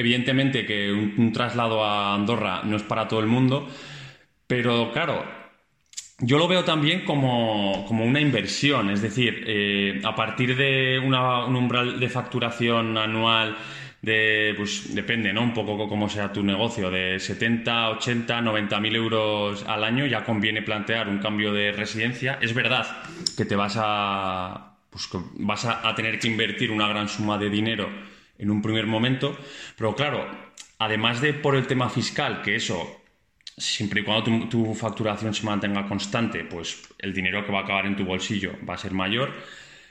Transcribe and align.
evidentemente 0.00 0.66
que 0.66 0.92
un, 0.92 1.32
traslado 1.32 1.84
a 1.84 2.14
Andorra 2.14 2.62
no 2.64 2.76
es 2.76 2.82
para 2.82 3.06
todo 3.06 3.20
el 3.20 3.26
mundo, 3.26 3.68
pero 4.46 4.92
claro, 4.92 5.24
yo 6.18 6.38
lo 6.38 6.48
veo 6.48 6.64
también 6.64 7.04
como, 7.04 7.86
una 7.88 8.20
inversión, 8.20 8.90
es 8.90 9.02
decir, 9.02 9.44
eh, 9.46 10.00
a 10.04 10.14
partir 10.14 10.56
de 10.56 10.98
un 10.98 11.14
umbral 11.14 12.00
de 12.00 12.08
facturación 12.08 12.98
anual 12.98 13.56
de, 14.02 14.54
pues 14.56 14.94
depende, 14.94 15.32
¿no? 15.32 15.42
Un 15.42 15.52
poco 15.52 15.88
cómo 15.88 16.08
sea 16.08 16.32
tu 16.32 16.42
negocio, 16.42 16.90
de 16.90 17.18
70, 17.18 17.90
80, 17.90 18.40
90 18.40 18.80
mil 18.80 18.96
euros 18.96 19.64
al 19.66 19.84
año, 19.84 20.06
ya 20.06 20.24
conviene 20.24 20.62
plantear 20.62 21.08
un 21.08 21.18
cambio 21.18 21.52
de 21.52 21.72
residencia. 21.72 22.38
Es 22.40 22.54
verdad 22.54 22.86
que 23.36 23.44
te 23.44 23.56
vas 23.56 23.76
a, 23.78 24.78
pues, 24.90 25.08
vas 25.34 25.66
a, 25.66 25.94
tener 25.94 26.18
que 26.18 26.28
invertir 26.28 26.70
una 26.70 26.88
gran 26.88 27.08
suma 27.08 27.38
de 27.38 27.50
dinero 27.50 28.09
en 28.40 28.50
un 28.50 28.62
primer 28.62 28.86
momento, 28.86 29.36
pero 29.76 29.94
claro, 29.94 30.26
además 30.78 31.20
de 31.20 31.34
por 31.34 31.54
el 31.54 31.66
tema 31.66 31.88
fiscal, 31.88 32.42
que 32.42 32.56
eso, 32.56 33.02
siempre 33.56 34.00
y 34.00 34.04
cuando 34.04 34.48
tu 34.48 34.74
facturación 34.74 35.34
se 35.34 35.44
mantenga 35.44 35.86
constante, 35.86 36.44
pues 36.44 36.82
el 36.98 37.12
dinero 37.12 37.44
que 37.44 37.52
va 37.52 37.60
a 37.60 37.62
acabar 37.62 37.86
en 37.86 37.96
tu 37.96 38.04
bolsillo 38.04 38.54
va 38.68 38.74
a 38.74 38.78
ser 38.78 38.92
mayor 38.92 39.32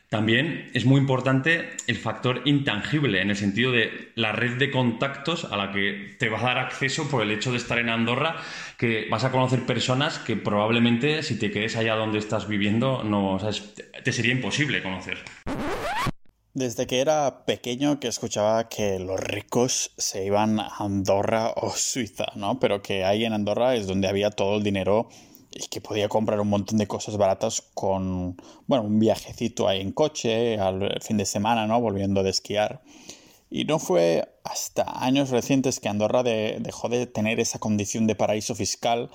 también 0.10 0.72
es 0.74 0.86
muy 0.86 1.00
importante 1.00 1.70
el 1.86 1.96
factor 1.96 2.42
intangible, 2.46 3.22
en 3.22 3.30
el 3.30 3.36
sentido 3.36 3.72
de 3.72 4.12
la 4.16 4.32
red 4.32 4.58
de 4.58 4.72
contactos 4.72 5.46
a 5.46 5.56
la 5.56 5.72
que 5.72 6.16
te 6.18 6.30
va 6.30 6.40
a 6.40 6.44
dar 6.44 6.58
acceso 6.58 7.08
por 7.12 7.22
el 7.22 7.30
hecho 7.30 7.52
de 7.52 7.58
estar 7.58 7.78
en 7.78 7.90
Andorra, 7.90 8.38
que 8.78 9.08
vas 9.12 9.24
a 9.24 9.32
conocer 9.32 9.68
personas 9.68 10.18
que 10.18 10.36
probablemente 10.36 11.22
si 11.22 11.38
te 11.38 11.52
quedes 11.52 11.76
allá 11.76 11.94
donde 11.94 12.18
estás 12.18 12.48
viviendo, 12.48 13.04
no, 13.04 13.38
te 14.04 14.12
sería 14.12 14.32
imposible 14.32 14.82
conocer. 14.82 15.20
Desde 16.56 16.88
que 16.88 17.00
era 17.00 17.46
pequeño 17.46 18.00
que 18.00 18.08
escuchaba 18.08 18.70
que 18.70 18.98
los 18.98 19.20
ricos 19.20 19.92
se 19.98 20.26
iban 20.26 20.60
a 20.60 20.72
Andorra 20.80 21.54
o 21.56 21.70
Suiza, 21.76 22.26
¿no? 22.36 22.60
Pero 22.60 22.82
que 22.82 23.06
ahí 23.06 23.24
en 23.24 23.34
Andorra 23.34 23.76
es 23.76 23.86
donde 23.86 24.08
había 24.08 24.32
todo 24.32 24.58
el 24.58 24.64
dinero 24.64 25.10
y 25.54 25.68
que 25.68 25.80
podía 25.80 26.10
comprar 26.10 26.40
un 26.40 26.50
montón 26.50 26.80
de 26.80 26.88
cosas 26.88 27.18
baratas 27.18 27.62
con, 27.76 28.36
bueno, 28.66 28.84
un 28.84 28.98
viajecito 28.98 29.68
ahí 29.68 29.80
en 29.82 29.92
coche 29.92 30.58
al 30.60 31.00
fin 31.02 31.18
de 31.18 31.26
semana, 31.26 31.68
¿no? 31.68 31.80
Volviendo 31.80 32.24
de 32.24 32.32
esquiar. 32.32 32.82
Y 33.52 33.66
no 33.66 33.78
fue 33.78 34.28
hasta 34.44 34.86
años 35.04 35.30
recientes 35.30 35.80
que 35.80 35.90
Andorra 35.90 36.24
dejó 36.24 36.90
de 36.90 37.06
tener 37.06 37.40
esa 37.40 37.60
condición 37.60 38.08
de 38.08 38.16
paraíso 38.16 38.56
fiscal 38.56 39.12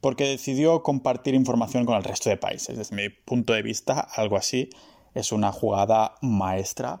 porque 0.00 0.24
decidió 0.24 0.82
compartir 0.82 1.34
información 1.34 1.86
con 1.86 1.96
el 1.96 2.02
resto 2.02 2.28
de 2.28 2.36
países. 2.36 2.76
Desde 2.76 2.96
mi 2.96 3.08
punto 3.08 3.52
de 3.52 3.62
vista, 3.62 4.00
algo 4.00 4.36
así 4.36 4.68
es 5.14 5.32
una 5.32 5.52
jugada 5.52 6.14
maestra 6.20 7.00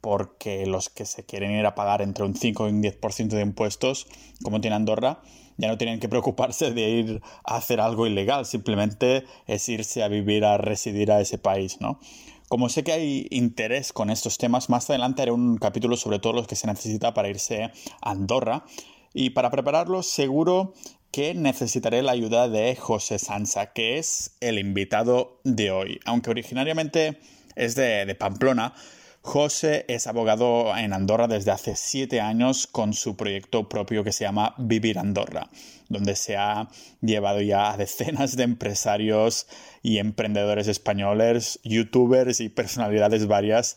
porque 0.00 0.66
los 0.66 0.88
que 0.88 1.06
se 1.06 1.24
quieren 1.24 1.52
ir 1.52 1.64
a 1.64 1.74
pagar 1.76 2.02
entre 2.02 2.24
un 2.24 2.34
5 2.34 2.66
y 2.68 2.72
un 2.72 2.82
10% 2.82 3.28
de 3.28 3.40
impuestos, 3.40 4.08
como 4.42 4.60
tiene 4.60 4.74
Andorra, 4.74 5.22
ya 5.58 5.68
no 5.68 5.78
tienen 5.78 6.00
que 6.00 6.08
preocuparse 6.08 6.72
de 6.72 6.90
ir 6.90 7.22
a 7.44 7.56
hacer 7.56 7.80
algo 7.80 8.06
ilegal, 8.06 8.44
simplemente 8.44 9.24
es 9.46 9.68
irse 9.68 10.02
a 10.02 10.08
vivir, 10.08 10.44
a 10.44 10.58
residir 10.58 11.12
a 11.12 11.20
ese 11.20 11.38
país, 11.38 11.80
¿no? 11.80 12.00
Como 12.48 12.68
sé 12.68 12.84
que 12.84 12.92
hay 12.92 13.28
interés 13.30 13.92
con 13.92 14.10
estos 14.10 14.36
temas, 14.38 14.68
más 14.68 14.90
adelante 14.90 15.22
haré 15.22 15.30
un 15.30 15.56
capítulo 15.56 15.96
sobre 15.96 16.18
todo 16.18 16.34
los 16.34 16.46
que 16.46 16.56
se 16.56 16.66
necesita 16.66 17.14
para 17.14 17.30
irse 17.30 17.62
a 17.64 17.72
Andorra. 18.02 18.66
Y 19.14 19.30
para 19.30 19.50
prepararlo, 19.50 20.02
seguro 20.02 20.74
que 21.12 21.34
necesitaré 21.34 22.02
la 22.02 22.12
ayuda 22.12 22.48
de 22.48 22.74
José 22.74 23.18
Sansa, 23.18 23.72
que 23.74 23.98
es 23.98 24.34
el 24.40 24.58
invitado 24.58 25.40
de 25.44 25.70
hoy. 25.70 26.00
Aunque 26.06 26.30
originariamente 26.30 27.18
es 27.54 27.74
de, 27.74 28.16
Pamplona, 28.18 28.72
José 29.20 29.84
es 29.88 30.06
abogado 30.06 30.74
en 30.74 30.94
Andorra 30.94 31.28
desde 31.28 31.50
hace 31.50 31.76
siete 31.76 32.22
años 32.22 32.66
con 32.66 32.94
su 32.94 33.14
proyecto 33.14 33.68
propio 33.68 34.02
que 34.02 34.10
se 34.10 34.24
llama 34.24 34.54
Vivir 34.56 34.98
Andorra, 34.98 35.50
donde 35.90 36.16
se 36.16 36.36
ha 36.36 36.70
llevado 37.02 37.42
ya 37.42 37.70
a 37.70 37.76
decenas 37.76 38.34
de 38.34 38.44
empresarios 38.44 39.46
y 39.82 39.98
emprendedores 39.98 40.66
españoles, 40.66 41.60
youtubers 41.62 42.40
y 42.40 42.48
personalidades 42.48 43.26
varias. 43.26 43.76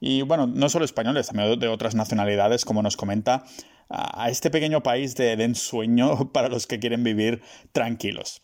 Y 0.00 0.22
bueno, 0.22 0.46
no 0.46 0.70
solo 0.70 0.86
españoles, 0.86 1.26
también 1.26 1.60
de 1.60 1.68
otras 1.68 1.94
nacionalidades, 1.94 2.64
como 2.64 2.82
nos 2.82 2.96
comenta, 2.96 3.44
a 3.90 4.30
este 4.30 4.50
pequeño 4.50 4.82
país 4.82 5.16
de, 5.16 5.32
ensueño 5.32 6.30
para 6.32 6.48
los 6.48 6.66
que 6.66 6.78
quieren 6.78 7.02
vivir 7.02 7.42
tranquilos. 7.72 8.40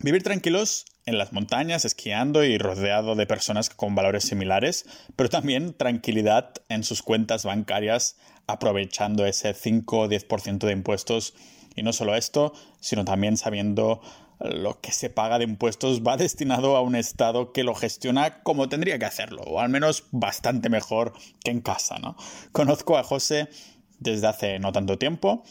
Vivir 0.00 0.22
tranquilos 0.22 0.86
en 1.06 1.18
las 1.18 1.32
montañas, 1.32 1.84
esquiando 1.84 2.44
y 2.44 2.58
rodeado 2.58 3.14
de 3.14 3.26
personas 3.26 3.70
con 3.70 3.94
valores 3.94 4.24
similares, 4.24 4.86
pero 5.16 5.28
también 5.28 5.74
tranquilidad 5.74 6.54
en 6.68 6.84
sus 6.84 7.02
cuentas 7.02 7.44
bancarias 7.44 8.16
aprovechando 8.46 9.26
ese 9.26 9.54
5 9.54 9.98
o 9.98 10.08
10% 10.08 10.58
de 10.58 10.72
impuestos. 10.72 11.34
Y 11.74 11.82
no 11.82 11.92
solo 11.92 12.14
esto, 12.14 12.54
sino 12.80 13.04
también 13.04 13.36
sabiendo 13.36 14.00
lo 14.40 14.80
que 14.80 14.92
se 14.92 15.10
paga 15.10 15.38
de 15.38 15.44
impuestos 15.44 16.02
va 16.02 16.16
destinado 16.16 16.76
a 16.76 16.80
un 16.80 16.94
Estado 16.94 17.52
que 17.52 17.64
lo 17.64 17.74
gestiona 17.74 18.42
como 18.42 18.68
tendría 18.68 18.98
que 18.98 19.04
hacerlo, 19.04 19.42
o 19.42 19.60
al 19.60 19.68
menos 19.68 20.04
bastante 20.12 20.68
mejor 20.68 21.12
que 21.44 21.50
en 21.50 21.60
casa. 21.60 21.98
¿no? 21.98 22.16
Conozco 22.52 22.96
a 22.96 23.02
José 23.02 23.48
desde 23.98 24.26
hace 24.26 24.58
no 24.58 24.72
tanto 24.72 24.98
tiempo 24.98 25.44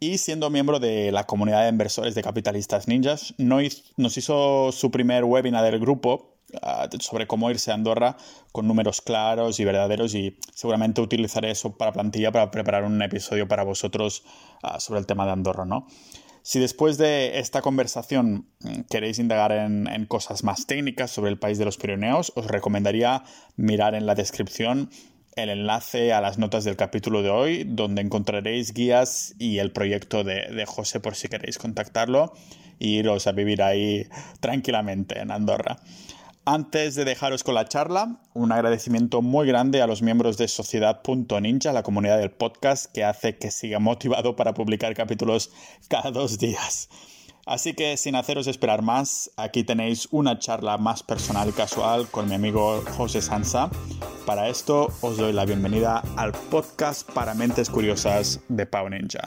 y 0.00 0.18
siendo 0.18 0.50
miembro 0.50 0.78
de 0.78 1.10
la 1.12 1.24
comunidad 1.24 1.62
de 1.62 1.70
inversores 1.70 2.14
de 2.14 2.22
capitalistas 2.22 2.88
ninjas, 2.88 3.34
nos 3.38 4.16
hizo 4.16 4.70
su 4.72 4.90
primer 4.90 5.24
webinar 5.24 5.64
del 5.64 5.80
grupo 5.80 6.36
ah, 6.62 6.88
sobre 7.00 7.26
cómo 7.26 7.50
irse 7.50 7.70
a 7.70 7.74
Andorra 7.74 8.16
con 8.52 8.68
números 8.68 9.00
claros 9.00 9.58
y 9.58 9.64
verdaderos 9.64 10.14
y 10.14 10.38
seguramente 10.54 11.00
utilizaré 11.00 11.50
eso 11.50 11.76
para 11.76 11.92
plantilla 11.92 12.30
para 12.30 12.50
preparar 12.50 12.84
un 12.84 13.02
episodio 13.02 13.48
para 13.48 13.64
vosotros 13.64 14.22
ah, 14.62 14.78
sobre 14.78 15.00
el 15.00 15.06
tema 15.06 15.26
de 15.26 15.32
Andorra, 15.32 15.64
¿no? 15.64 15.86
Si 16.42 16.60
después 16.60 16.96
de 16.96 17.40
esta 17.40 17.60
conversación 17.60 18.48
mm, 18.60 18.82
queréis 18.88 19.18
indagar 19.18 19.52
en, 19.52 19.86
en, 19.88 20.06
cosas 20.06 20.44
más 20.44 20.66
técnicas 20.66 21.10
sobre 21.10 21.30
el 21.30 21.38
país 21.38 21.58
de 21.58 21.64
los 21.64 21.76
Pirineos, 21.76 22.32
os 22.36 22.46
recomendaría 22.46 23.24
mirar 23.56 23.94
en 23.94 24.06
la 24.06 24.14
descripción 24.14 24.88
el 25.38 25.50
enlace 25.50 26.12
a 26.12 26.20
las 26.20 26.38
notas 26.38 26.64
del 26.64 26.76
capítulo 26.76 27.22
de 27.22 27.30
hoy, 27.30 27.64
donde 27.64 28.02
encontraréis 28.02 28.72
guías 28.72 29.34
y 29.38 29.58
el 29.58 29.72
proyecto 29.72 30.24
de, 30.24 30.64
José 30.66 31.00
por 31.00 31.14
si 31.14 31.28
queréis 31.28 31.58
contactarlo 31.58 32.32
y 32.78 32.98
iros 32.98 33.26
a 33.26 33.32
vivir 33.32 33.62
ahí 33.62 34.06
tranquilamente 34.40 35.20
en 35.20 35.30
Andorra. 35.30 35.76
Antes 36.44 36.94
de 36.94 37.04
dejaros 37.04 37.44
con 37.44 37.54
la 37.54 37.66
charla, 37.66 38.20
un 38.34 38.52
agradecimiento 38.52 39.20
muy 39.22 39.46
grande 39.46 39.82
a 39.82 39.86
los 39.86 40.02
miembros 40.02 40.38
de 40.38 40.48
Sociedad.ninja, 40.48 41.72
la 41.72 41.82
comunidad 41.82 42.18
del 42.18 42.30
podcast 42.30 42.90
que 42.92 43.04
hace 43.04 43.36
que 43.36 43.50
siga 43.50 43.78
motivado 43.78 44.34
para 44.34 44.54
publicar 44.54 44.94
capítulos 44.94 45.50
cada 45.88 46.10
dos 46.10 46.38
días. 46.38 46.88
Así 47.48 47.72
que 47.72 47.96
sin 47.96 48.14
haceros 48.14 48.46
esperar 48.46 48.82
más, 48.82 49.30
aquí 49.38 49.64
tenéis 49.64 50.06
una 50.10 50.38
charla 50.38 50.76
más 50.76 51.02
personal 51.02 51.48
y 51.48 51.52
casual 51.52 52.06
con 52.10 52.28
mi 52.28 52.34
amigo 52.34 52.84
José 52.94 53.22
Sansa. 53.22 53.70
Para 54.26 54.50
esto 54.50 54.92
os 55.00 55.16
doy 55.16 55.32
la 55.32 55.46
bienvenida 55.46 56.02
al 56.18 56.32
podcast 56.32 57.10
para 57.10 57.32
mentes 57.32 57.70
curiosas 57.70 58.42
de 58.48 58.66
Pau 58.66 58.90
Ninja. 58.90 59.20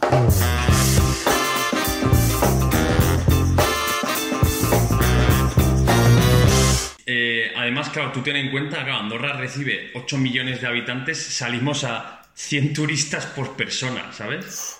Eh, 7.07 7.51
además, 7.57 7.89
claro, 7.89 8.11
tú 8.11 8.21
ten 8.21 8.35
en 8.35 8.51
cuenta 8.51 8.85
que 8.85 8.91
Andorra 8.91 9.33
recibe 9.33 9.89
8 9.95 10.19
millones 10.19 10.61
de 10.61 10.67
habitantes, 10.67 11.17
salimos 11.17 11.83
a 11.85 12.21
100 12.35 12.73
turistas 12.73 13.25
por 13.25 13.55
persona, 13.55 14.13
¿sabes? 14.13 14.79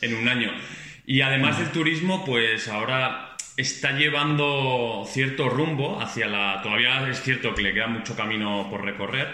En 0.00 0.14
un 0.14 0.28
año. 0.28 0.52
Y 1.10 1.22
además 1.22 1.58
del 1.58 1.72
turismo, 1.72 2.24
pues 2.24 2.68
ahora 2.68 3.34
está 3.56 3.98
llevando 3.98 5.04
cierto 5.08 5.48
rumbo 5.48 6.00
hacia 6.00 6.28
la... 6.28 6.60
Todavía 6.62 7.08
es 7.08 7.20
cierto 7.20 7.52
que 7.52 7.62
le 7.62 7.74
queda 7.74 7.88
mucho 7.88 8.14
camino 8.14 8.68
por 8.70 8.84
recorrer 8.84 9.26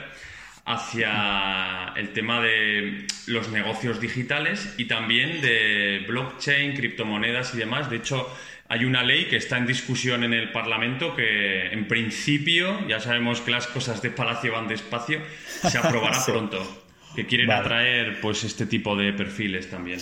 hacia 0.64 1.92
el 1.94 2.14
tema 2.14 2.40
de 2.40 3.06
los 3.26 3.50
negocios 3.50 4.00
digitales 4.00 4.74
y 4.78 4.86
también 4.86 5.42
de 5.42 6.02
blockchain, 6.08 6.74
criptomonedas 6.74 7.54
y 7.54 7.58
demás. 7.58 7.90
De 7.90 7.96
hecho, 7.96 8.26
hay 8.70 8.86
una 8.86 9.02
ley 9.02 9.26
que 9.26 9.36
está 9.36 9.58
en 9.58 9.66
discusión 9.66 10.24
en 10.24 10.32
el 10.32 10.52
Parlamento 10.52 11.14
que, 11.14 11.66
en 11.66 11.86
principio, 11.86 12.88
ya 12.88 13.00
sabemos 13.00 13.42
que 13.42 13.50
las 13.50 13.66
cosas 13.66 14.00
de 14.00 14.08
Palacio 14.08 14.54
van 14.54 14.66
despacio, 14.66 15.20
se 15.44 15.76
aprobará 15.76 16.24
pronto. 16.26 16.84
Que 17.14 17.26
quieren 17.26 17.50
atraer 17.50 18.18
pues 18.22 18.44
este 18.44 18.64
tipo 18.64 18.96
de 18.96 19.12
perfiles 19.12 19.68
también. 19.68 20.00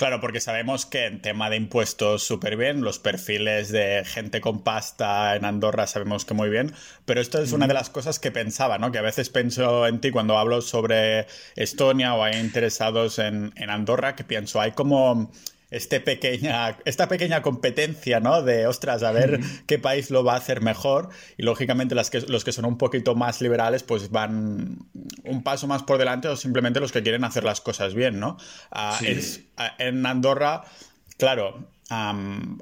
Claro, 0.00 0.18
porque 0.18 0.40
sabemos 0.40 0.86
que 0.86 1.04
en 1.04 1.20
tema 1.20 1.50
de 1.50 1.56
impuestos 1.56 2.22
súper 2.22 2.56
bien, 2.56 2.80
los 2.80 2.98
perfiles 2.98 3.70
de 3.70 4.02
gente 4.06 4.40
con 4.40 4.62
pasta 4.64 5.36
en 5.36 5.44
Andorra 5.44 5.86
sabemos 5.86 6.24
que 6.24 6.32
muy 6.32 6.48
bien, 6.48 6.72
pero 7.04 7.20
esto 7.20 7.38
es 7.42 7.52
una 7.52 7.66
de 7.66 7.74
las 7.74 7.90
cosas 7.90 8.18
que 8.18 8.30
pensaba, 8.30 8.78
¿no? 8.78 8.92
Que 8.92 8.96
a 8.96 9.02
veces 9.02 9.28
pienso 9.28 9.86
en 9.86 10.00
ti 10.00 10.10
cuando 10.10 10.38
hablo 10.38 10.62
sobre 10.62 11.26
Estonia 11.54 12.14
o 12.14 12.22
hay 12.24 12.40
interesados 12.40 13.18
en, 13.18 13.52
en 13.56 13.68
Andorra, 13.68 14.16
que 14.16 14.24
pienso, 14.24 14.58
hay 14.58 14.72
como 14.72 15.30
este 15.70 16.00
pequeña, 16.00 16.78
esta 16.84 17.08
pequeña 17.08 17.42
competencia, 17.42 18.20
¿no? 18.20 18.42
De, 18.42 18.66
ostras, 18.66 19.02
a 19.02 19.12
ver 19.12 19.40
qué 19.66 19.78
país 19.78 20.10
lo 20.10 20.24
va 20.24 20.34
a 20.34 20.36
hacer 20.36 20.60
mejor. 20.60 21.10
Y 21.36 21.42
lógicamente 21.42 21.94
las 21.94 22.10
que, 22.10 22.20
los 22.22 22.44
que 22.44 22.52
son 22.52 22.64
un 22.64 22.78
poquito 22.78 23.14
más 23.14 23.40
liberales, 23.40 23.82
pues 23.82 24.10
van 24.10 24.78
un 25.24 25.42
paso 25.42 25.66
más 25.66 25.82
por 25.82 25.98
delante 25.98 26.28
o 26.28 26.36
simplemente 26.36 26.80
los 26.80 26.92
que 26.92 27.02
quieren 27.02 27.24
hacer 27.24 27.44
las 27.44 27.60
cosas 27.60 27.94
bien, 27.94 28.18
¿no? 28.18 28.36
Ah, 28.70 28.98
ah, 29.56 29.74
en 29.78 30.04
Andorra, 30.06 30.64
claro, 31.16 31.68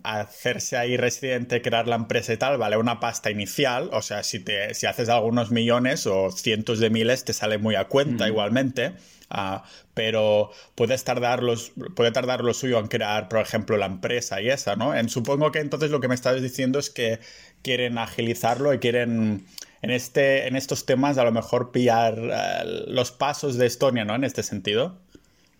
hacerse 0.02 0.76
ahí 0.76 0.96
residente, 0.96 1.60
crear 1.60 1.86
la 1.86 1.96
empresa 1.96 2.32
y 2.32 2.38
tal, 2.38 2.56
vale 2.56 2.76
una 2.76 2.98
pasta 2.98 3.30
inicial. 3.30 3.90
O 3.92 4.02
sea, 4.02 4.22
si, 4.22 4.40
te, 4.40 4.74
si 4.74 4.86
haces 4.86 5.08
algunos 5.08 5.50
millones 5.50 6.06
o 6.06 6.30
cientos 6.30 6.78
de 6.78 6.90
miles, 6.90 7.24
te 7.24 7.32
sale 7.32 7.58
muy 7.58 7.74
a 7.74 7.84
cuenta 7.84 8.26
igualmente. 8.26 8.94
Ah, 9.30 9.64
pero 9.94 10.50
puedes 10.74 11.04
tardar 11.04 11.42
los, 11.42 11.72
puede 11.94 12.12
tardar 12.12 12.42
lo 12.42 12.54
suyo 12.54 12.78
en 12.78 12.86
crear, 12.86 13.28
por 13.28 13.40
ejemplo, 13.40 13.76
la 13.76 13.86
empresa 13.86 14.40
y 14.40 14.48
esa, 14.48 14.74
¿no? 14.76 14.92
Supongo 15.08 15.52
que 15.52 15.58
entonces 15.58 15.90
lo 15.90 16.00
que 16.00 16.08
me 16.08 16.14
estás 16.14 16.40
diciendo 16.40 16.78
es 16.78 16.88
que 16.88 17.20
quieren 17.62 17.98
agilizarlo 17.98 18.72
y 18.72 18.78
quieren 18.78 19.44
en, 19.82 19.90
este, 19.90 20.46
en 20.48 20.56
estos 20.56 20.86
temas 20.86 21.18
a 21.18 21.24
lo 21.24 21.32
mejor 21.32 21.72
pillar 21.72 22.18
eh, 22.18 22.84
los 22.86 23.10
pasos 23.12 23.58
de 23.58 23.66
Estonia, 23.66 24.04
¿no? 24.04 24.14
En 24.14 24.24
este 24.24 24.42
sentido. 24.42 24.98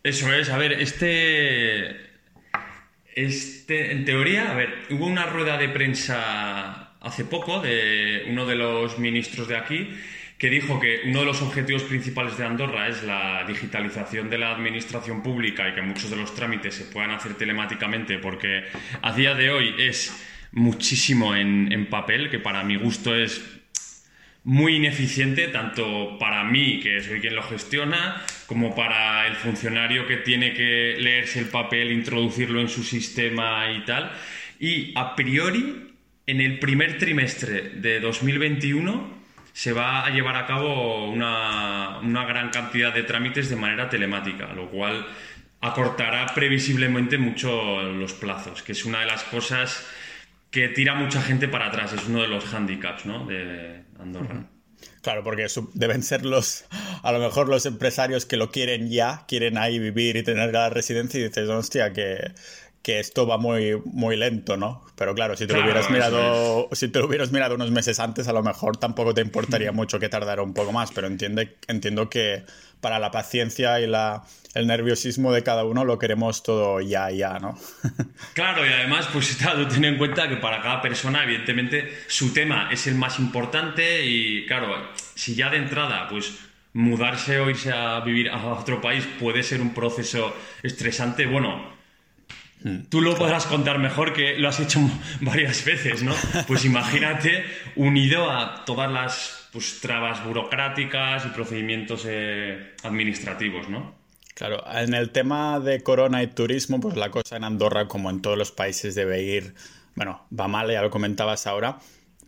Eso 0.03 0.33
es, 0.33 0.49
a 0.49 0.57
ver, 0.57 0.73
este 0.73 2.09
este, 3.19 3.91
en 3.91 4.05
teoría, 4.05 4.53
a 4.53 4.55
ver, 4.55 4.73
hubo 4.91 5.05
una 5.05 5.27
rueda 5.27 5.59
de 5.59 5.69
prensa 5.69 6.93
hace 7.01 7.25
poco 7.25 7.61
de 7.61 8.27
uno 8.29 8.47
de 8.47 8.55
los 8.55 8.99
ministros 9.01 9.49
de 9.49 9.57
aquí 9.57 9.89
que 10.39 10.51
dijo 10.51 10.79
que 10.79 11.01
uno 11.07 11.21
de 11.21 11.27
los 11.27 11.43
objetivos 11.43 11.83
principales 11.83 12.39
de 12.39 12.45
Andorra 12.45 12.87
es 12.89 13.03
la 13.03 13.45
digitalización 13.47 14.31
de 14.31 14.39
la 14.39 14.53
administración 14.53 15.21
pública 15.21 15.69
y 15.69 15.75
que 15.75 15.83
muchos 15.83 16.11
de 16.11 16.17
los 16.17 16.33
trámites 16.35 16.77
se 16.77 16.85
puedan 16.85 17.11
hacer 17.11 17.35
telemáticamente 17.35 18.19
porque 18.19 18.65
a 19.03 19.13
día 19.13 19.35
de 19.35 19.51
hoy 19.51 19.75
es 19.79 20.17
muchísimo 20.53 21.35
en, 21.35 21.87
papel, 21.91 22.31
que 22.31 22.39
para 22.39 22.63
mi 22.63 22.77
gusto 22.77 23.17
es 23.17 23.45
muy 24.45 24.77
ineficiente, 24.77 25.49
tanto 25.49 26.17
para 26.19 26.45
mí, 26.45 26.81
que 26.81 27.03
soy 27.03 27.21
quien 27.21 27.35
lo 27.35 27.43
gestiona, 27.43 28.23
como 28.47 28.75
para 28.75 29.27
el 29.27 29.35
funcionario 29.35 30.07
que 30.07 30.19
tiene 30.19 30.55
que 30.55 30.97
leerse 30.99 31.41
el 31.41 31.47
papel, 31.47 31.91
introducirlo 31.91 32.61
en 32.61 32.69
su 32.69 32.85
sistema 32.85 33.71
y 33.73 33.85
tal. 33.85 34.13
Y 34.61 34.93
a 34.95 35.17
priori, 35.17 35.93
en 36.27 36.41
el 36.41 36.61
primer 36.61 36.97
trimestre 36.97 37.71
de 37.75 38.01
2021 38.01 39.18
se 39.59 39.73
va 39.73 40.07
a 40.07 40.11
llevar 40.11 40.37
a 40.37 40.47
cabo 40.47 41.11
una, 41.11 41.99
una 41.99 42.25
gran 42.27 42.51
cantidad 42.51 42.95
de 42.95 43.03
trámites 43.03 43.51
de 43.51 43.57
manera 43.57 43.91
telemática, 43.91 44.53
lo 44.53 44.71
cual 44.71 45.05
acortará 45.61 46.27
previsiblemente 46.33 47.19
mucho 47.19 47.83
los 47.83 48.13
plazos, 48.13 48.63
que 48.63 48.71
es 48.71 48.85
una 48.85 49.01
de 49.01 49.07
las 49.07 49.25
cosas 49.25 49.85
que 50.53 50.69
tira 50.69 50.95
mucha 50.95 51.21
gente 51.23 51.49
para 51.49 51.67
atrás, 51.67 51.93
es 51.93 52.07
uno 52.07 52.23
de 52.23 52.29
los 52.29 52.55
handicaps 52.55 53.05
¿no? 53.05 53.27
de 53.27 53.83
Andorra. 53.99 54.49
Claro, 55.03 55.25
porque 55.25 55.49
deben 55.75 56.05
ser 56.05 56.25
los, 56.25 56.65
a 57.03 57.11
lo 57.11 57.19
mejor 57.19 57.49
los 57.49 57.67
empresarios 57.67 58.27
que 58.27 58.37
lo 58.37 58.53
quieren 58.53 58.89
ya, 58.89 59.25
quieren 59.27 59.59
ahí 59.59 59.81
vivir 59.81 60.15
y 60.15 60.23
tener 60.23 60.53
la 60.53 60.71
residencia 60.71 61.19
y 61.19 61.25
dices, 61.25 61.49
hostia, 61.49 61.93
que, 61.93 62.33
que 62.83 63.01
esto 63.01 63.27
va 63.27 63.39
muy, 63.39 63.81
muy 63.85 64.17
lento, 64.17 64.57
¿no? 64.57 64.87
Pero 64.97 65.15
claro, 65.15 65.37
si 65.37 65.47
te 65.47 65.55
lo 65.55 65.63
hubieras 65.63 65.91
mirado, 65.91 66.69
si 66.73 66.89
te 66.89 66.99
lo 66.99 67.07
hubieras 67.07 67.33
mirado 67.33 67.55
unos 67.55 67.71
meses 67.71 68.01
antes, 68.01 68.29
a 68.29 68.33
lo 68.33 68.43
mejor 68.43 68.77
tampoco 68.77 69.15
te 69.15 69.21
importaría 69.21 69.73
mucho 69.73 69.99
que 69.99 70.09
tardara 70.09 70.43
un 70.43 70.55
poco 70.55 70.73
más, 70.73 70.91
pero 70.93 71.07
entiende, 71.07 71.57
entiendo 71.69 72.09
que 72.09 72.45
para 72.81 72.99
la 72.99 73.11
paciencia 73.11 73.81
y 73.81 73.87
la, 73.87 74.25
el 74.55 74.67
nerviosismo 74.67 75.33
de 75.33 75.43
cada 75.43 75.65
uno 75.65 75.85
lo 75.85 75.99
queremos 75.99 76.43
todo 76.43 76.81
ya, 76.81 77.11
ya, 77.11 77.39
¿no? 77.39 77.59
claro, 78.35 78.65
y 78.67 78.73
además, 78.73 79.09
pues 79.13 79.37
claro, 79.41 79.67
ten 79.69 79.85
en 79.85 79.99
cuenta 79.99 80.29
que 80.29 80.37
para 80.37 80.63
cada 80.63 80.81
persona, 80.81 81.25
evidentemente, 81.25 81.93
su 82.07 82.33
tema 82.33 82.69
es 82.71 82.87
el 82.87 82.95
más 82.95 83.19
importante 83.19 84.05
y, 84.05 84.47
claro, 84.47 84.75
si 85.15 85.35
ya 85.35 85.51
de 85.51 85.59
entrada, 85.59 86.09
pues 86.09 86.39
mudarse 86.73 87.41
o 87.41 87.51
irse 87.51 87.73
a 87.73 88.01
vivir 88.01 88.31
a 88.31 88.47
otro 88.47 88.81
país 88.81 89.07
puede 89.19 89.43
ser 89.43 89.61
un 89.61 89.75
proceso 89.75 90.35
estresante, 90.63 91.27
bueno. 91.27 91.78
Tú 92.89 93.01
lo 93.01 93.15
podrás 93.17 93.47
contar 93.47 93.79
mejor 93.79 94.13
que 94.13 94.39
lo 94.39 94.49
has 94.49 94.59
hecho 94.61 94.81
varias 95.21 95.65
veces, 95.65 96.03
¿no? 96.03 96.15
Pues 96.47 96.65
imagínate 96.65 97.45
unido 97.77 98.31
a 98.31 98.65
todas 98.65 98.91
las 98.91 99.49
pues, 99.53 99.81
trabas 99.81 100.25
burocráticas 100.25 101.25
y 101.27 101.29
procedimientos 101.29 102.05
eh, 102.07 102.75
administrativos, 102.83 103.69
¿no? 103.69 103.97
Claro, 104.35 104.63
en 104.73 104.95
el 104.95 105.11
tema 105.11 105.59
de 105.59 105.83
corona 105.83 106.23
y 106.23 106.29
turismo, 106.29 106.79
pues 106.79 106.97
la 106.97 107.11
cosa 107.11 107.37
en 107.37 107.45
Andorra, 107.45 107.89
como 107.89 108.09
en 108.11 108.23
todos 108.23 108.39
los 108.39 108.53
países, 108.53 108.95
debe 108.95 109.23
ir, 109.23 109.55
bueno, 109.97 110.27
va 110.39 110.47
mal, 110.47 110.71
ya 110.71 110.81
lo 110.81 110.91
comentabas 110.91 111.47
ahora, 111.49 111.79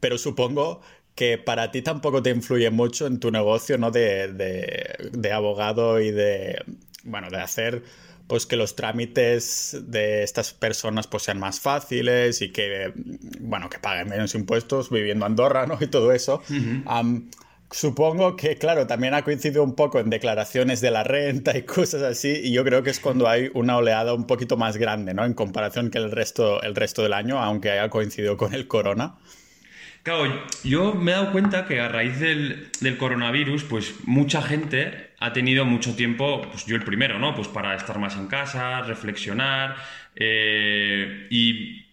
pero 0.00 0.18
supongo 0.18 0.80
que 1.14 1.38
para 1.38 1.70
ti 1.70 1.82
tampoco 1.82 2.22
te 2.22 2.30
influye 2.30 2.70
mucho 2.70 3.06
en 3.06 3.20
tu 3.20 3.30
negocio, 3.30 3.78
¿no? 3.78 3.90
De, 3.92 4.32
de, 4.32 5.10
de 5.12 5.32
abogado 5.32 6.00
y 6.00 6.10
de, 6.10 6.64
bueno, 7.04 7.30
de 7.30 7.38
hacer 7.38 7.84
pues 8.30 8.46
que 8.46 8.54
los 8.54 8.76
trámites 8.76 9.76
de 9.88 10.22
estas 10.22 10.54
personas 10.54 11.08
pues 11.08 11.24
sean 11.24 11.40
más 11.40 11.58
fáciles 11.58 12.40
y 12.42 12.52
que, 12.52 12.92
bueno, 13.40 13.68
que 13.68 13.80
paguen 13.80 14.08
menos 14.08 14.36
impuestos 14.36 14.88
viviendo 14.88 15.26
en 15.26 15.32
Andorra, 15.32 15.66
¿no? 15.66 15.76
Y 15.80 15.88
todo 15.88 16.12
eso. 16.12 16.40
supongo 17.72 18.36
que, 18.36 18.56
claro, 18.56 18.86
también 18.86 19.14
ha 19.14 19.24
coincidido 19.24 19.64
un 19.64 19.74
poco 19.74 19.98
en 19.98 20.10
declaraciones 20.10 20.80
de 20.80 20.92
la 20.92 21.02
renta 21.02 21.58
y 21.58 21.62
cosas 21.64 22.02
así, 22.02 22.28
y 22.44 22.52
yo 22.52 22.62
creo 22.62 22.84
que 22.84 22.90
es 22.90 23.00
cuando 23.00 23.28
hay 23.28 23.50
una 23.52 23.76
oleada 23.76 24.14
un 24.14 24.28
poquito 24.28 24.56
más 24.56 24.76
grande, 24.76 25.12
¿no? 25.12 25.24
En 25.24 25.34
comparación 25.34 25.90
que 25.90 25.98
el 25.98 26.12
resto, 26.12 26.62
el 26.62 26.76
resto 26.76 27.02
del 27.02 27.14
año, 27.14 27.40
aunque 27.40 27.72
haya 27.72 27.90
coincidido 27.90 28.36
con 28.36 28.54
el 28.54 28.68
corona. 28.68 29.16
Claro, 30.02 30.46
yo 30.64 30.94
me 30.94 31.10
he 31.10 31.14
dado 31.14 31.30
cuenta 31.30 31.66
que 31.66 31.78
a 31.78 31.88
raíz 31.88 32.18
del, 32.20 32.70
coronavirus, 32.98 33.64
pues 33.64 33.94
mucha 34.04 34.40
gente 34.40 35.10
ha 35.18 35.32
tenido 35.34 35.66
mucho 35.66 35.94
tiempo, 35.94 36.40
pues 36.50 36.64
yo 36.64 36.76
el 36.76 36.84
primero, 36.84 37.18
¿no? 37.18 37.34
Pues 37.34 37.48
para 37.48 37.74
estar 37.74 37.98
más 37.98 38.16
en 38.16 38.26
casa, 38.26 38.80
reflexionar 38.80 39.76
eh, 40.16 41.26
y 41.30 41.84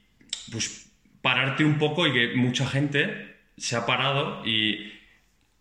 pues 0.52 0.90
pararte 1.22 1.66
un 1.66 1.78
poco 1.78 2.08
y 2.08 2.14
que 2.14 2.36
mucha 2.36 2.66
gente 2.66 3.36
se 3.58 3.76
ha 3.76 3.86
parado 3.86 4.46
y 4.46 4.94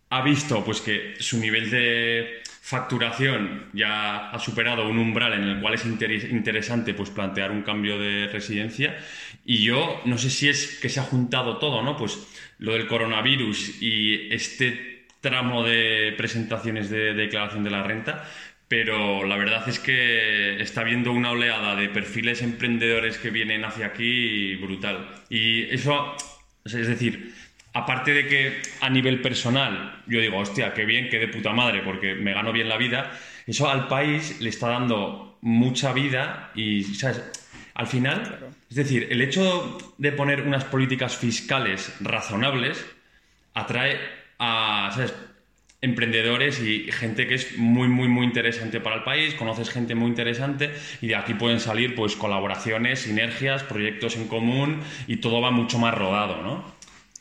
ha 0.09 0.21
visto 0.21 0.63
pues 0.63 0.79
que 0.79 1.15
su 1.19 1.39
nivel 1.39 1.69
de 1.69 2.43
facturación 2.67 3.69
ya 3.71 4.29
ha 4.29 4.39
superado 4.39 4.89
un 4.89 4.99
umbral 4.99 5.31
en 5.31 5.43
el 5.43 5.61
cual 5.61 5.75
es 5.75 5.85
interesante 5.85 6.93
pues 6.93 7.09
plantear 7.09 7.49
un 7.49 7.61
cambio 7.61 7.97
de 7.97 8.27
residencia 8.27 8.97
y 9.45 9.63
yo 9.63 10.01
no 10.03 10.17
sé 10.17 10.29
si 10.29 10.49
es 10.49 10.77
que 10.81 10.89
se 10.89 10.99
ha 10.99 11.03
juntado 11.03 11.59
todo, 11.59 11.81
¿no? 11.81 11.95
Pues 11.95 12.27
lo 12.59 12.73
del 12.73 12.87
coronavirus 12.87 13.81
y 13.81 14.27
este 14.33 15.05
tramo 15.21 15.63
de 15.63 16.13
presentaciones 16.17 16.89
de 16.89 17.13
declaración 17.13 17.63
de 17.63 17.69
la 17.69 17.83
renta, 17.83 18.29
pero 18.67 19.23
la 19.23 19.37
verdad 19.37 19.69
es 19.69 19.79
que 19.79 20.59
está 20.59 20.81
habiendo 20.81 21.13
una 21.13 21.31
oleada 21.31 21.73
de 21.73 21.87
perfiles 21.87 22.41
emprendedores 22.41 23.17
que 23.17 23.29
vienen 23.29 23.63
hacia 23.63 23.85
aquí 23.85 24.55
brutal. 24.55 25.07
Y 25.29 25.73
eso, 25.73 26.17
es 26.65 26.73
decir, 26.73 27.33
aparte 27.77 28.13
de 28.13 28.27
que 28.27 28.61
a 28.81 28.89
nivel 28.89 29.21
personal 29.21 30.03
yo 30.07 30.19
digo, 30.19 30.37
hostia, 30.37 30.73
qué 30.73 30.85
bien, 30.85 31.09
qué 31.09 31.19
de 31.19 31.27
puta 31.27 31.53
madre, 31.53 31.81
porque 31.83 32.15
me 32.15 32.33
gano 32.33 32.51
bien 32.51 32.69
la 32.69 32.77
vida, 32.77 33.11
eso 33.45 33.69
al 33.69 33.87
país 33.87 34.41
le 34.41 34.49
está 34.49 34.69
dando 34.69 35.37
mucha 35.41 35.93
vida 35.93 36.51
y, 36.55 36.83
¿sabes? 36.83 37.21
Al 37.75 37.87
final, 37.87 38.39
es 38.69 38.75
decir, 38.75 39.07
el 39.11 39.21
hecho 39.21 39.77
de 39.97 40.11
poner 40.11 40.41
unas 40.41 40.65
políticas 40.65 41.15
fiscales 41.15 41.93
razonables 42.01 42.83
atrae 43.53 43.99
a 44.39 44.89
¿sabes? 44.93 45.13
emprendedores 45.79 46.59
y 46.59 46.91
gente 46.91 47.27
que 47.27 47.35
es 47.35 47.57
muy, 47.59 47.87
muy, 47.87 48.07
muy 48.07 48.25
interesante 48.25 48.79
para 48.79 48.95
el 48.97 49.03
país, 49.03 49.35
conoces 49.35 49.69
gente 49.69 49.93
muy 49.93 50.07
interesante 50.07 50.73
y 51.01 51.07
de 51.07 51.15
aquí 51.15 51.35
pueden 51.35 51.59
salir 51.59 51.93
pues 51.93 52.15
colaboraciones, 52.15 53.01
sinergias, 53.01 53.61
proyectos 53.61 54.15
en 54.15 54.27
común 54.27 54.81
y 55.05 55.17
todo 55.17 55.39
va 55.39 55.51
mucho 55.51 55.77
más 55.77 55.93
rodado, 55.93 56.41
¿no? 56.41 56.76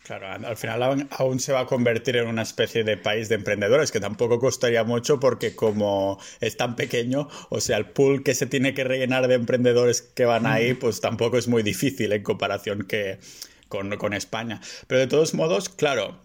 Claro, 0.06 0.28
al 0.28 0.56
final 0.56 1.08
aún 1.10 1.40
se 1.40 1.52
va 1.52 1.62
a 1.62 1.66
convertir 1.66 2.14
en 2.14 2.28
una 2.28 2.42
especie 2.42 2.84
de 2.84 2.96
país 2.96 3.28
de 3.28 3.34
emprendedores, 3.34 3.90
que 3.90 3.98
tampoco 3.98 4.38
costaría 4.38 4.84
mucho 4.84 5.18
porque 5.18 5.56
como 5.56 6.20
es 6.40 6.56
tan 6.56 6.76
pequeño, 6.76 7.28
o 7.48 7.60
sea, 7.60 7.76
el 7.76 7.86
pool 7.86 8.22
que 8.22 8.36
se 8.36 8.46
tiene 8.46 8.72
que 8.72 8.84
rellenar 8.84 9.26
de 9.26 9.34
emprendedores 9.34 10.02
que 10.02 10.24
van 10.24 10.46
ahí, 10.46 10.74
pues 10.74 11.00
tampoco 11.00 11.38
es 11.38 11.48
muy 11.48 11.64
difícil 11.64 12.12
en 12.12 12.22
comparación 12.22 12.86
que 12.86 13.18
con, 13.66 14.12
España. 14.12 14.60
Pero 14.86 15.00
de 15.00 15.08
todos 15.08 15.34
modos, 15.34 15.68
claro, 15.70 16.20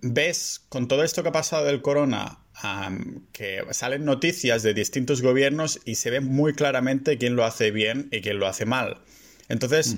ves 0.00 0.64
con 0.70 0.88
todo 0.88 1.04
esto 1.04 1.22
que 1.22 1.28
ha 1.28 1.32
pasado 1.32 1.66
del 1.66 1.82
corona, 1.82 2.38
que 3.32 3.62
salen 3.72 4.06
noticias 4.06 4.62
de 4.62 4.72
distintos 4.72 5.20
gobiernos 5.20 5.80
y 5.84 5.96
se 5.96 6.08
ve 6.08 6.20
muy 6.20 6.54
claramente 6.54 7.18
quién 7.18 7.36
lo 7.36 7.44
hace 7.44 7.72
bien 7.72 8.08
y 8.10 8.22
quién 8.22 8.38
lo 8.38 8.46
hace 8.46 8.64
mal. 8.64 9.02
Entonces, 9.50 9.96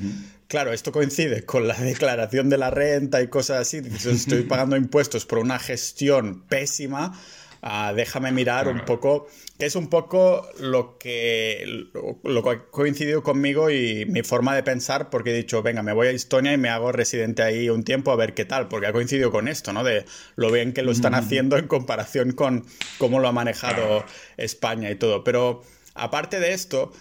claro, 0.49 0.73
esto 0.73 0.90
coincide 0.90 1.45
con 1.45 1.69
la 1.69 1.75
declaración 1.78 2.49
de 2.50 2.59
la 2.59 2.71
renta 2.71 3.23
y 3.23 3.28
cosas 3.28 3.61
así. 3.61 3.78
Estoy 3.78 4.43
pagando 4.49 4.76
impuestos 4.76 5.26
por 5.26 5.38
una 5.38 5.59
gestión 5.59 6.43
pésima. 6.49 7.19
Ah, 7.61 7.93
déjame 7.95 8.31
mirar 8.31 8.69
un 8.69 8.85
poco, 8.85 9.26
que 9.59 9.67
es 9.67 9.75
un 9.75 9.88
poco 9.88 10.47
lo 10.61 10.97
que, 10.97 11.88
lo, 12.23 12.43
que 12.45 12.50
ha 12.50 12.64
coincidido 12.71 13.25
conmigo 13.25 13.69
y 13.69 14.07
mi 14.07 14.23
forma 14.23 14.55
de 14.55 14.62
pensar, 14.62 15.11
porque 15.11 15.31
he 15.31 15.37
dicho, 15.37 15.61
venga, 15.61 15.83
me 15.83 15.93
voy 15.93 16.07
a 16.07 16.11
Estonia 16.12 16.52
y 16.52 16.57
me 16.57 16.69
hago 16.69 16.93
residente 16.93 17.43
ahí 17.43 17.69
un 17.69 17.83
tiempo 17.83 18.12
a 18.12 18.17
ver 18.17 18.33
qué 18.35 18.45
tal, 18.45 18.69
porque 18.69 18.87
ha 18.87 18.93
coincidido 18.93 19.33
con 19.33 19.49
esto, 19.49 19.73
¿no? 19.73 19.83
De 19.83 20.05
lo 20.37 20.52
bien 20.52 20.73
que 20.73 20.83
lo 20.83 20.93
están 20.93 21.17
haciendo 21.17 21.57
en 21.57 21.67
comparación 21.67 22.31
con 22.31 22.64
cómo 22.97 23.19
lo 23.19 23.26
ha 23.26 23.33
manejado 23.33 24.05
España 24.37 24.88
y 24.93 24.95
todo. 24.95 25.25
Pero 25.25 25.62
aparte 25.97 26.38
de 26.38 26.52
esto, 26.52 26.93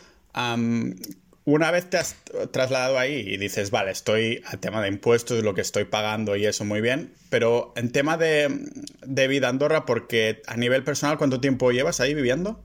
una 1.48 1.72
vez 1.72 1.89
te 1.89 1.96
has 1.96 2.18
trasladado 2.51 3.00
ahí 3.00 3.24
y 3.25 3.38
dices, 3.38 3.72
vale, 3.72 3.92
estoy 3.92 4.44
al 4.48 4.60
tema 4.60 4.82
de 4.82 4.89
impuestos, 4.89 5.42
lo 5.46 5.54
que 5.54 5.62
estoy 5.62 5.86
pagando 5.86 6.36
y 6.36 6.46
eso 6.46 6.66
muy 6.66 6.82
bien, 6.82 7.13
pero 7.30 7.72
en 7.77 7.94
tema 7.94 8.18
de, 8.18 8.50
vida 9.30 9.48
Andorra, 9.48 9.86
porque 9.86 10.42
a 10.46 10.58
nivel 10.58 10.84
personal, 10.84 11.18
¿cuánto 11.18 11.39
tiempo 11.39 11.72
llevas 11.72 12.01
ahí 12.01 12.13
viviendo? 12.13 12.62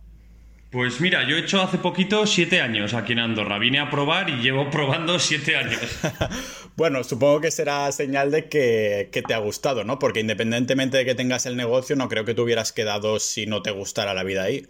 Pues 0.73 1.01
mira, 1.01 1.23
yo 1.29 1.37
he 1.37 1.41
hecho 1.41 1.63
hace 1.63 1.79
poquito 1.79 2.27
siete 2.27 2.61
años 2.61 2.93
aquí 2.95 3.13
en 3.13 3.21
Andorra. 3.21 3.59
Vine 3.59 3.79
a 3.79 3.89
probar 3.89 4.31
y 4.31 4.39
llevo 4.39 4.69
probando 4.69 5.21
siete 5.21 5.55
años. 5.55 6.01
bueno, 6.77 7.05
supongo 7.05 7.41
que 7.41 7.53
será 7.53 7.93
señal 7.93 8.33
de 8.33 8.49
que, 8.49 9.11
que, 9.13 9.23
te 9.23 9.35
ha 9.35 9.39
gustado, 9.39 9.85
¿no? 9.85 10.01
Porque 10.01 10.19
independientemente 10.19 10.97
de 10.97 11.05
que 11.05 11.15
tengas 11.15 11.47
el 11.47 11.57
negocio, 11.57 11.95
no 11.95 12.09
creo 12.09 12.25
que 12.25 12.35
te 12.35 12.41
hubieras 12.41 12.73
quedado 12.73 13.21
si 13.21 13.47
no 13.47 13.63
te 13.63 13.71
gustara 13.71 14.13
la 14.13 14.25
vida 14.25 14.43
ahí. 14.43 14.67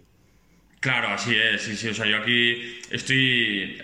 Claro, 0.81 1.07
así 1.07 1.33
es, 1.33 1.61
sí, 1.61 1.77
sí. 1.77 1.87
O 1.87 1.93
sea, 1.93 2.05
yo 2.05 2.17
aquí 2.17 2.81
estoy 2.91 3.81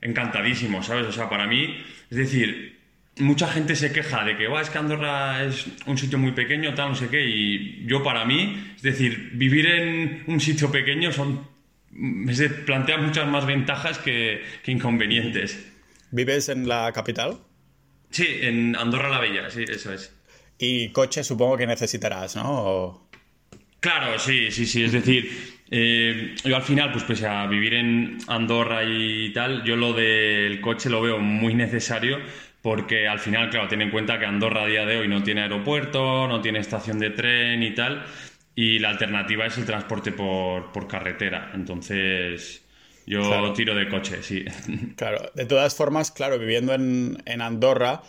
encantadísimo, 0.00 0.82
¿sabes? 0.82 1.06
O 1.06 1.12
sea, 1.12 1.28
para 1.28 1.46
mí, 1.46 1.76
es 2.10 2.16
decir, 2.16 2.76
mucha 3.18 3.48
gente 3.48 3.76
se 3.76 3.92
queja 3.92 4.24
de 4.24 4.36
que, 4.36 4.48
va, 4.48 4.60
es 4.60 4.70
que 4.70 4.78
Andorra 4.78 5.44
es 5.44 5.66
un 5.86 5.96
sitio 5.96 6.18
muy 6.18 6.32
pequeño, 6.32 6.74
tal, 6.74 6.90
no 6.90 6.94
sé 6.94 7.08
qué, 7.08 7.24
y 7.24 7.86
yo 7.86 8.02
para 8.02 8.24
mí, 8.24 8.72
es 8.76 8.82
decir, 8.82 9.30
vivir 9.34 9.66
en 9.66 10.24
un 10.26 10.40
sitio 10.40 10.70
pequeño 10.70 11.12
son, 11.12 11.48
se 12.32 12.50
plantea 12.50 12.98
muchas 12.98 13.26
más 13.28 13.46
ventajas 13.46 13.98
que, 13.98 14.42
inconvenientes. 14.66 15.72
¿Vives 16.10 16.48
en 16.48 16.68
la 16.68 16.92
capital? 16.92 17.38
Sí, 18.10 18.26
en 18.42 18.76
Andorra 18.76 19.08
la 19.08 19.20
Bella, 19.20 19.50
sí, 19.50 19.64
eso 19.68 19.92
es. 19.92 20.12
Y 20.58 20.90
coche 20.90 21.24
supongo 21.24 21.56
que 21.56 21.66
necesitarás, 21.66 22.36
¿no? 22.36 23.08
Claro, 23.80 24.18
sí, 24.18 24.50
sí, 24.50 24.64
sí. 24.64 24.84
Es 24.84 24.92
decir, 24.92 25.55
eh, 25.70 26.34
yo 26.44 26.56
al 26.56 26.62
final, 26.62 26.92
pues 26.92 27.04
pese 27.04 27.26
a 27.26 27.46
vivir 27.46 27.74
en 27.74 28.18
Andorra 28.28 28.84
y 28.84 29.32
tal, 29.32 29.64
yo 29.64 29.76
lo 29.76 29.92
del 29.92 30.60
coche 30.60 30.90
lo 30.90 31.00
veo 31.00 31.18
muy 31.18 31.54
necesario 31.54 32.18
porque 32.62 33.06
al 33.06 33.20
final, 33.20 33.48
claro, 33.48 33.68
ten 33.68 33.80
en 33.80 33.90
cuenta 33.90 34.18
que 34.18 34.26
Andorra 34.26 34.64
a 34.64 34.66
día 34.66 34.84
de 34.84 34.96
hoy 34.96 35.06
no 35.06 35.22
tiene 35.22 35.42
aeropuerto, 35.42 36.26
no 36.26 36.40
tiene 36.40 36.58
estación 36.58 36.98
de 36.98 37.10
tren 37.10 37.62
y 37.62 37.72
tal, 37.74 38.04
y 38.56 38.80
la 38.80 38.90
alternativa 38.90 39.46
es 39.46 39.56
el 39.56 39.64
transporte 39.64 40.10
por, 40.10 40.88
carretera. 40.88 41.52
Entonces, 41.54 42.64
yo 43.06 43.52
tiro 43.52 43.72
de 43.72 43.88
coche, 43.88 44.20
sí. 44.20 44.44
Claro, 44.96 45.30
de 45.34 45.46
todas 45.46 45.76
formas, 45.76 46.10
claro, 46.10 46.40
viviendo 46.40 46.74
en, 46.74 47.22
en 47.24 47.40
Andorra, 47.40 48.02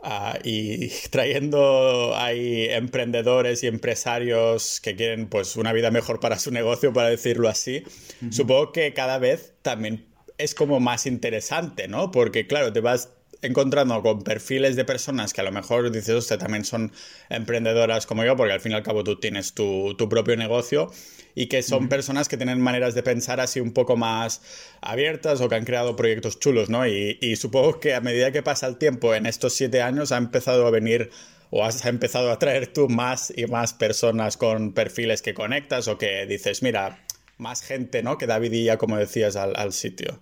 Ah, 0.00 0.38
y 0.44 0.88
trayendo 1.10 2.16
ahí 2.16 2.66
emprendedores 2.70 3.62
y 3.64 3.66
empresarios 3.66 4.80
que 4.80 4.94
quieren 4.94 5.28
pues 5.28 5.56
una 5.56 5.72
vida 5.72 5.90
mejor 5.90 6.20
para 6.20 6.38
su 6.38 6.50
negocio, 6.50 6.92
para 6.92 7.08
decirlo 7.08 7.48
así, 7.48 7.82
supongo 8.30 8.72
que 8.72 8.94
cada 8.94 9.18
vez 9.18 9.54
también 9.62 10.06
es 10.38 10.54
como 10.54 10.78
más 10.78 11.06
interesante, 11.06 11.88
¿no? 11.88 12.12
Porque 12.12 12.46
claro, 12.46 12.72
te 12.72 12.80
vas 12.80 13.12
encontrando 13.42 14.02
con 14.02 14.22
perfiles 14.22 14.76
de 14.76 14.84
personas 14.84 15.32
que 15.32 15.40
a 15.40 15.44
lo 15.44 15.52
mejor 15.52 15.90
dices, 15.90 16.14
usted 16.14 16.38
también 16.38 16.64
son 16.64 16.92
emprendedoras 17.28 18.06
como 18.06 18.24
yo, 18.24 18.36
porque 18.36 18.52
al 18.52 18.60
fin 18.60 18.72
y 18.72 18.74
al 18.74 18.82
cabo 18.82 19.04
tú 19.04 19.16
tienes 19.16 19.54
tu, 19.54 19.96
propio 20.10 20.36
negocio 20.36 20.90
y 21.34 21.46
que 21.46 21.62
son 21.62 21.88
personas 21.88 22.28
que 22.28 22.36
tienen 22.36 22.60
maneras 22.60 22.94
de 22.94 23.02
pensar 23.02 23.40
así 23.40 23.60
un 23.60 23.72
poco 23.72 23.96
más 23.96 24.42
abiertas 24.80 25.40
o 25.40 25.48
que 25.48 25.54
han 25.54 25.64
creado 25.64 25.94
proyectos 25.94 26.40
chulos, 26.40 26.68
¿no? 26.68 26.86
Y, 26.86 27.36
supongo 27.36 27.78
que 27.78 27.94
a 27.94 28.00
medida 28.00 28.32
que 28.32 28.42
pasa 28.42 28.66
el 28.66 28.76
tiempo 28.78 29.14
en 29.14 29.26
estos 29.26 29.54
siete 29.54 29.82
años 29.82 30.10
ha 30.10 30.16
empezado 30.16 30.66
a 30.66 30.70
venir 30.70 31.10
o 31.50 31.64
has 31.64 31.84
empezado 31.86 32.30
a 32.32 32.38
traer 32.38 32.66
tú 32.66 32.88
más 32.88 33.32
y 33.34 33.46
más 33.46 33.72
personas 33.72 34.36
con 34.36 34.72
perfiles 34.72 35.22
que 35.22 35.34
conectas 35.34 35.88
o 35.88 35.96
que 35.96 36.26
dices, 36.26 36.62
mira, 36.62 37.04
más 37.38 37.62
gente, 37.62 38.02
¿no? 38.02 38.18
Que 38.18 38.26
David 38.26 38.52
y 38.52 38.64
ya, 38.64 38.78
como 38.78 38.96
decías, 38.96 39.36
al 39.36 39.72
sitio. 39.72 40.20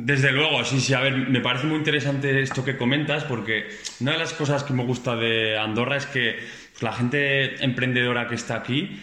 Desde 0.00 0.30
luego, 0.30 0.64
sí, 0.64 0.78
sí. 0.78 0.94
A 0.94 1.00
ver, 1.00 1.28
me 1.28 1.40
parece 1.40 1.66
muy 1.66 1.76
interesante 1.76 2.40
esto 2.40 2.64
que 2.64 2.76
comentas 2.76 3.24
porque 3.24 3.66
una 3.98 4.12
de 4.12 4.18
las 4.18 4.32
cosas 4.32 4.62
que 4.62 4.72
me 4.72 4.84
gusta 4.84 5.16
de 5.16 5.58
Andorra 5.58 5.96
es 5.96 6.06
que 6.06 6.38
pues, 6.70 6.82
la 6.84 6.92
gente 6.92 7.64
emprendedora 7.64 8.28
que 8.28 8.36
está 8.36 8.54
aquí 8.54 9.00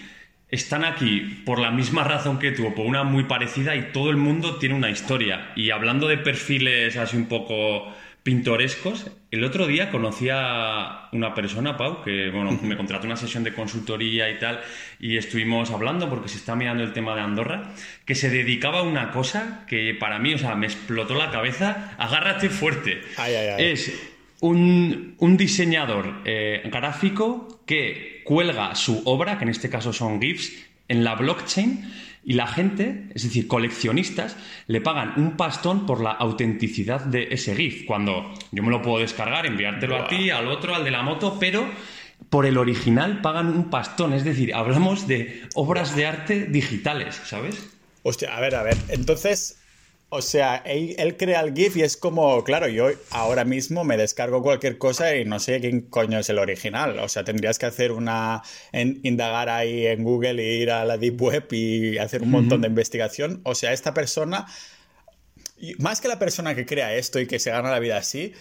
están 0.48 0.86
aquí 0.86 1.42
por 1.46 1.60
la 1.60 1.70
misma 1.70 2.06
razón 2.06 2.40
que 2.40 2.54
tú 2.54 2.74
por 2.74 2.86
una 2.86 3.04
muy 3.04 3.26
parecida 3.26 3.76
y 3.76 3.92
todo 3.92 4.10
el 4.10 4.16
mundo 4.16 4.56
tiene 4.56 4.74
una 4.74 4.90
historia. 4.90 5.52
Y 5.58 5.72
hablando 5.72 6.08
de 6.08 6.18
perfiles 6.18 6.96
así 6.96 7.18
un 7.18 7.26
poco 7.26 7.94
pintorescos. 8.26 9.06
El 9.30 9.44
otro 9.44 9.68
día 9.68 9.92
conocí 9.92 10.30
a 10.32 11.10
una 11.12 11.36
persona, 11.36 11.78
Pau, 11.78 12.04
que 12.04 12.32
bueno, 12.32 12.58
me 12.64 12.76
contrató 12.76 13.06
una 13.06 13.18
sesión 13.18 13.44
de 13.44 13.54
consultoría 13.54 14.32
y 14.32 14.40
tal, 14.40 14.62
y 15.00 15.18
estuvimos 15.18 15.70
hablando 15.70 16.10
porque 16.10 16.28
se 16.28 16.38
está 16.38 16.56
mirando 16.56 16.84
el 16.84 16.92
tema 16.92 17.14
de 17.14 17.22
Andorra, 17.22 17.70
que 18.04 18.16
se 18.16 18.32
dedicaba 18.32 18.80
a 18.80 18.82
una 18.82 19.12
cosa 19.12 19.64
que 19.68 19.94
para 19.94 20.18
mí, 20.18 20.34
o 20.34 20.40
sea, 20.40 20.56
me 20.56 20.66
explotó 20.66 21.14
la 21.14 21.30
cabeza. 21.30 21.96
Agárrate 22.00 22.50
fuerte. 22.50 23.04
Es 23.60 23.94
un, 24.40 25.16
diseñador 25.38 26.22
eh, 26.26 26.68
gráfico 26.72 27.62
que 27.68 28.24
cuelga 28.24 28.74
su 28.74 29.04
obra, 29.06 29.38
que 29.38 29.44
en 29.44 29.50
este 29.52 29.70
caso 29.70 29.94
son 29.94 30.20
GIFs, 30.20 30.52
en 30.88 31.04
la 31.04 31.14
blockchain 31.14 31.94
y 32.26 32.34
la 32.34 32.48
gente, 32.48 33.08
es 33.14 33.24
decir, 33.24 33.48
coleccionistas, 33.48 34.36
le 34.66 34.82
pagan 34.82 35.14
un 35.18 35.38
pastón 35.38 35.86
por 35.86 36.02
la 36.02 36.12
autenticidad 36.12 37.02
de 37.02 37.28
ese 37.30 37.56
GIF. 37.56 37.86
Cuando 37.86 38.34
yo 38.52 38.64
me 38.64 38.72
lo 38.72 38.82
puedo 38.82 38.98
descargar, 38.98 39.46
enviártelo 39.46 39.96
a 39.96 40.08
ti, 40.08 40.32
al 40.32 40.48
otro, 40.48 40.74
al 40.74 40.84
de 40.84 40.90
la 40.92 41.04
moto, 41.04 41.38
pero 41.40 41.70
por 42.32 42.48
el 42.48 42.58
original 42.58 43.22
pagan 43.22 43.50
un 43.50 43.70
pastón. 43.70 44.14
Es 44.14 44.24
decir, 44.24 44.56
hablamos 44.56 45.08
de 45.08 45.44
obras 45.54 45.96
de 45.96 46.08
arte 46.08 46.46
digitales, 46.46 47.22
¿sabes? 47.24 47.70
Hostia, 48.02 48.36
a 48.36 48.42
ver, 48.42 48.56
a 48.56 48.64
ver. 48.64 48.78
Entonces, 48.90 49.62
o 50.10 50.22
sea, 50.22 50.58
él, 50.66 51.18
crea 51.18 51.42
el 51.42 51.54
GIF 51.54 51.78
y 51.78 51.82
es 51.82 51.98
como, 51.98 52.44
claro, 52.44 52.68
yo 52.68 52.90
ahora 53.10 53.44
mismo 53.44 53.84
me 53.84 53.98
descargo 53.98 54.42
cualquier 54.42 54.78
cosa 54.78 55.16
y 55.16 55.26
no 55.26 55.40
sé 55.40 55.60
quién 55.60 55.82
coño 55.82 56.20
es 56.20 56.30
el 56.30 56.38
original. 56.38 57.00
O 57.00 57.10
sea, 57.10 57.24
tendrías 57.24 57.60
que 57.60 57.66
hacer 57.66 57.92
una. 57.92 58.42
indagar 58.72 59.50
ahí 59.50 59.88
en 59.88 60.04
Google 60.04 60.42
e 60.42 60.56
ir 60.58 60.72
a 60.72 60.86
la 60.86 60.98
Deep 60.98 61.22
Web 61.22 61.48
y 61.52 61.98
hacer 61.98 62.22
un 62.22 62.32
montón 62.32 62.62
de 62.62 62.68
investigación. 62.68 63.42
O 63.44 63.56
sea, 63.56 63.74
esta 63.74 63.94
persona. 63.94 64.46
Más 65.80 66.02
que 66.02 66.08
la 66.08 66.20
persona 66.20 66.54
que 66.54 66.66
crea 66.66 66.96
esto 66.96 67.20
y 67.20 67.28
que 67.28 67.40
se 67.40 67.50
gana 67.50 67.72
la 67.72 67.80
vida 67.80 67.98
así, 67.98 68.34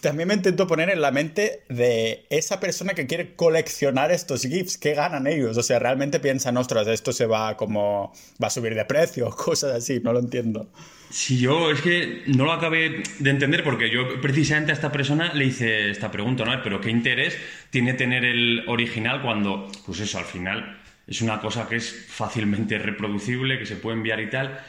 también 0.00 0.28
me 0.28 0.34
intento 0.34 0.66
poner 0.66 0.90
en 0.90 1.00
la 1.00 1.10
mente 1.10 1.62
de 1.70 2.26
esa 2.28 2.60
persona 2.60 2.92
que 2.92 3.06
quiere 3.06 3.34
coleccionar 3.34 4.10
estos 4.10 4.42
GIFs. 4.42 4.76
¿Qué 4.76 4.94
ganan 4.94 5.26
ellos? 5.26 5.56
O 5.56 5.62
sea, 5.62 5.78
realmente 5.78 6.20
piensan, 6.20 6.58
ostras, 6.58 6.86
esto 6.88 7.12
se 7.12 7.24
va 7.24 7.56
como. 7.56 8.12
va 8.42 8.48
a 8.48 8.50
subir 8.50 8.74
de 8.74 8.84
precio, 8.84 9.30
cosas 9.36 9.72
así, 9.72 10.00
no 10.00 10.12
lo 10.12 10.18
entiendo. 10.20 10.70
Si 11.08 11.38
yo 11.38 11.70
es 11.70 11.80
que 11.80 12.22
no 12.26 12.44
lo 12.44 12.52
acabé 12.52 13.02
de 13.18 13.30
entender 13.30 13.64
porque 13.64 13.90
yo 13.90 14.20
precisamente 14.20 14.70
a 14.72 14.74
esta 14.74 14.92
persona 14.92 15.32
le 15.32 15.46
hice 15.46 15.90
esta 15.90 16.10
pregunta, 16.10 16.44
¿no? 16.44 16.62
Pero 16.62 16.80
¿qué 16.80 16.90
interés 16.90 17.36
tiene 17.70 17.94
tener 17.94 18.24
el 18.24 18.64
original 18.68 19.22
cuando, 19.22 19.66
pues 19.86 19.98
eso, 20.00 20.18
al 20.18 20.24
final 20.24 20.78
es 21.08 21.22
una 21.22 21.40
cosa 21.40 21.66
que 21.66 21.76
es 21.76 22.06
fácilmente 22.08 22.78
reproducible, 22.78 23.58
que 23.58 23.66
se 23.66 23.76
puede 23.76 23.96
enviar 23.96 24.20
y 24.20 24.30
tal? 24.30 24.60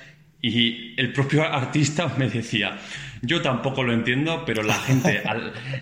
Y 0.41 0.99
el 0.99 1.13
propio 1.13 1.43
artista 1.53 2.07
me 2.17 2.27
decía, 2.29 2.79
yo 3.21 3.41
tampoco 3.41 3.83
lo 3.83 3.93
entiendo, 3.93 4.43
pero 4.45 4.63
la 4.63 4.73
gente, 4.73 5.23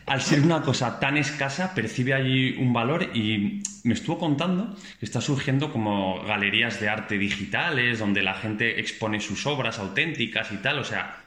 al, 0.06 0.22
ser 0.22 0.42
una 0.42 0.62
cosa 0.62 1.00
tan 1.00 1.18
escasa, 1.18 1.74
percibe 1.74 2.14
allí 2.14 2.56
un 2.58 2.74
valor 2.74 3.16
y 3.16 3.62
me 3.84 3.94
estuvo 3.94 4.20
contando 4.20 4.76
que 5.00 5.06
está 5.06 5.22
surgiendo 5.22 5.72
como 5.72 6.22
galerías 6.24 6.80
de 6.82 6.90
arte 6.90 7.18
digitales, 7.18 8.00
donde 8.00 8.22
la 8.22 8.34
gente 8.34 8.80
expone 8.80 9.22
sus 9.22 9.46
obras 9.46 9.80
auténticas 9.80 10.52
y 10.52 10.58
tal. 10.58 10.80
O 10.80 10.84
sea, 10.84 11.18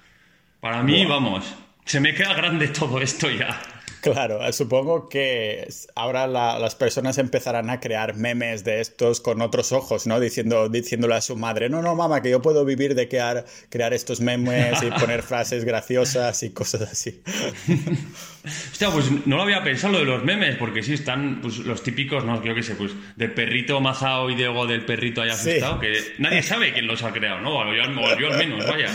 para 0.60 0.82
mí, 0.82 1.06
vamos, 1.06 1.54
se 1.84 2.00
me 2.00 2.14
queda 2.14 2.34
grande 2.34 2.68
todo 2.68 3.00
esto 3.00 3.30
ya. 3.30 3.58
Claro, 4.02 4.40
supongo 4.52 5.08
que 5.08 5.68
ahora 5.94 6.26
las 6.26 6.74
personas 6.74 7.18
empezarán 7.18 7.70
a 7.70 7.78
crear 7.78 8.16
memes 8.16 8.64
de 8.64 8.80
estos 8.80 9.20
con 9.20 9.40
otros 9.40 9.70
ojos, 9.70 10.08
¿no? 10.08 10.18
Diciendo, 10.18 10.68
diciéndole 10.68 11.14
a 11.14 11.20
su 11.20 11.36
madre, 11.36 11.68
no, 11.68 11.82
no, 11.82 11.94
mamá, 11.94 12.20
que 12.20 12.28
yo 12.28 12.42
puedo 12.42 12.64
vivir 12.64 12.96
de 12.96 13.06
crear, 13.06 13.44
crear 13.68 13.94
estos 13.94 14.20
memes 14.20 14.82
y 14.82 14.90
poner 14.90 15.22
frases 15.22 15.64
graciosas 15.64 16.42
y 16.42 16.50
cosas 16.50 16.82
así. 16.82 17.22
Hostia, 18.44 18.90
pues 18.90 19.06
no 19.24 19.36
lo 19.36 19.42
había 19.44 19.62
pensado 19.62 19.92
lo 19.92 19.98
de 20.00 20.04
los 20.06 20.24
memes, 20.24 20.56
porque 20.56 20.82
sí 20.82 20.94
están 20.94 21.40
pues, 21.40 21.58
los 21.58 21.84
típicos, 21.84 22.24
no, 22.24 22.42
yo 22.42 22.56
qué 22.56 22.64
sé, 22.64 22.74
pues 22.74 22.90
del 23.14 23.32
perrito 23.32 23.80
majao 23.80 24.30
y 24.30 24.34
Diego 24.34 24.66
del 24.66 24.84
perrito 24.84 25.22
haya 25.22 25.34
asustado, 25.34 25.78
que 25.78 25.96
nadie 26.18 26.42
sabe 26.42 26.72
quién 26.72 26.88
los 26.88 27.04
ha 27.04 27.12
creado, 27.12 27.40
¿no? 27.40 27.60
O 27.60 27.72
yo, 27.72 27.84
al 27.84 28.38
menos, 28.38 28.66
vaya. 28.66 28.88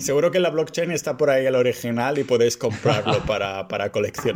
Seguro 0.00 0.32
que 0.32 0.38
en 0.38 0.42
la 0.42 0.50
blockchain 0.50 0.90
está 0.90 1.16
por 1.16 1.30
ahí 1.30 1.46
el 1.46 1.54
original 1.54 2.18
y 2.18 2.24
podéis 2.24 2.56
comprarlo 2.56 3.20
para, 3.26 3.68
para 3.68 3.92
coleccionar. 3.92 4.31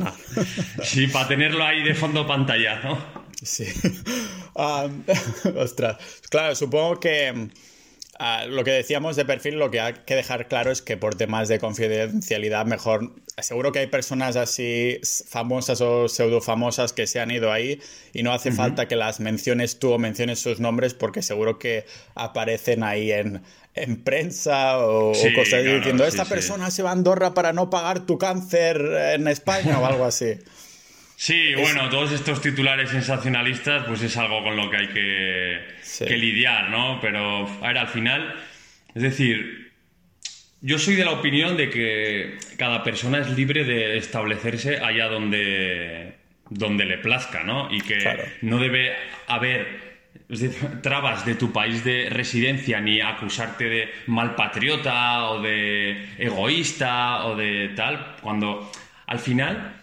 Sí, 0.82 1.06
para 1.08 1.28
tenerlo 1.28 1.64
ahí 1.64 1.82
de 1.82 1.94
fondo 1.94 2.26
pantalla, 2.26 2.80
¿no? 2.80 2.98
Sí. 3.42 3.66
ostras. 5.56 5.96
Claro, 6.30 6.54
supongo 6.54 6.98
que 6.98 7.50
Ah, 8.18 8.46
lo 8.46 8.64
que 8.64 8.70
decíamos 8.70 9.14
de 9.16 9.26
perfil, 9.26 9.58
lo 9.58 9.70
que 9.70 9.80
hay 9.80 9.92
que 10.06 10.14
dejar 10.14 10.48
claro 10.48 10.70
es 10.70 10.80
que 10.80 10.96
por 10.96 11.16
temas 11.16 11.48
de 11.48 11.58
confidencialidad, 11.58 12.64
mejor. 12.64 13.12
Seguro 13.38 13.72
que 13.72 13.80
hay 13.80 13.88
personas 13.88 14.36
así 14.36 14.98
famosas 15.28 15.82
o 15.82 16.08
pseudo 16.08 16.40
famosas 16.40 16.94
que 16.94 17.06
se 17.06 17.20
han 17.20 17.30
ido 17.30 17.52
ahí 17.52 17.78
y 18.14 18.22
no 18.22 18.32
hace 18.32 18.52
falta 18.52 18.88
que 18.88 18.96
las 18.96 19.20
menciones 19.20 19.78
tú 19.78 19.92
o 19.92 19.98
menciones 19.98 20.38
sus 20.38 20.60
nombres 20.60 20.94
porque 20.94 21.20
seguro 21.20 21.58
que 21.58 21.84
aparecen 22.14 22.82
ahí 22.82 23.12
en, 23.12 23.42
en 23.76 24.02
prensa 24.02 24.78
o, 24.78 25.12
cosas 25.34 25.64
diciendo: 25.64 26.04
Esta 26.04 26.24
persona 26.24 26.70
se 26.70 26.82
va 26.82 26.90
a 26.90 26.92
Andorra 26.92 27.34
para 27.34 27.52
no 27.52 27.70
pagar 27.70 28.06
tu 28.06 28.18
cáncer 28.18 28.80
en 29.14 29.28
España 29.28 29.78
o 29.78 29.86
algo 29.86 30.04
así. 30.04 30.34
Sí, 31.18 31.54
bueno, 31.54 31.88
todos 31.88 32.12
estos 32.12 32.42
titulares 32.42 32.90
sensacionalistas, 32.90 33.84
pues 33.86 34.02
es 34.02 34.18
algo 34.18 34.44
con 34.44 34.54
lo 34.54 34.70
que 34.70 34.76
hay 34.76 34.88
que, 34.88 36.16
lidiar, 36.18 36.68
¿no? 36.68 37.00
Pero, 37.00 37.46
a 37.46 37.68
ver, 37.68 37.78
al 37.78 37.88
final, 37.88 38.34
es 38.94 39.02
decir, 39.02 39.72
yo 40.60 40.78
soy 40.78 40.94
de 40.94 41.06
la 41.06 41.12
opinión 41.12 41.56
de 41.56 41.70
que 41.70 42.36
cada 42.58 42.84
persona 42.84 43.18
es 43.18 43.30
libre 43.30 43.64
de 43.64 43.96
establecerse 43.96 44.76
allá 44.76 45.08
donde, 45.08 46.16
donde 46.50 46.84
le 46.84 46.98
plazca, 46.98 47.44
¿no? 47.44 47.74
Y 47.74 47.80
que 47.80 47.96
no 48.42 48.58
debe 48.58 48.94
haber 49.26 49.85
trabas 50.82 51.24
de 51.24 51.34
tu 51.34 51.52
país 51.52 51.84
de 51.84 52.08
residencia 52.10 52.80
ni 52.80 53.00
acusarte 53.00 53.64
de 53.64 53.88
mal 54.06 54.34
patriota 54.34 55.30
o 55.30 55.42
de 55.42 56.08
egoísta 56.18 57.26
o 57.26 57.36
de 57.36 57.70
tal, 57.76 58.16
cuando 58.20 58.70
al 59.06 59.18
final 59.18 59.75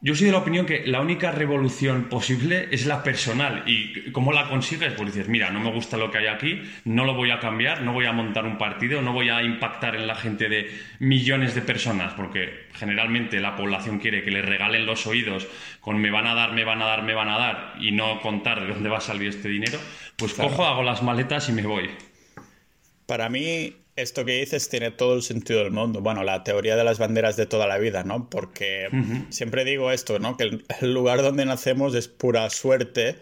yo 0.00 0.14
soy 0.14 0.26
de 0.26 0.32
la 0.32 0.38
opinión 0.38 0.64
que 0.64 0.86
la 0.86 1.00
única 1.00 1.32
revolución 1.32 2.04
posible 2.04 2.68
es 2.70 2.86
la 2.86 3.02
personal. 3.02 3.64
¿Y 3.66 4.12
cómo 4.12 4.32
la 4.32 4.48
consigues? 4.48 4.92
Pues 4.92 5.12
dices, 5.12 5.28
mira, 5.28 5.50
no 5.50 5.58
me 5.58 5.72
gusta 5.72 5.96
lo 5.96 6.10
que 6.10 6.18
hay 6.18 6.26
aquí, 6.28 6.62
no 6.84 7.04
lo 7.04 7.14
voy 7.14 7.32
a 7.32 7.40
cambiar, 7.40 7.82
no 7.82 7.92
voy 7.92 8.06
a 8.06 8.12
montar 8.12 8.44
un 8.44 8.58
partido, 8.58 9.02
no 9.02 9.12
voy 9.12 9.28
a 9.28 9.42
impactar 9.42 9.96
en 9.96 10.06
la 10.06 10.14
gente 10.14 10.48
de 10.48 10.70
millones 11.00 11.56
de 11.56 11.62
personas, 11.62 12.14
porque 12.14 12.68
generalmente 12.74 13.40
la 13.40 13.56
población 13.56 13.98
quiere 13.98 14.22
que 14.22 14.30
le 14.30 14.42
regalen 14.42 14.86
los 14.86 15.06
oídos 15.06 15.48
con 15.80 15.98
me 15.98 16.10
van 16.10 16.28
a 16.28 16.34
dar, 16.34 16.52
me 16.52 16.64
van 16.64 16.80
a 16.80 16.86
dar, 16.86 17.02
me 17.02 17.14
van 17.14 17.28
a 17.28 17.38
dar, 17.38 17.74
y 17.80 17.90
no 17.90 18.20
contar 18.20 18.60
de 18.60 18.68
dónde 18.68 18.88
va 18.88 18.98
a 18.98 19.00
salir 19.00 19.28
este 19.28 19.48
dinero. 19.48 19.78
Pues 20.16 20.34
cojo, 20.34 20.64
hago 20.64 20.84
las 20.84 21.02
maletas 21.02 21.48
y 21.48 21.52
me 21.52 21.62
voy. 21.62 21.90
Para 23.06 23.28
mí, 23.28 23.74
esto 23.98 24.24
que 24.24 24.38
dices 24.40 24.68
tiene 24.68 24.90
todo 24.90 25.14
el 25.14 25.22
sentido 25.22 25.60
del 25.60 25.72
mundo. 25.72 26.00
Bueno, 26.00 26.22
la 26.22 26.44
teoría 26.44 26.76
de 26.76 26.84
las 26.84 26.98
banderas 26.98 27.36
de 27.36 27.46
toda 27.46 27.66
la 27.66 27.78
vida, 27.78 28.04
¿no? 28.04 28.30
Porque 28.30 28.88
siempre 29.30 29.64
digo 29.64 29.90
esto, 29.90 30.18
¿no? 30.18 30.36
Que 30.36 30.44
el, 30.80 30.94
lugar 30.94 31.22
donde 31.22 31.44
nacemos 31.44 31.94
es 31.94 32.06
pura 32.06 32.48
suerte. 32.50 33.18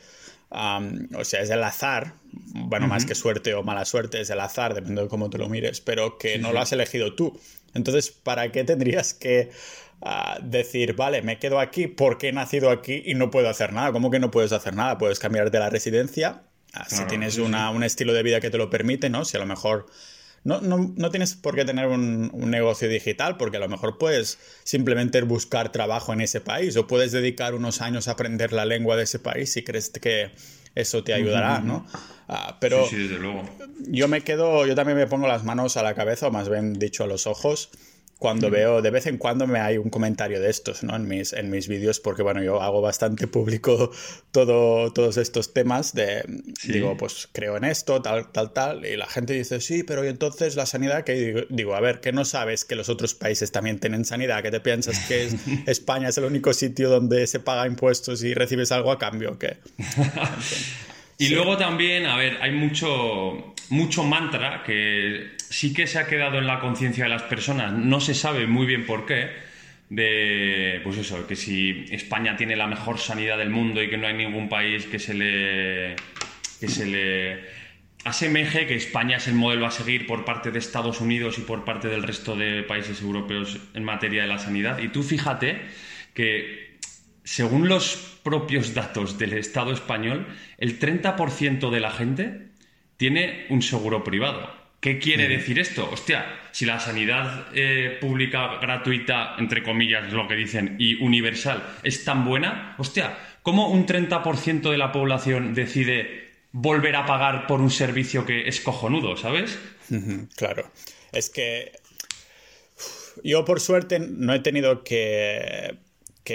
o 0.50 1.24
sea, 1.24 1.40
es 1.40 1.50
el 1.50 1.64
azar. 1.64 2.14
Bueno, 2.30 2.86
más 2.88 3.06
que 3.06 3.14
suerte 3.14 3.54
o 3.54 3.62
mala 3.62 3.84
suerte, 3.86 4.20
es 4.20 4.28
el 4.30 4.40
azar, 4.40 4.74
dependiendo 4.74 5.02
de 5.02 5.08
cómo 5.08 5.30
te 5.30 5.38
lo 5.38 5.48
mires, 5.48 5.80
pero 5.80 6.18
que 6.18 6.38
no 6.38 6.52
lo 6.52 6.60
has 6.60 6.72
elegido 6.72 7.14
tú. 7.14 7.38
Entonces, 7.74 8.10
¿para 8.10 8.52
qué 8.52 8.64
tendrías 8.64 9.14
que 9.14 9.50
ah, 10.02 10.38
decir, 10.42 10.94
vale, 10.94 11.22
me 11.22 11.38
quedo 11.38 11.58
aquí 11.58 11.86
porque 11.86 12.28
he 12.28 12.32
nacido 12.32 12.70
aquí 12.70 13.02
y 13.06 13.14
no 13.14 13.30
puedo 13.30 13.48
hacer 13.48 13.72
nada? 13.72 13.92
¿Cómo 13.92 14.10
que 14.10 14.18
no 14.18 14.30
puedes 14.30 14.52
hacer 14.52 14.74
nada? 14.74 14.98
Puedes 14.98 15.18
cambiarte 15.18 15.58
la 15.58 15.70
residencia 15.70 16.42
ah, 16.74 16.84
si 16.86 17.04
tienes 17.06 17.38
un 17.38 17.82
estilo 17.82 18.12
de 18.12 18.22
vida 18.22 18.40
que 18.40 18.50
te 18.50 18.58
lo 18.58 18.68
permite, 18.68 19.08
¿no? 19.08 19.24
Si 19.24 19.36
a 19.36 19.40
lo 19.40 19.46
mejor 19.46 19.86
no, 20.46 20.60
no, 20.60 20.94
no 20.96 21.10
tienes 21.10 21.34
por 21.34 21.56
qué 21.56 21.64
tener 21.64 21.88
un, 21.88 22.30
negocio 22.48 22.88
digital, 22.88 23.36
porque 23.36 23.56
a 23.56 23.60
lo 23.60 23.68
mejor 23.68 23.98
puedes 23.98 24.38
simplemente 24.62 25.20
buscar 25.22 25.72
trabajo 25.72 26.12
en 26.12 26.20
ese 26.20 26.40
país 26.40 26.76
o 26.76 26.86
puedes 26.86 27.10
dedicar 27.10 27.54
unos 27.54 27.82
años 27.82 28.06
a 28.06 28.12
aprender 28.12 28.52
la 28.52 28.64
lengua 28.64 28.96
de 28.96 29.02
ese 29.02 29.18
país 29.18 29.52
si 29.52 29.64
crees 29.64 29.90
que 29.90 30.30
eso 30.76 31.02
te 31.02 31.14
ayudará, 31.14 31.58
¿no? 31.58 31.84
Ah, 32.28 32.58
pero 32.60 32.86
sí, 32.86 32.96
desde 32.96 33.18
luego. 33.18 33.42
yo 33.88 34.06
me 34.06 34.20
quedo, 34.20 34.66
yo 34.66 34.76
también 34.76 34.96
me 34.96 35.08
pongo 35.08 35.26
las 35.26 35.42
manos 35.42 35.76
a 35.76 35.82
la 35.82 35.94
cabeza, 35.94 36.28
o 36.28 36.30
más 36.30 36.48
bien 36.48 36.74
dicho 36.74 37.02
a 37.02 37.08
los 37.08 37.26
ojos, 37.26 37.70
cuando 38.18 38.50
veo, 38.50 38.80
de 38.80 38.90
vez 38.90 39.06
en 39.06 39.18
cuando 39.18 39.46
me 39.46 39.60
hay 39.60 39.76
un 39.76 39.90
comentario 39.90 40.40
de 40.40 40.48
estos, 40.48 40.82
¿no? 40.82 40.96
En 40.96 41.06
mis, 41.06 41.34
en 41.34 41.50
mis 41.50 41.68
vídeos, 41.68 42.00
porque 42.00 42.22
bueno, 42.22 42.42
yo 42.42 42.62
hago 42.62 42.80
bastante 42.80 43.26
público 43.26 43.90
todo, 44.30 44.90
todos 44.92 45.18
estos 45.18 45.52
temas 45.52 45.94
de, 45.94 46.24
digo, 46.66 46.96
pues 46.96 47.28
creo 47.32 47.58
en 47.58 47.64
esto, 47.64 48.00
tal, 48.00 48.32
tal, 48.32 48.52
tal, 48.52 48.86
y 48.86 48.96
la 48.96 49.06
gente 49.06 49.34
dice, 49.34 49.60
sí, 49.60 49.82
pero 49.82 50.02
¿y 50.04 50.08
entonces 50.08 50.56
la 50.56 50.64
sanidad? 50.64 51.04
Que 51.04 51.46
digo, 51.50 51.74
a 51.74 51.80
ver, 51.80 52.00
que 52.00 52.12
no 52.12 52.24
sabes 52.24 52.64
que 52.64 52.74
los 52.74 52.88
otros 52.88 53.14
países 53.14 53.52
también 53.52 53.78
tienen 53.78 54.06
sanidad? 54.06 54.42
¿Que 54.42 54.50
te 54.50 54.60
piensas 54.60 54.98
que 55.06 55.28
España 55.70 56.08
es 56.08 56.16
el 56.16 56.24
único 56.24 56.54
sitio 56.54 56.88
donde 56.88 57.26
se 57.26 57.38
paga 57.38 57.66
impuestos 57.66 58.22
y 58.24 58.32
recibes 58.32 58.72
algo 58.72 58.92
a 58.92 58.98
cambio? 58.98 59.38
¿Qué? 59.38 59.58
y 61.18 61.28
luego 61.28 61.58
también, 61.58 62.06
a 62.06 62.16
ver, 62.16 62.38
hay 62.40 62.52
mucho, 62.52 63.54
mucho 63.68 64.04
mantra 64.04 64.62
que 64.64 65.35
sí 65.50 65.72
que 65.72 65.86
se 65.86 65.98
ha 65.98 66.06
quedado 66.06 66.38
en 66.38 66.46
la 66.46 66.60
conciencia 66.60 67.04
de 67.04 67.10
las 67.10 67.22
personas, 67.22 67.72
no 67.72 68.00
se 68.00 68.14
sabe 68.14 68.46
muy 68.46 68.66
bien 68.66 68.86
por 68.86 69.06
qué, 69.06 69.30
de, 69.88 70.80
pues 70.82 70.98
eso, 70.98 71.26
que 71.26 71.36
si 71.36 71.86
España 71.90 72.36
tiene 72.36 72.56
la 72.56 72.66
mejor 72.66 72.98
sanidad 72.98 73.38
del 73.38 73.50
mundo 73.50 73.82
y 73.82 73.88
que 73.88 73.96
no 73.96 74.06
hay 74.06 74.14
ningún 74.14 74.48
país 74.48 74.86
que 74.86 74.98
se 74.98 75.14
le, 75.14 75.96
que 76.60 76.68
se 76.68 76.86
le 76.86 77.44
asemeje, 78.04 78.66
que 78.66 78.74
España 78.74 79.16
es 79.16 79.28
el 79.28 79.34
modelo 79.34 79.66
a 79.66 79.70
seguir 79.70 80.06
por 80.06 80.24
parte 80.24 80.50
de 80.50 80.58
Estados 80.58 81.00
Unidos 81.00 81.38
y 81.38 81.42
por 81.42 81.64
parte 81.64 81.88
del 81.88 82.02
resto 82.02 82.36
de 82.36 82.62
países 82.62 83.00
europeos 83.00 83.58
en 83.74 83.84
materia 83.84 84.22
de 84.22 84.28
la 84.28 84.38
sanidad. 84.38 84.78
Y 84.78 84.88
tú 84.88 85.02
fíjate 85.02 85.60
que, 86.14 86.78
según 87.24 87.68
los 87.68 88.20
propios 88.22 88.74
datos 88.74 89.18
del 89.18 89.34
Estado 89.34 89.72
español, 89.72 90.26
el 90.58 90.78
30% 90.78 91.70
de 91.70 91.80
la 91.80 91.90
gente 91.90 92.48
tiene 92.96 93.46
un 93.50 93.62
seguro 93.62 94.02
privado. 94.02 94.65
¿Qué 94.86 95.00
quiere 95.00 95.26
decir 95.26 95.58
esto? 95.58 95.90
Hostia, 95.90 96.24
si 96.52 96.64
la 96.64 96.78
sanidad 96.78 97.48
eh, 97.52 97.98
pública 98.00 98.60
gratuita, 98.60 99.34
entre 99.36 99.64
comillas, 99.64 100.06
es 100.06 100.12
lo 100.12 100.28
que 100.28 100.36
dicen, 100.36 100.76
y 100.78 100.94
universal 101.02 101.60
es 101.82 102.04
tan 102.04 102.24
buena, 102.24 102.76
hostia, 102.78 103.18
¿cómo 103.42 103.68
un 103.68 103.84
30% 103.84 104.70
de 104.70 104.78
la 104.78 104.92
población 104.92 105.54
decide 105.54 106.28
volver 106.52 106.94
a 106.94 107.04
pagar 107.04 107.48
por 107.48 107.60
un 107.60 107.72
servicio 107.72 108.24
que 108.24 108.46
es 108.46 108.60
cojonudo, 108.60 109.16
¿sabes? 109.16 109.58
Claro. 110.36 110.70
Es 111.10 111.30
que 111.30 111.72
yo 113.24 113.44
por 113.44 113.58
suerte 113.58 113.98
no 113.98 114.34
he 114.34 114.38
tenido 114.38 114.84
que, 114.84 115.80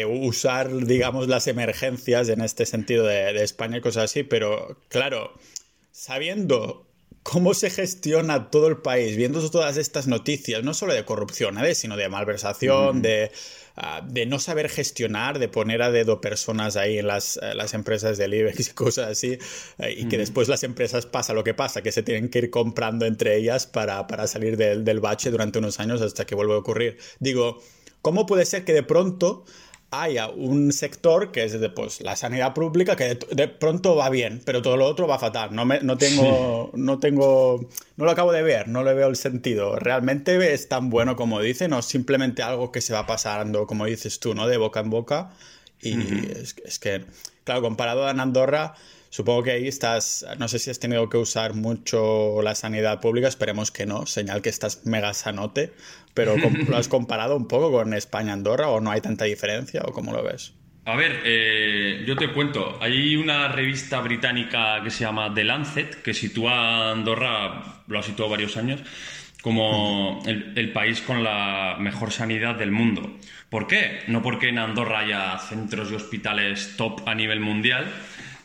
usar, 0.09 0.75
digamos, 0.75 1.29
las 1.29 1.47
emergencias 1.47 2.27
en 2.27 2.41
este 2.41 2.65
sentido 2.65 3.05
de, 3.05 3.31
de 3.31 3.45
España 3.45 3.77
y 3.77 3.81
cosas 3.81 4.11
así, 4.11 4.23
pero 4.23 4.77
claro, 4.89 5.39
sabiendo 5.93 6.90
cómo 7.23 7.53
se 7.53 7.69
gestiona 7.69 8.49
todo 8.49 8.67
el 8.67 8.77
país, 8.77 9.15
viendo 9.15 9.47
todas 9.49 9.77
estas 9.77 10.07
noticias, 10.07 10.63
no 10.63 10.73
solo 10.73 10.93
de 10.93 11.05
corrupción, 11.05 11.63
¿eh? 11.63 11.75
sino 11.75 11.95
de 11.95 12.09
malversación, 12.09 13.01
de, 13.01 13.31
ah, 13.75 14.01
de, 14.03 14.25
no 14.25 14.39
saber 14.39 14.69
gestionar, 14.69 15.37
de 15.37 15.47
poner 15.47 15.81
a 15.83 15.91
dedo 15.91 16.19
personas 16.19 16.77
ahí 16.77 16.97
en 16.97 17.07
las, 17.07 17.37
eh, 17.37 17.53
las 17.53 17.73
empresas 17.73 18.17
del 18.17 18.33
IBEX 18.33 18.69
y 18.69 18.73
cosas 18.73 19.11
así, 19.11 19.37
eh, 19.77 19.95
y 19.97 20.07
que 20.07 20.17
después 20.17 20.47
las 20.47 20.63
empresas 20.63 21.05
pasa 21.05 21.33
lo 21.33 21.43
que 21.43 21.53
pasa, 21.53 21.81
que 21.81 21.91
se 21.91 22.01
tienen 22.03 22.29
que 22.29 22.39
ir 22.39 22.49
comprando 22.49 23.05
entre 23.05 23.37
ellas 23.37 23.67
para, 23.67 24.07
para 24.07 24.25
salir 24.27 24.57
del, 24.57 24.83
del 24.83 24.99
bache 24.99 25.29
durante 25.29 25.59
unos 25.59 25.79
años 25.79 26.01
hasta 26.01 26.25
que 26.25 26.33
vuelva 26.33 26.55
a 26.55 26.59
ocurrir. 26.59 26.97
Digo, 27.19 27.61
¿cómo 28.01 28.25
puede 28.25 28.45
ser 28.45 28.65
que 28.65 28.73
de 28.73 28.83
pronto 28.83 29.45
haya 29.91 30.29
un 30.29 30.71
sector 30.71 31.31
que 31.31 31.43
es 31.43 31.59
de 31.59 31.69
pues, 31.69 31.99
la 31.99 32.15
sanidad 32.15 32.53
pública 32.53 32.95
que 32.95 33.19
de, 33.29 33.47
pronto 33.49 33.95
va 33.95 34.09
bien, 34.09 34.41
pero 34.45 34.61
todo 34.61 34.77
lo 34.77 34.87
otro 34.87 35.05
va 35.05 35.19
fatal. 35.19 35.53
No, 35.53 35.65
me, 35.65 35.81
no 35.81 35.97
tengo, 35.97 36.71
no 36.73 36.99
tengo, 36.99 37.67
no 37.97 38.05
lo 38.05 38.11
acabo 38.11 38.31
de 38.31 38.41
ver, 38.41 38.69
no 38.69 38.83
le 38.83 38.93
veo 38.93 39.09
el 39.09 39.17
sentido. 39.17 39.75
¿Realmente 39.75 40.53
es 40.53 40.69
tan 40.69 40.89
bueno 40.89 41.17
como 41.17 41.41
dicen 41.41 41.73
o 41.73 41.81
simplemente 41.81 42.41
algo 42.41 42.71
que 42.71 42.79
se 42.79 42.93
va 42.93 43.05
pasando, 43.05 43.67
como 43.67 43.85
dices 43.85 44.19
tú, 44.19 44.33
¿no? 44.33 44.47
De 44.47 44.57
boca 44.57 44.79
en 44.79 44.89
boca? 44.89 45.31
Y 45.81 45.99
es, 46.31 46.55
es, 46.63 46.79
que, 46.79 47.03
claro, 47.43 47.61
comparado 47.61 48.07
a 48.07 48.11
Andorra, 48.11 48.75
Supongo 49.11 49.43
que 49.43 49.51
ahí 49.51 49.67
estás, 49.67 50.25
no 50.39 50.47
sé 50.47 50.57
si 50.57 50.69
has 50.69 50.79
tenido 50.79 51.09
que 51.09 51.17
usar 51.17 51.53
mucho 51.53 52.41
la 52.41 52.55
sanidad 52.55 53.01
pública, 53.01 53.27
esperemos 53.27 53.69
que 53.69 53.85
no, 53.85 54.05
señal 54.05 54.41
que 54.41 54.47
estás 54.47 54.85
mega 54.85 55.13
sanote, 55.13 55.73
pero 56.13 56.35
¿lo 56.69 56.77
has 56.77 56.87
comparado 56.87 57.35
un 57.35 57.45
poco 57.45 57.73
con 57.73 57.93
España-Andorra 57.93 58.69
o 58.69 58.79
no 58.79 58.89
hay 58.89 59.01
tanta 59.01 59.25
diferencia 59.25 59.81
o 59.83 59.91
cómo 59.91 60.13
lo 60.13 60.23
ves? 60.23 60.53
A 60.85 60.95
ver, 60.95 61.23
eh, 61.25 62.05
yo 62.07 62.15
te 62.15 62.31
cuento, 62.31 62.77
hay 62.81 63.17
una 63.17 63.49
revista 63.49 63.99
británica 63.99 64.81
que 64.81 64.89
se 64.89 65.03
llama 65.03 65.33
The 65.33 65.43
Lancet, 65.43 66.01
que 66.01 66.13
sitúa 66.13 66.53
a 66.53 66.91
Andorra, 66.91 67.83
lo 67.87 67.99
ha 67.99 68.03
situado 68.03 68.31
varios 68.31 68.55
años, 68.55 68.79
como 69.41 70.23
el, 70.25 70.53
el, 70.55 70.71
país 70.71 71.01
con 71.01 71.21
la 71.21 71.75
mejor 71.79 72.11
sanidad 72.11 72.55
del 72.55 72.71
mundo. 72.71 73.17
¿Por 73.49 73.67
qué? 73.67 74.03
No 74.07 74.21
porque 74.21 74.47
en 74.47 74.57
Andorra 74.57 74.99
haya 74.99 75.37
centros 75.37 75.91
y 75.91 75.95
hospitales 75.95 76.75
top 76.77 77.05
a 77.05 77.13
nivel 77.13 77.41
mundial, 77.41 77.91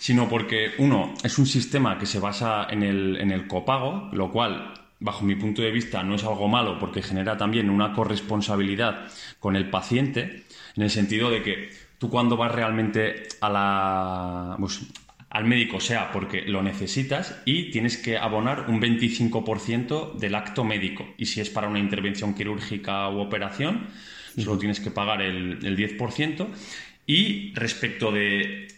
sino 0.07 0.29
porque, 0.29 0.71
uno, 0.79 1.14
es 1.25 1.37
un 1.37 1.47
sistema 1.47 1.99
que 1.99 2.07
se 2.07 2.21
basa 2.21 2.69
en 2.71 2.85
el, 2.85 3.16
en 3.16 3.33
el 3.33 3.49
copago, 3.49 4.09
lo 4.12 4.31
cual, 4.31 4.73
bajo 5.01 5.25
mi 5.25 5.35
punto 5.35 5.62
de 5.62 5.73
vista, 5.73 6.05
no 6.05 6.14
es 6.14 6.23
algo 6.23 6.47
malo 6.47 6.79
porque 6.79 7.03
genera 7.03 7.37
también 7.37 7.69
una 7.69 7.92
corresponsabilidad 7.92 9.09
con 9.40 9.57
el 9.57 9.69
paciente, 9.69 10.45
en 10.77 10.83
el 10.85 10.90
sentido 10.90 11.29
de 11.29 11.42
que 11.42 11.71
tú 11.99 12.09
cuando 12.09 12.37
vas 12.37 12.53
realmente 12.53 13.25
a 13.40 13.51
la, 13.51 14.57
pues, 14.61 14.81
al 15.29 15.45
médico, 15.45 15.81
sea 15.81 16.12
porque 16.12 16.42
lo 16.42 16.62
necesitas 16.62 17.42
y 17.45 17.73
tienes 17.73 17.97
que 17.97 18.16
abonar 18.16 18.66
un 18.71 18.81
25% 18.81 20.19
del 20.19 20.37
acto 20.37 20.62
médico. 20.62 21.05
Y 21.19 21.27
si 21.27 21.40
es 21.40 21.51
para 21.51 21.66
una 21.66 21.81
intervención 21.81 22.33
quirúrgica 22.33 23.09
u 23.09 23.19
operación, 23.19 23.88
solo 24.38 24.57
tienes 24.57 24.79
que 24.79 24.92
pagar 24.92 25.21
el, 25.21 25.66
el 25.66 25.77
10%. 25.77 26.47
Y 27.09 27.53
respecto 27.55 28.12
de 28.12 28.75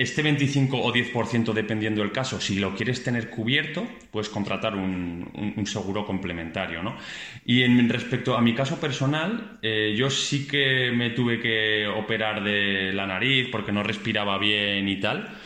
este 0.00 0.22
25 0.22 0.78
o 0.78 0.94
10%, 0.94 1.52
dependiendo 1.52 2.00
del 2.00 2.10
caso, 2.10 2.40
si 2.40 2.58
lo 2.58 2.74
quieres 2.74 3.04
tener 3.04 3.28
cubierto, 3.28 3.86
puedes 4.10 4.30
contratar 4.30 4.74
un, 4.74 5.66
seguro 5.66 6.06
complementario. 6.06 6.82
¿no? 6.82 6.96
Y 7.44 7.62
en 7.64 7.86
respecto 7.86 8.34
a 8.34 8.40
mi 8.40 8.54
caso 8.54 8.80
personal, 8.80 9.58
eh, 9.60 9.94
yo 9.94 10.08
sí 10.08 10.46
que 10.46 10.90
me 10.90 11.10
tuve 11.10 11.38
que 11.38 11.86
operar 11.86 12.42
de 12.42 12.94
la 12.94 13.06
nariz 13.06 13.48
porque 13.52 13.72
no 13.72 13.82
respiraba 13.82 14.38
bien 14.38 14.88
y 14.88 14.98
tal. 14.98 15.36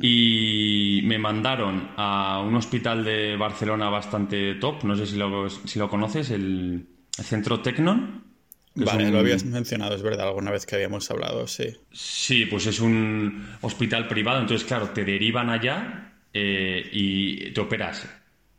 Y 0.00 1.00
me 1.02 1.18
mandaron 1.18 1.88
a 1.96 2.40
un 2.40 2.54
hospital 2.54 3.02
de 3.02 3.36
Barcelona 3.36 3.88
bastante 3.88 4.54
top, 4.56 4.84
no 4.84 4.94
sé 4.94 5.06
si 5.06 5.16
lo, 5.16 5.50
si 5.50 5.80
lo 5.80 5.88
conoces, 5.88 6.30
el, 6.30 6.86
el 7.18 7.24
Centro 7.24 7.60
Tecnon. 7.60 8.31
Vale, 8.74 9.10
lo 9.10 9.18
habías 9.18 9.44
mencionado, 9.44 9.94
es 9.94 10.02
verdad, 10.02 10.28
alguna 10.28 10.50
vez 10.50 10.64
que 10.64 10.76
habíamos 10.76 11.10
hablado, 11.10 11.46
sí. 11.46 11.76
Sí, 11.92 12.46
pues 12.46 12.66
es 12.66 12.80
un 12.80 13.46
hospital 13.60 14.08
privado, 14.08 14.40
entonces, 14.40 14.66
claro, 14.66 14.90
te 14.90 15.04
derivan 15.04 15.50
allá 15.50 16.14
eh, 16.32 16.88
y 16.90 17.50
te 17.50 17.60
operas 17.60 18.08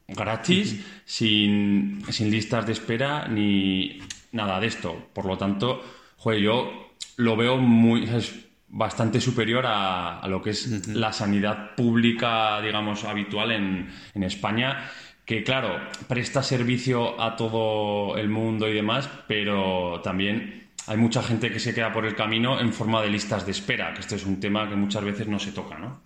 gratis, 0.08 0.86
sin, 1.06 2.04
listas 2.20 2.66
de 2.66 2.74
espera 2.74 3.28
ni 3.28 4.00
nada 4.32 4.60
de 4.60 4.68
esto. 4.68 5.10
Por 5.14 5.26
lo 5.26 5.38
tanto, 5.38 5.84
joder, 6.18 6.40
yo 6.42 6.94
lo 7.18 7.36
veo 7.36 7.58
muy. 7.58 8.04
Es 8.04 8.34
bastante 8.68 9.22
superior 9.22 9.66
a, 9.68 10.22
lo 10.28 10.42
que 10.42 10.52
es 10.52 10.88
la 10.88 11.14
sanidad 11.14 11.76
pública, 11.76 12.62
digamos, 12.62 13.04
habitual 13.04 13.52
en, 13.52 13.90
en 14.14 14.24
España 14.24 14.90
que 15.26 15.44
claro, 15.44 15.80
presta 16.08 16.44
servicio 16.44 17.20
a 17.22 17.36
todo 17.36 18.18
el 18.18 18.30
mundo 18.30 18.68
y 18.68 18.74
demás, 18.74 19.10
pero 19.28 20.02
también 20.04 20.70
hay 20.88 20.98
mucha 20.98 21.24
gente 21.24 21.50
que 21.52 21.60
se 21.60 21.74
queda 21.74 21.94
por 21.94 22.06
el 22.06 22.16
camino 22.16 22.60
en 22.60 22.74
forma 22.74 23.02
de 23.02 23.10
listas 23.10 23.46
de 23.46 23.52
espera, 23.52 23.94
que 23.94 24.02
este 24.02 24.16
es 24.16 24.26
un 24.26 24.40
tema 24.40 24.68
que 24.70 24.76
muchas 24.76 25.04
veces 25.04 25.28
no 25.28 25.40
se 25.40 25.52
toca, 25.52 25.78
¿no? 25.78 26.02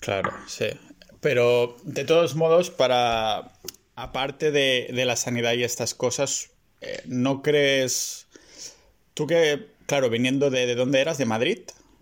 Claro, 0.00 0.32
sí. 0.46 0.66
Pero 1.20 1.76
de 1.84 2.04
todos 2.04 2.34
modos, 2.36 2.70
para 2.70 3.52
aparte 3.96 4.50
de, 4.50 4.88
la 4.92 5.16
sanidad 5.16 5.52
y 5.54 5.62
estas 5.62 5.94
cosas, 5.94 6.50
eh, 6.80 7.02
¿no 7.06 7.42
crees 7.42 8.26
tú 9.12 9.26
que, 9.26 9.68
claro, 9.86 10.08
viniendo 10.08 10.50
de, 10.50 10.66
de 10.66 10.74
dónde 10.74 11.00
eras, 11.00 11.18
de 11.18 11.26
Madrid? 11.26 11.58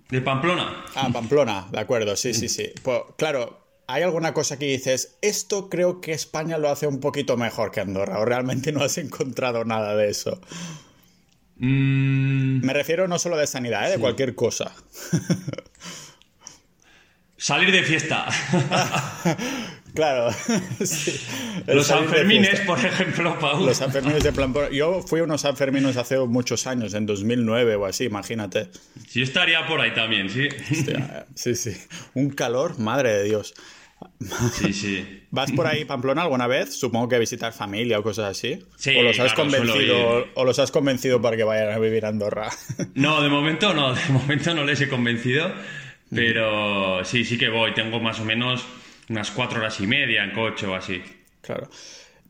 De 0.08 0.20
Pamplona. 0.20 0.84
Ah, 0.94 1.08
Pamplona, 1.12 1.68
de 1.72 1.80
acuerdo, 1.80 2.16
sí, 2.16 2.34
sí, 2.34 2.48
sí. 2.50 2.70
Pues, 2.82 3.00
claro, 3.16 3.61
¿Hay 3.92 4.02
alguna 4.02 4.32
cosa 4.32 4.58
que 4.58 4.64
dices, 4.64 5.18
esto 5.20 5.68
creo 5.68 6.00
que 6.00 6.12
España 6.12 6.56
lo 6.56 6.70
hace 6.70 6.86
un 6.86 6.98
poquito 6.98 7.36
mejor 7.36 7.70
que 7.70 7.80
Andorra? 7.80 8.20
¿O 8.20 8.24
realmente 8.24 8.72
no 8.72 8.82
has 8.82 8.96
encontrado 8.96 9.66
nada 9.66 9.94
de 9.94 10.08
eso? 10.08 10.40
Mm. 11.56 12.64
Me 12.64 12.72
refiero 12.72 13.06
no 13.06 13.18
solo 13.18 13.36
de 13.36 13.46
sanidad, 13.46 13.88
¿eh? 13.88 13.90
de 13.90 13.98
cualquier 13.98 14.34
cosa. 14.34 14.74
Salir 17.36 17.70
de 17.70 17.82
fiesta. 17.82 18.28
Claro. 19.94 20.34
Los 21.66 21.86
Sanfermines, 21.86 22.60
por 22.60 22.78
ejemplo, 22.78 23.38
Paul. 23.38 23.66
Los 23.66 23.76
Sanfermines 23.76 24.22
de 24.22 24.32
plan. 24.32 24.54
Yo 24.72 25.02
fui 25.02 25.20
a 25.20 25.24
unos 25.24 25.42
Sanfermines 25.42 25.98
hace 25.98 26.18
muchos 26.18 26.66
años, 26.66 26.94
en 26.94 27.04
2009 27.04 27.76
o 27.76 27.84
así, 27.84 28.04
imagínate. 28.04 28.68
Sí, 29.06 29.20
estaría 29.20 29.66
por 29.66 29.82
ahí 29.82 29.92
también, 29.92 30.30
sí. 30.30 30.48
sí, 31.34 31.54
sí. 31.54 31.76
Un 32.14 32.30
calor, 32.30 32.78
madre 32.78 33.12
de 33.12 33.24
Dios. 33.24 33.52
Sí, 34.52 34.72
sí. 34.72 35.22
¿Vas 35.30 35.52
por 35.52 35.66
ahí, 35.66 35.84
Pamplona, 35.84 36.22
alguna 36.22 36.46
vez? 36.46 36.74
Supongo 36.74 37.08
que 37.08 37.18
visitar 37.18 37.52
familia 37.52 37.98
o 37.98 38.02
cosas 38.02 38.30
así. 38.30 38.64
Sí, 38.76 38.96
¿O 38.96 39.02
los 39.02 39.18
has, 39.18 39.32
convencido, 39.34 40.26
o 40.34 40.44
los 40.44 40.58
has 40.58 40.70
convencido 40.70 41.20
para 41.20 41.36
que 41.36 41.44
vayan 41.44 41.70
a 41.70 41.78
vivir 41.78 42.04
a 42.04 42.08
Andorra? 42.08 42.50
No, 42.94 43.22
de 43.22 43.28
momento 43.28 43.72
no. 43.74 43.94
De 43.94 44.08
momento 44.08 44.54
no 44.54 44.64
les 44.64 44.80
he 44.80 44.88
convencido. 44.88 45.50
Pero 46.10 47.04
sí, 47.04 47.24
sí 47.24 47.38
que 47.38 47.48
voy. 47.48 47.72
Tengo 47.72 48.00
más 48.00 48.20
o 48.20 48.24
menos 48.24 48.64
unas 49.08 49.30
cuatro 49.30 49.60
horas 49.60 49.80
y 49.80 49.86
media 49.86 50.24
en 50.24 50.32
coche 50.32 50.66
o 50.66 50.74
así. 50.74 51.02
Claro. 51.40 51.68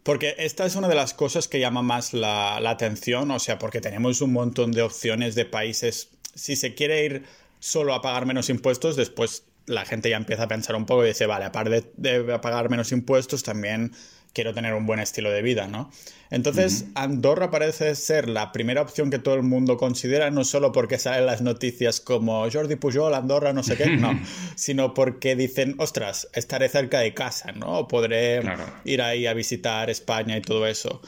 Porque 0.02 0.34
esta 0.38 0.66
es 0.66 0.74
una 0.74 0.88
de 0.88 0.94
las 0.96 1.14
cosas 1.14 1.46
que 1.46 1.60
llama 1.60 1.82
más 1.82 2.12
la, 2.12 2.56
atención, 2.68 3.30
o 3.30 3.38
sea, 3.38 3.58
porque 3.58 3.80
tenemos 3.80 4.20
un 4.20 4.32
montón 4.32 4.72
de 4.72 4.82
opciones 4.82 5.34
de 5.34 5.44
países. 5.44 6.10
Si 6.34 6.56
se 6.56 6.74
quiere 6.74 7.04
ir 7.04 7.22
solo 7.60 7.94
a 7.94 8.02
pagar 8.02 8.26
menos 8.26 8.50
impuestos, 8.50 8.96
después 8.96 9.44
la 9.66 9.84
gente 9.84 10.10
ya 10.10 10.16
empieza 10.16 10.44
a 10.44 10.48
pensar 10.48 10.76
un 10.76 10.86
poco 10.86 11.04
y 11.04 11.08
dice, 11.08 11.26
vale, 11.26 11.44
aparte 11.44 11.84
de 11.96 12.38
pagar 12.40 12.70
menos 12.70 12.92
impuestos, 12.92 13.42
también 13.42 13.92
quiero 14.32 14.54
tener 14.54 14.74
un 14.74 14.86
buen 14.86 15.00
estilo 15.00 15.30
de 15.30 15.42
vida, 15.42 15.68
¿no? 15.68 15.90
Entonces, 16.30 16.86
Andorra 16.94 17.50
parece 17.50 17.94
ser 17.94 18.28
la 18.28 18.52
primera 18.52 18.80
opción 18.80 19.10
que 19.10 19.18
todo 19.18 19.34
el 19.34 19.42
mundo 19.42 19.76
considera, 19.76 20.30
no 20.30 20.44
solo 20.44 20.72
porque 20.72 20.98
salen 20.98 21.26
las 21.26 21.42
noticias 21.42 22.00
como 22.00 22.50
Jordi 22.50 22.76
Pujol, 22.76 23.14
Andorra, 23.14 23.52
no 23.52 23.62
sé 23.62 23.76
qué, 23.76 23.90
no, 23.90 24.18
sino 24.56 24.94
porque 24.94 25.36
dicen, 25.36 25.74
ostras, 25.78 26.28
estaré 26.32 26.70
cerca 26.70 27.00
de 27.00 27.12
casa, 27.12 27.52
¿no? 27.52 27.86
Podré 27.86 28.40
ir 28.84 29.02
ahí 29.02 29.26
a 29.26 29.34
visitar 29.34 29.90
España 29.90 30.38
y 30.38 30.40
todo 30.40 30.66
eso. 30.66 31.02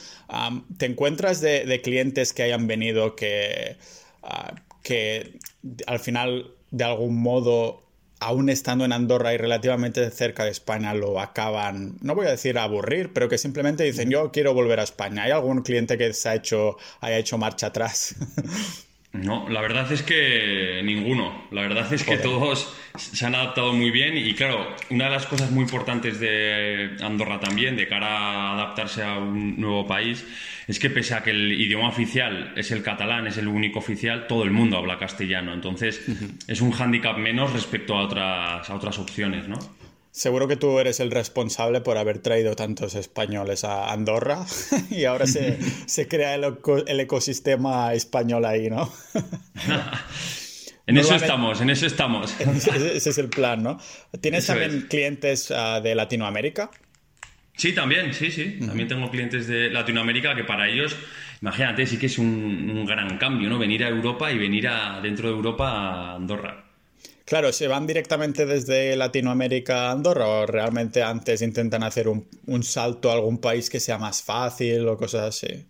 ¿Te 0.76 0.86
encuentras 0.86 1.40
de, 1.40 1.80
clientes 1.82 2.34
que 2.34 2.42
hayan 2.42 2.66
venido 2.66 3.16
que, 3.16 3.78
ah, 4.22 4.54
que 4.82 5.38
al 5.86 6.00
final, 6.00 6.52
de 6.70 6.84
algún 6.84 7.16
modo, 7.16 7.83
aún 8.24 8.48
estando 8.48 8.86
en 8.86 8.92
Andorra 8.92 9.34
y 9.34 9.36
relativamente 9.36 10.10
cerca 10.10 10.44
de 10.44 10.50
España, 10.50 10.94
lo 10.94 11.20
acaban, 11.20 11.96
no 12.00 12.14
voy 12.14 12.26
a 12.26 12.30
decir 12.30 12.58
aburrir, 12.58 13.12
pero 13.12 13.28
que 13.28 13.36
simplemente 13.36 13.84
dicen 13.84 14.08
yo 14.08 14.32
quiero 14.32 14.54
volver 14.54 14.80
a 14.80 14.84
España. 14.84 15.24
¿Hay 15.24 15.30
algún 15.30 15.62
cliente 15.62 15.98
que 15.98 16.12
se 16.14 16.30
ha 16.30 16.34
hecho, 16.34 16.78
haya 17.00 17.18
hecho 17.18 17.36
marcha 17.36 17.66
atrás? 17.66 18.16
No, 19.14 19.48
la 19.48 19.60
verdad 19.60 19.90
es 19.92 20.02
que 20.02 20.80
ninguno. 20.84 21.44
La 21.52 21.62
verdad 21.62 21.90
es 21.92 22.02
que 22.02 22.16
todos 22.16 22.74
se 22.96 23.24
han 23.24 23.36
adaptado 23.36 23.72
muy 23.72 23.92
bien 23.92 24.18
y 24.18 24.34
claro, 24.34 24.74
una 24.90 25.04
de 25.04 25.10
las 25.12 25.26
cosas 25.26 25.52
muy 25.52 25.62
importantes 25.62 26.18
de 26.18 26.96
Andorra 27.00 27.38
también, 27.38 27.76
de 27.76 27.86
cara 27.86 28.08
a 28.08 28.54
adaptarse 28.54 29.04
a 29.04 29.18
un 29.18 29.60
nuevo 29.60 29.86
país, 29.86 30.26
es 30.66 30.80
que 30.80 30.90
pese 30.90 31.14
a 31.14 31.22
que 31.22 31.30
el 31.30 31.52
idioma 31.52 31.88
oficial 31.88 32.52
es 32.56 32.72
el 32.72 32.82
catalán, 32.82 33.28
es 33.28 33.38
el 33.38 33.46
único 33.46 33.78
oficial, 33.78 34.26
todo 34.26 34.42
el 34.42 34.50
mundo 34.50 34.78
habla 34.78 34.98
castellano. 34.98 35.54
Entonces 35.54 36.04
es 36.48 36.60
un 36.60 36.72
hándicap 36.72 37.16
menos 37.16 37.52
respecto 37.52 37.96
a 37.96 38.02
otras, 38.02 38.68
a 38.68 38.74
otras 38.74 38.98
opciones, 38.98 39.46
¿no? 39.46 39.60
Seguro 40.14 40.46
que 40.46 40.54
tú 40.54 40.78
eres 40.78 41.00
el 41.00 41.10
responsable 41.10 41.80
por 41.80 41.98
haber 41.98 42.20
traído 42.20 42.54
tantos 42.54 42.94
españoles 42.94 43.64
a 43.64 43.90
Andorra 43.90 44.46
y 44.90 45.06
ahora 45.06 45.26
se, 45.26 45.58
crea 46.08 46.36
el, 46.36 47.00
ecosistema 47.00 47.92
español 47.94 48.44
ahí, 48.44 48.70
¿no? 48.70 48.92
en 50.86 50.98
eso 50.98 51.16
estamos, 51.16 51.60
en 51.60 51.70
eso 51.70 51.86
estamos. 51.86 52.32
ese, 52.40 53.10
es 53.10 53.18
el 53.18 53.28
plan, 53.28 53.64
¿no? 53.64 53.80
¿Tienes 54.20 54.46
también 54.46 54.86
clientes 54.88 55.50
ah, 55.50 55.80
de 55.80 55.96
Latinoamérica? 55.96 56.70
Sí, 57.56 57.72
también, 57.72 58.14
sí, 58.14 58.30
sí. 58.30 58.60
También 58.64 58.86
tengo 58.86 59.10
clientes 59.10 59.48
de 59.48 59.68
Latinoamérica 59.68 60.36
que 60.36 60.44
para 60.44 60.68
ellos, 60.68 60.94
imagínate, 61.42 61.86
sí 61.86 61.98
que 61.98 62.06
es 62.06 62.18
un, 62.18 62.70
un 62.72 62.86
gran 62.86 63.18
cambio, 63.18 63.48
¿no? 63.48 63.58
Venir 63.58 63.82
a 63.82 63.88
Europa 63.88 64.30
y 64.30 64.38
venir 64.38 64.68
a, 64.68 65.00
dentro 65.00 65.28
de 65.28 65.34
Europa 65.34 65.70
a 65.70 66.14
Andorra. 66.14 66.63
Claro, 67.24 67.52
¿se 67.52 67.68
van 67.68 67.86
directamente 67.86 68.44
desde 68.44 68.96
Latinoamérica 68.96 69.88
a 69.88 69.92
Andorra 69.92 70.26
o 70.26 70.46
realmente 70.46 71.02
antes 71.02 71.40
intentan 71.40 71.82
hacer 71.82 72.06
un, 72.06 72.62
salto 72.62 73.10
a 73.10 73.14
algún 73.14 73.38
país 73.38 73.70
que 73.70 73.80
sea 73.80 73.96
más 73.96 74.22
fácil 74.22 74.86
o 74.88 74.98
cosas 74.98 75.28
así? 75.28 75.64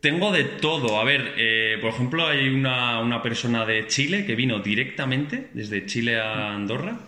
Tengo 0.00 0.32
de 0.32 0.44
todo. 0.44 0.98
A 0.98 1.04
ver, 1.04 1.34
eh, 1.36 1.76
por 1.80 1.90
ejemplo, 1.90 2.26
hay 2.26 2.48
una, 2.48 3.00
una, 3.00 3.20
persona 3.20 3.66
de 3.66 3.86
Chile 3.86 4.24
que 4.24 4.34
vino 4.34 4.60
directamente 4.60 5.50
desde 5.52 5.84
Chile 5.84 6.18
a 6.18 6.54
Andorra 6.54 7.00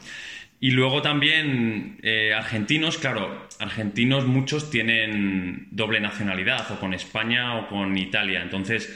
y 0.62 0.72
luego 0.72 1.00
también 1.00 1.98
eh, 2.02 2.34
argentinos, 2.34 2.98
claro, 2.98 3.48
argentinos 3.58 4.26
muchos 4.26 4.70
tienen 4.70 5.68
doble 5.70 6.00
nacionalidad, 6.00 6.70
o 6.70 6.78
con 6.78 6.92
España 6.92 7.58
o 7.58 7.68
con 7.68 7.96
Italia. 7.96 8.42
Entonces, 8.42 8.90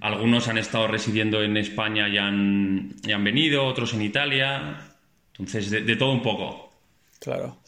algunos 0.00 0.46
han 0.46 0.58
estado 0.58 0.86
residiendo 0.86 1.42
en 1.42 1.56
España 1.56 2.08
y 2.08 2.18
han, 2.18 2.94
han 3.12 3.24
venido, 3.24 3.66
otros 3.66 3.94
en 3.94 4.02
Italia. 4.02 4.78
Entonces, 5.32 5.70
de, 5.70 5.96
todo 5.96 6.12
un 6.12 6.22
poco. 6.22 6.72
Claro. 7.18 7.58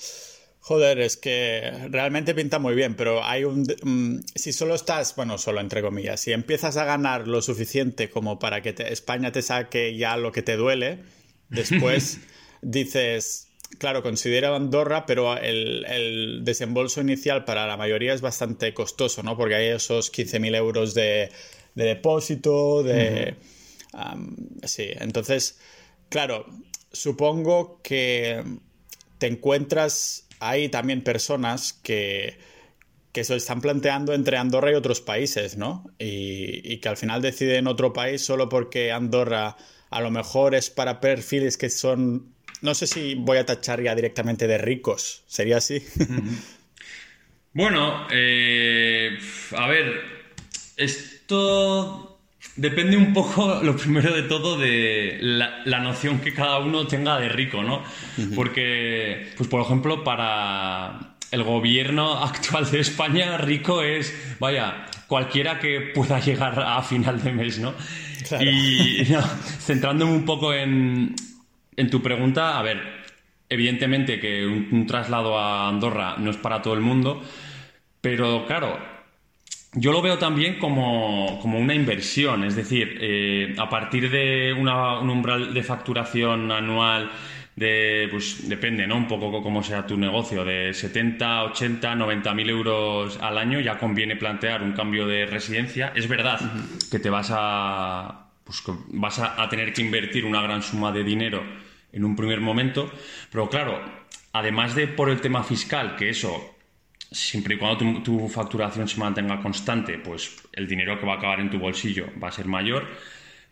Joder, 0.61 1.01
es 1.01 1.17
que 1.17 1.73
realmente 1.91 2.37
pinta 2.37 2.61
muy 2.61 2.77
bien, 2.77 2.95
pero 2.95 3.25
hay 3.25 3.43
un... 3.43 3.67
Mm, 3.83 4.21
si 4.33 4.53
solo 4.53 4.77
estás, 4.77 5.17
bueno, 5.17 5.39
solo 5.39 5.61
entre 5.61 5.83
comillas, 5.83 6.21
si 6.21 6.31
empiezas 6.31 6.77
a 6.77 6.85
ganar 6.85 7.27
lo 7.27 7.43
suficiente 7.43 8.11
como 8.11 8.39
para 8.39 8.63
que 8.63 8.73
España 8.79 9.33
te 9.33 9.43
saque 9.43 9.97
ya 9.97 10.17
lo 10.17 10.31
que 10.31 10.43
te 10.43 10.55
duele, 10.55 11.01
después 11.49 12.21
dices, 12.63 13.49
claro, 13.79 14.03
considera 14.03 14.55
Andorra, 14.55 15.07
pero 15.07 15.37
el, 15.37 16.41
desembolso 16.43 17.01
inicial 17.01 17.45
para 17.45 17.67
la 17.67 17.77
mayoría 17.77 18.15
es 18.15 18.21
bastante 18.21 18.75
costoso, 18.75 19.23
¿no? 19.23 19.37
Porque 19.37 19.55
hay 19.55 19.67
esos 19.69 20.13
15.000 20.13 20.57
euros 20.57 20.95
de, 20.95 21.31
depósito, 21.75 22.83
de... 22.83 23.37
sí, 24.65 24.89
entonces, 24.97 25.59
claro, 26.09 26.47
supongo 26.93 27.81
que 27.83 28.43
te 29.19 29.27
encuentras, 29.27 30.27
hay 30.41 30.69
también 30.69 31.03
personas 31.03 31.73
que, 31.73 32.39
que 33.13 33.25
se 33.25 33.37
están 33.37 33.61
planteando 33.61 34.13
entre 34.15 34.37
Andorra 34.37 34.71
y 34.71 34.75
otros 34.75 35.01
países, 35.01 35.57
¿no? 35.57 35.85
Y, 35.99 36.79
que 36.79 36.89
al 36.89 36.97
final 36.97 37.23
deciden 37.23 37.67
otro 37.67 37.93
país 37.93 38.23
solo 38.23 38.49
porque 38.49 38.93
Andorra 38.93 39.57
a 39.91 40.01
lo 40.01 40.11
mejor 40.11 40.55
es 40.55 40.71
para 40.71 41.01
perfiles 41.01 41.57
que 41.57 41.71
son, 41.71 42.33
no 42.63 42.75
sé 42.75 42.87
si 42.87 43.15
voy 43.15 43.39
a 43.39 43.47
tachar 43.47 43.83
ya 43.83 43.95
directamente 43.95 44.47
de 44.47 44.59
ricos, 44.59 45.23
¿sería 45.27 45.59
así? 45.59 45.83
bueno, 47.53 48.07
eh, 48.11 49.19
a 49.57 49.67
ver, 49.67 50.03
esto 50.77 52.11
Depende 52.57 52.97
un 52.97 53.13
poco, 53.13 53.61
lo 53.63 53.77
primero 53.77 54.15
de 54.15 54.23
todo, 54.23 54.59
de 54.59 55.19
la, 55.21 55.81
noción 55.81 56.21
que 56.21 56.33
cada 56.33 56.59
uno 56.59 56.87
tenga 56.87 57.19
de 57.19 57.29
rico, 57.29 57.63
¿no? 57.63 57.83
Porque, 58.35 59.31
pues 59.37 59.49
por 59.49 59.63
ejemplo, 59.63 60.05
para 60.05 61.17
el 61.31 61.43
gobierno 61.43 62.19
actual 62.25 62.71
de 62.71 62.81
España, 62.81 63.39
rico 63.39 63.83
es, 63.83 64.15
vaya, 64.39 64.87
cualquiera 65.07 65.59
que 65.59 65.93
pueda 65.95 66.21
llegar 66.21 66.59
a 66.61 66.83
final 66.83 67.23
de 67.23 67.33
mes, 67.33 67.59
¿no? 67.59 67.75
Y 68.41 69.07
centrándome 69.61 70.13
un 70.13 70.25
poco 70.25 70.53
en, 70.53 71.15
en 71.81 71.91
tu 71.91 72.03
pregunta, 72.03 72.59
a 72.59 72.63
ver, 72.63 72.81
evidentemente 73.49 74.21
que 74.21 74.47
un 74.47 74.87
traslado 74.87 75.39
a 75.39 75.69
Andorra 75.69 76.17
no 76.19 76.31
es 76.31 76.37
para 76.37 76.63
todo 76.63 76.75
el 76.75 76.81
mundo, 76.81 77.23
pero 78.01 78.47
claro, 78.47 78.79
yo 79.75 79.93
lo 79.93 80.03
veo 80.03 80.19
también 80.19 80.59
como, 80.59 81.41
una 81.43 81.75
inversión, 81.75 82.45
es 82.45 82.57
decir, 82.57 82.99
eh, 83.01 83.55
a 83.59 83.69
partir 83.69 84.11
de 84.11 84.53
un 84.53 84.69
umbral 84.69 85.55
de 85.55 85.63
facturación 85.63 86.51
anual 86.51 87.11
de, 87.57 88.09
pues 88.11 88.49
depende, 88.49 88.87
¿no? 88.87 88.97
Un 88.97 89.07
poco 89.07 89.43
como 89.43 89.63
sea 89.63 89.87
tu 89.87 89.97
negocio, 89.97 90.45
de 90.45 90.73
70, 90.73 91.45
80, 91.45 91.95
90 91.95 92.35
mil 92.35 92.51
euros 92.51 93.19
al 93.21 93.39
año, 93.39 93.61
ya 93.61 93.79
conviene 93.79 94.17
plantear 94.17 94.63
un 94.63 94.73
cambio 94.73 95.07
de 95.07 95.27
residencia. 95.27 95.93
Es 95.95 96.09
verdad 96.09 96.41
que 96.91 96.99
te 96.99 97.11
vas 97.11 97.31
a, 97.33 98.31
pues, 98.45 98.63
vas 98.89 99.19
a 99.19 99.49
tener 99.49 99.73
que 99.73 99.83
invertir 99.83 100.25
una 100.25 100.43
gran 100.43 100.63
suma 100.63 100.91
de 100.91 101.05
dinero 101.05 101.70
en 101.93 102.05
un 102.05 102.17
primer 102.17 102.41
momento, 102.41 102.91
pero 103.31 103.49
claro, 103.49 103.81
además 104.33 104.75
de 104.75 104.87
por 104.87 105.11
el 105.11 105.21
tema 105.21 105.43
fiscal, 105.43 105.97
que 105.97 106.11
eso 106.11 106.57
siempre 107.11 107.57
y 107.57 107.59
cuando 107.59 108.03
tu, 108.03 108.29
facturación 108.29 108.89
se 108.89 108.99
mantenga 108.99 109.41
constante, 109.41 109.99
pues 109.99 110.37
el 110.53 110.69
dinero 110.69 110.99
que 110.99 111.07
va 111.07 111.15
a 111.15 111.17
acabar 111.17 111.41
en 111.41 111.51
tu 111.51 111.59
bolsillo 111.59 112.07
va 112.23 112.29
a 112.29 112.33
ser 112.33 112.47
mayor. 112.47 112.87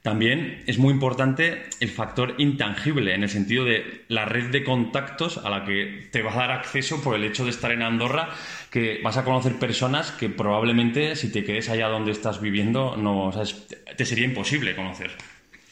También 0.02 0.62
es 0.66 0.78
muy 0.78 0.94
importante 0.94 1.64
el 1.80 1.88
factor 1.88 2.36
intangible, 2.38 3.14
en 3.14 3.24
el 3.24 3.28
sentido 3.28 3.64
de 3.64 4.04
la 4.06 4.24
red 4.24 4.50
de 4.50 4.62
contactos 4.62 5.38
a 5.38 5.50
la 5.50 5.64
que 5.64 6.08
te 6.12 6.22
va 6.22 6.32
a 6.32 6.36
dar 6.36 6.50
acceso 6.52 7.02
por 7.02 7.16
el 7.16 7.24
hecho 7.24 7.44
de 7.44 7.50
estar 7.50 7.72
en 7.72 7.82
Andorra, 7.82 8.30
que 8.70 9.00
vas 9.02 9.16
a 9.16 9.24
conocer 9.24 9.54
personas 9.58 10.12
que 10.12 10.28
probablemente 10.28 11.16
si 11.16 11.32
te 11.32 11.42
quedes 11.42 11.68
allá 11.68 11.88
donde 11.88 12.12
estás 12.12 12.40
viviendo, 12.40 12.96
no, 12.96 13.32
te 13.96 14.04
sería 14.06 14.24
imposible 14.24 14.76
conocer. 14.76 15.10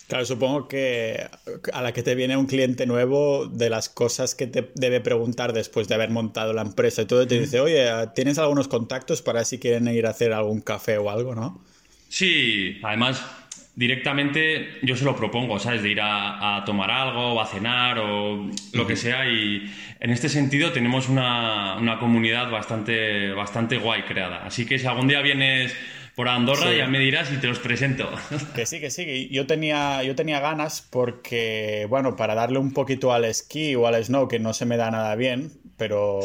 Claro, 0.09 0.25
supongo 0.25 0.69
que 0.69 1.27
a 1.73 1.83
la 1.83 1.93
que 1.93 2.03
te 2.05 2.15
viene 2.15 2.37
un 2.37 2.47
cliente 2.47 2.87
nuevo, 2.87 3.47
de 3.47 3.71
las 3.71 3.89
cosas 3.89 4.37
que 4.37 4.47
te 4.47 4.71
debe 4.77 5.01
preguntar 5.01 5.53
después 5.53 5.89
de 5.89 5.97
haber 5.97 6.11
montado 6.11 6.53
la 6.53 6.63
empresa 6.63 7.03
y 7.03 7.07
todo, 7.07 7.27
te 7.27 7.41
dice, 7.41 7.59
oye, 7.59 7.89
¿tienes 8.15 8.39
algunos 8.39 8.69
contactos 8.69 9.21
para 9.21 9.45
si 9.45 9.59
quieren 9.59 9.89
ir 9.89 10.07
a 10.07 10.11
hacer 10.11 10.33
algún 10.33 10.61
café 10.61 10.99
o 10.99 11.11
algo, 11.11 11.35
no? 11.35 11.61
Sí, 12.09 12.79
además, 12.85 13.21
directamente 13.75 14.79
yo 14.83 14.95
se 14.97 15.05
lo 15.05 15.17
propongo, 15.17 15.59
¿sabes? 15.59 15.83
De 15.83 15.91
ir 15.91 16.01
a, 16.01 16.63
tomar 16.65 16.91
algo 16.91 17.35
o 17.35 17.41
a 17.41 17.47
cenar 17.47 17.99
o 17.99 18.49
lo 18.75 18.87
que 18.87 18.95
sea 18.95 19.29
y 19.29 19.73
en 19.99 20.11
este 20.11 20.29
sentido 20.29 20.71
tenemos 20.71 21.09
una, 21.09 21.77
una 21.77 21.99
comunidad 21.99 22.49
bastante, 22.49 23.33
bastante 23.33 23.79
guay 23.79 24.03
creada. 24.03 24.47
Así 24.47 24.67
que 24.67 24.79
si 24.79 24.87
algún 24.87 25.09
día 25.09 25.21
vienes 25.21 25.75
por 26.17 26.31
Andorra, 26.31 26.73
ya 26.73 26.87
me 26.87 26.99
dirás 26.99 27.31
y 27.31 27.37
te 27.37 27.47
los 27.47 27.59
presento. 27.59 28.09
Que 28.55 28.65
sí, 28.65 28.81
que 28.81 28.91
sí. 28.91 29.29
Yo 29.31 29.47
tenía, 29.47 30.03
yo 30.03 30.17
tenía 30.17 30.41
ganas 30.41 30.81
porque, 30.81 31.87
bueno, 31.91 32.17
para 32.17 32.35
darle 32.35 32.59
un 32.59 32.73
poquito 32.73 33.13
al 33.13 33.27
esquí 33.27 33.75
o 33.75 33.87
al 33.87 34.03
snow, 34.03 34.27
que 34.27 34.39
no 34.39 34.55
se 34.55 34.65
me 34.65 34.79
da 34.79 34.91
nada 34.91 35.15
bien, 35.15 35.53
pero... 35.77 36.21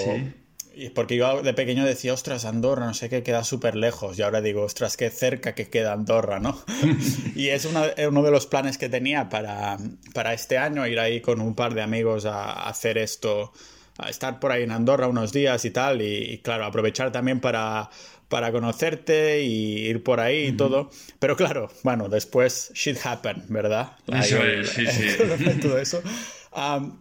Porque 0.96 1.18
yo 1.18 1.44
de 1.44 1.54
pequeño 1.54 1.84
decía, 1.84 2.14
ostras, 2.14 2.46
Andorra, 2.46 2.86
no 2.86 2.94
sé 2.94 3.10
qué, 3.10 3.22
queda 3.22 3.44
súper 3.44 3.76
lejos. 3.76 4.18
Y 4.18 4.22
ahora 4.22 4.40
digo, 4.40 4.62
ostras, 4.62 4.96
qué 4.96 5.10
cerca 5.10 5.54
que 5.54 5.70
queda 5.70 5.92
Andorra, 5.92 6.40
¿no? 6.40 6.58
y 7.36 7.50
es 7.50 7.66
uno 7.66 8.24
de 8.24 8.32
los 8.32 8.48
planes 8.48 8.78
que 8.78 8.88
tenía 8.88 9.28
para, 9.28 9.78
para 10.14 10.34
este 10.34 10.58
año, 10.58 10.88
ir 10.88 11.02
ahí 11.02 11.20
con 11.20 11.42
un 11.42 11.54
par 11.54 11.74
de 11.74 11.82
amigos 11.82 12.26
a, 12.26 12.70
hacer 12.70 12.98
esto, 12.98 13.52
a 13.98 14.10
estar 14.10 14.40
por 14.40 14.54
ahí 14.54 14.64
en 14.64 14.72
Andorra 14.72 15.10
unos 15.10 15.34
días 15.34 15.66
y 15.66 15.72
tal. 15.72 16.02
y 16.02 16.38
claro, 16.38 16.64
aprovechar 16.64 17.12
también 17.12 17.42
para 17.42 17.90
para 18.32 18.52
conocerte 18.54 19.44
y 19.44 19.88
ir 19.88 20.02
por 20.02 20.22
ahí 20.22 20.48
y 20.48 20.52
todo. 20.54 20.90
Pero 21.20 21.36
claro, 21.36 21.70
bueno, 21.84 22.08
después 22.08 22.72
shit 22.74 22.98
happen, 23.04 23.44
¿verdad? 23.50 23.98
Eso 24.08 24.42
es, 24.44 24.70
sí, 24.70 24.88
sí. 24.88 25.18
todo 25.62 25.78
eso. 25.78 26.02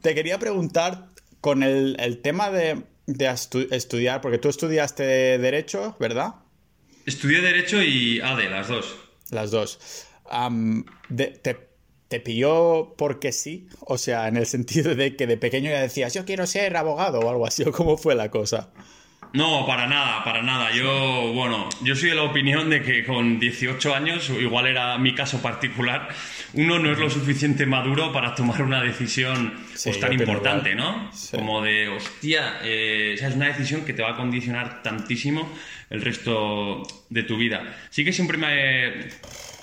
te 0.02 0.14
quería 0.14 0.38
preguntar 0.40 1.06
con 1.40 1.62
el, 1.62 2.20
tema 2.22 2.50
de, 2.50 2.82
estudiar, 3.70 4.20
porque 4.20 4.38
tú 4.38 4.48
estudiaste 4.48 5.38
Derecho, 5.38 5.96
¿verdad? 6.00 6.34
Estudié 7.06 7.40
Derecho 7.40 7.80
y 7.80 8.20
ADE, 8.20 8.50
las 8.50 8.68
dos. 8.68 8.96
Las 9.30 9.50
dos. 9.52 9.78
te, 11.16 11.70
¿Te 12.08 12.18
pilló 12.18 12.94
porque 12.98 13.30
sí? 13.30 13.68
O 13.82 13.96
sea, 13.96 14.26
en 14.26 14.36
el 14.36 14.46
sentido 14.46 14.96
de 14.96 15.14
que 15.14 15.28
de 15.28 15.36
pequeño 15.36 15.70
ya 15.70 15.80
decías, 15.80 16.12
yo 16.12 16.24
quiero 16.24 16.44
ser 16.44 16.76
abogado 16.76 17.20
o 17.20 17.30
algo 17.30 17.46
así, 17.46 17.62
o 17.62 17.70
cómo 17.70 17.96
fue 17.96 18.16
la 18.16 18.32
cosa. 18.32 18.72
No, 19.32 19.64
para 19.64 19.86
nada, 19.86 20.24
para 20.24 20.42
nada. 20.42 20.72
Yo, 20.72 21.32
bueno, 21.32 21.68
yo 21.82 21.94
soy 21.94 22.08
de 22.08 22.16
la 22.16 22.24
opinión 22.24 22.68
de 22.68 22.82
que 22.82 23.04
con 23.04 23.38
18 23.38 23.94
años, 23.94 24.28
igual 24.30 24.66
era 24.66 24.98
mi 24.98 25.14
caso 25.14 25.40
particular, 25.40 26.08
uno 26.54 26.80
no 26.80 26.90
es 26.90 26.98
lo 26.98 27.08
suficiente 27.08 27.64
maduro 27.64 28.12
para 28.12 28.34
tomar 28.34 28.62
una 28.62 28.82
decisión 28.82 29.54
pues, 29.84 30.00
tan 30.00 30.12
importante, 30.12 30.74
¿no? 30.74 31.10
Como 31.30 31.62
de, 31.62 31.88
hostia, 31.88 32.58
eh, 32.64 33.14
es 33.14 33.34
una 33.34 33.46
decisión 33.46 33.84
que 33.84 33.92
te 33.92 34.02
va 34.02 34.10
a 34.10 34.16
condicionar 34.16 34.82
tantísimo 34.82 35.48
el 35.90 36.02
resto 36.02 36.82
de 37.08 37.22
tu 37.22 37.36
vida. 37.36 37.76
Sí 37.90 38.04
que 38.04 38.12
siempre 38.12 38.36
me 38.36 39.10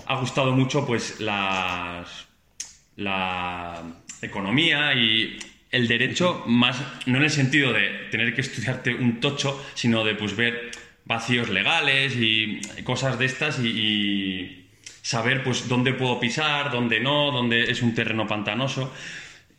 ha 0.05 0.15
gustado 0.15 0.53
mucho, 0.53 0.85
pues, 0.87 1.19
las, 1.19 2.27
la 2.95 3.83
economía 4.21 4.93
y 4.93 5.37
el 5.71 5.87
derecho 5.87 6.43
más, 6.47 6.81
no 7.05 7.17
en 7.17 7.23
el 7.23 7.29
sentido 7.29 7.73
de 7.73 8.07
tener 8.11 8.33
que 8.33 8.41
estudiarte 8.41 8.95
un 8.95 9.19
tocho, 9.19 9.63
sino 9.73 10.03
de 10.03 10.15
pues 10.15 10.35
ver 10.35 10.71
vacíos 11.05 11.49
legales 11.49 12.15
y 12.15 12.59
cosas 12.83 13.17
de 13.17 13.25
estas 13.25 13.59
y, 13.59 14.67
saber 15.07 15.41
pues 15.41 15.69
dónde 15.69 15.93
puedo 15.93 16.19
pisar, 16.19 16.69
dónde 16.69 16.99
no, 16.99 17.31
dónde 17.31 17.71
es 17.71 17.81
un 17.81 17.93
terreno 17.93 18.27
pantanoso. 18.27 18.93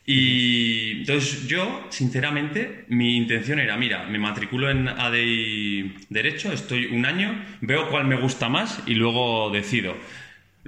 Y 0.05 1.01
entonces 1.01 1.49
yo, 1.49 1.87
sinceramente, 1.88 2.85
mi 2.88 3.16
intención 3.16 3.59
era, 3.59 3.79
mira, 3.79 4.05
me 4.05 4.18
matriculo 4.18 4.71
en 4.71 4.88
ADI 4.88 5.94
Derecho, 6.11 6.53
estoy 6.53 6.87
un 6.87 7.07
año, 7.07 7.42
veo 7.62 7.88
cuál 7.88 8.07
me 8.07 8.16
gusta 8.16 8.51
más 8.51 8.83
y 8.87 8.94
luego 8.94 9.49
decido. 9.51 9.94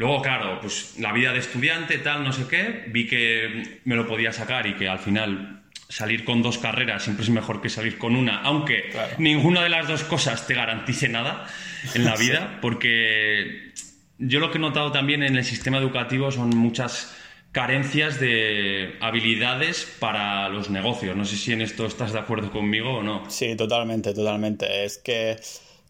Luego, 0.01 0.23
claro, 0.23 0.59
pues 0.63 0.95
la 0.99 1.13
vida 1.13 1.31
de 1.35 1.41
estudiante, 1.41 1.99
tal, 1.99 2.25
no 2.25 2.33
sé 2.33 2.47
qué, 2.49 2.85
vi 2.87 3.07
que 3.07 3.81
me 3.85 3.97
lo 3.97 4.07
podía 4.09 4.33
sacar 4.33 4.67
y 4.67 4.73
que 4.73 4.89
al 4.89 4.99
final 4.99 5.61
salir 5.91 6.25
con 6.25 6.41
dos 6.41 6.57
carreras 6.57 7.03
siempre 7.03 7.23
es 7.23 7.29
mejor 7.29 7.61
que 7.61 7.69
salir 7.69 7.99
con 7.99 8.17
una, 8.17 8.41
aunque 8.41 8.95
ninguna 9.19 9.63
de 9.63 9.69
las 9.69 9.87
dos 9.87 10.03
cosas 10.05 10.47
te 10.47 10.55
garantice 10.55 11.11
nada 11.11 11.47
en 11.93 12.07
la 12.07 12.17
vida, 12.19 12.61
porque 12.63 13.73
yo 14.17 14.41
lo 14.41 14.51
que 14.51 14.57
he 14.57 14.61
notado 14.63 14.91
también 14.91 15.23
en 15.23 15.37
el 15.37 15.45
sistema 15.45 15.77
educativo 15.77 16.31
son 16.31 16.49
muchas 16.49 17.15
carencias 17.53 18.19
de 18.19 18.97
habilidades 19.03 19.87
para 19.99 20.49
los 20.49 20.71
negocios. 20.71 21.15
No 21.15 21.27
sé 21.27 21.37
si 21.37 21.53
en 21.53 21.61
esto 21.61 21.85
estás 21.85 22.15
de 22.15 22.21
acuerdo 22.21 22.51
conmigo 22.51 23.01
o 23.01 23.03
no. 23.03 23.29
Sí, 23.29 23.55
totalmente, 23.55 24.15
totalmente. 24.15 24.87
Es 24.87 24.97
que 24.97 25.37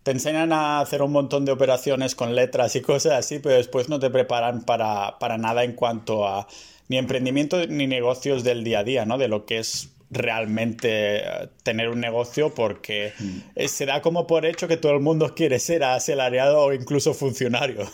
te 0.03 0.11
enseñan 0.13 0.53
a 0.53 0.81
hacer 0.81 1.03
un 1.03 1.13
montón 1.13 1.45
de 1.45 1.53
operaciones 1.53 2.15
con 2.15 2.35
letras 2.35 2.75
y 2.77 2.81
cosas 2.81 3.13
así, 3.13 3.39
pero 3.39 3.57
después 3.57 3.89
no 3.89 3.99
te 3.99 4.11
preparan 4.11 4.63
para, 4.63 5.17
nada 5.39 5.65
en 5.65 5.73
cuanto 5.73 6.27
a 6.27 6.47
ni 6.89 6.99
emprendimiento 6.99 7.67
ni 7.67 7.87
negocios 7.87 8.43
del 8.43 8.65
día 8.65 8.81
a 8.81 8.85
día, 8.85 9.05
¿no? 9.05 9.19
De 9.19 9.29
lo 9.29 9.45
que 9.45 9.59
es 9.59 9.91
realmente 10.11 11.19
eh, 11.19 11.49
tener 11.63 11.89
un 11.89 12.01
negocio 12.01 12.53
porque 12.53 13.13
mm. 13.17 13.67
se 13.67 13.87
da 13.87 14.03
como 14.03 14.27
por 14.27 14.45
hecho 14.45 14.67
que 14.67 14.77
todo 14.77 14.93
el 14.93 15.01
mundo 15.01 15.35
quiere 15.37 15.61
ser 15.61 15.85
asalariado 15.85 16.59
o 16.61 16.73
incluso 16.73 17.15
funcionario. 17.15 17.89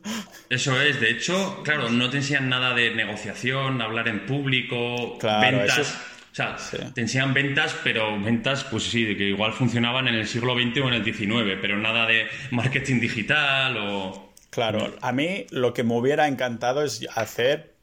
Eso 0.50 0.78
es, 0.82 1.00
de 1.00 1.10
hecho, 1.10 1.62
claro, 1.64 1.88
no 1.88 2.10
te 2.10 2.18
enseñan 2.18 2.50
nada 2.50 2.74
de 2.74 2.94
negociación, 2.94 3.80
hablar 3.80 4.08
en 4.08 4.26
público, 4.26 5.18
ventas. 5.22 5.96
O 6.32 6.34
sea, 6.34 6.56
te 6.94 7.02
enseñan 7.02 7.34
ventas, 7.34 7.76
pero 7.84 8.18
ventas, 8.18 8.64
pues 8.64 8.84
sí, 8.84 9.14
que 9.16 9.24
igual 9.28 9.52
funcionaban 9.52 10.08
en 10.08 10.14
el 10.14 10.26
siglo 10.26 10.54
XX 10.54 10.80
o 10.80 10.88
en 10.88 10.94
el 10.94 11.04
XIX, 11.04 11.58
pero 11.60 11.76
nada 11.76 12.06
de 12.06 12.26
marketing 12.50 13.00
digital 13.00 13.76
o 13.76 14.32
Claro, 14.52 14.94
a 15.00 15.12
mí 15.12 15.46
lo 15.50 15.72
que 15.72 15.82
me 15.82 15.94
hubiera 15.94 16.28
encantado 16.28 16.82
es 16.82 17.08
hacer 17.14 17.74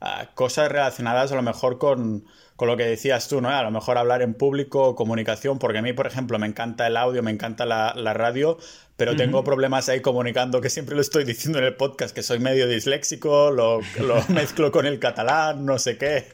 ah, 0.00 0.30
cosas 0.34 0.68
relacionadas 0.68 1.30
a 1.30 1.36
lo 1.36 1.42
mejor 1.42 1.78
con, 1.78 2.24
lo 2.66 2.76
que 2.76 2.82
decías 2.82 3.28
tú, 3.28 3.40
¿no? 3.40 3.50
A 3.50 3.62
lo 3.62 3.70
mejor 3.70 3.98
hablar 3.98 4.20
en 4.20 4.34
público, 4.34 4.96
comunicación, 4.96 5.60
porque 5.60 5.78
a 5.78 5.82
mí, 5.82 5.92
por 5.92 6.08
ejemplo, 6.08 6.40
me 6.40 6.48
encanta 6.48 6.88
el 6.88 6.96
audio, 6.96 7.22
me 7.22 7.30
encanta 7.30 7.64
la, 7.64 7.92
radio, 8.14 8.58
pero 8.96 9.14
tengo 9.14 9.44
problemas 9.44 9.88
ahí 9.88 10.00
comunicando, 10.00 10.60
que 10.60 10.68
siempre 10.68 10.96
lo 10.96 11.00
estoy 11.00 11.22
diciendo 11.24 11.60
en 11.60 11.66
el 11.66 11.76
podcast, 11.76 12.12
que 12.12 12.24
soy 12.24 12.40
medio 12.40 12.66
disléxico, 12.66 13.52
lo, 13.52 13.80
mezclo 14.28 14.72
con 14.72 14.86
el 14.86 14.98
catalán, 14.98 15.64
no 15.64 15.78
sé 15.78 15.98
qué. 15.98 16.26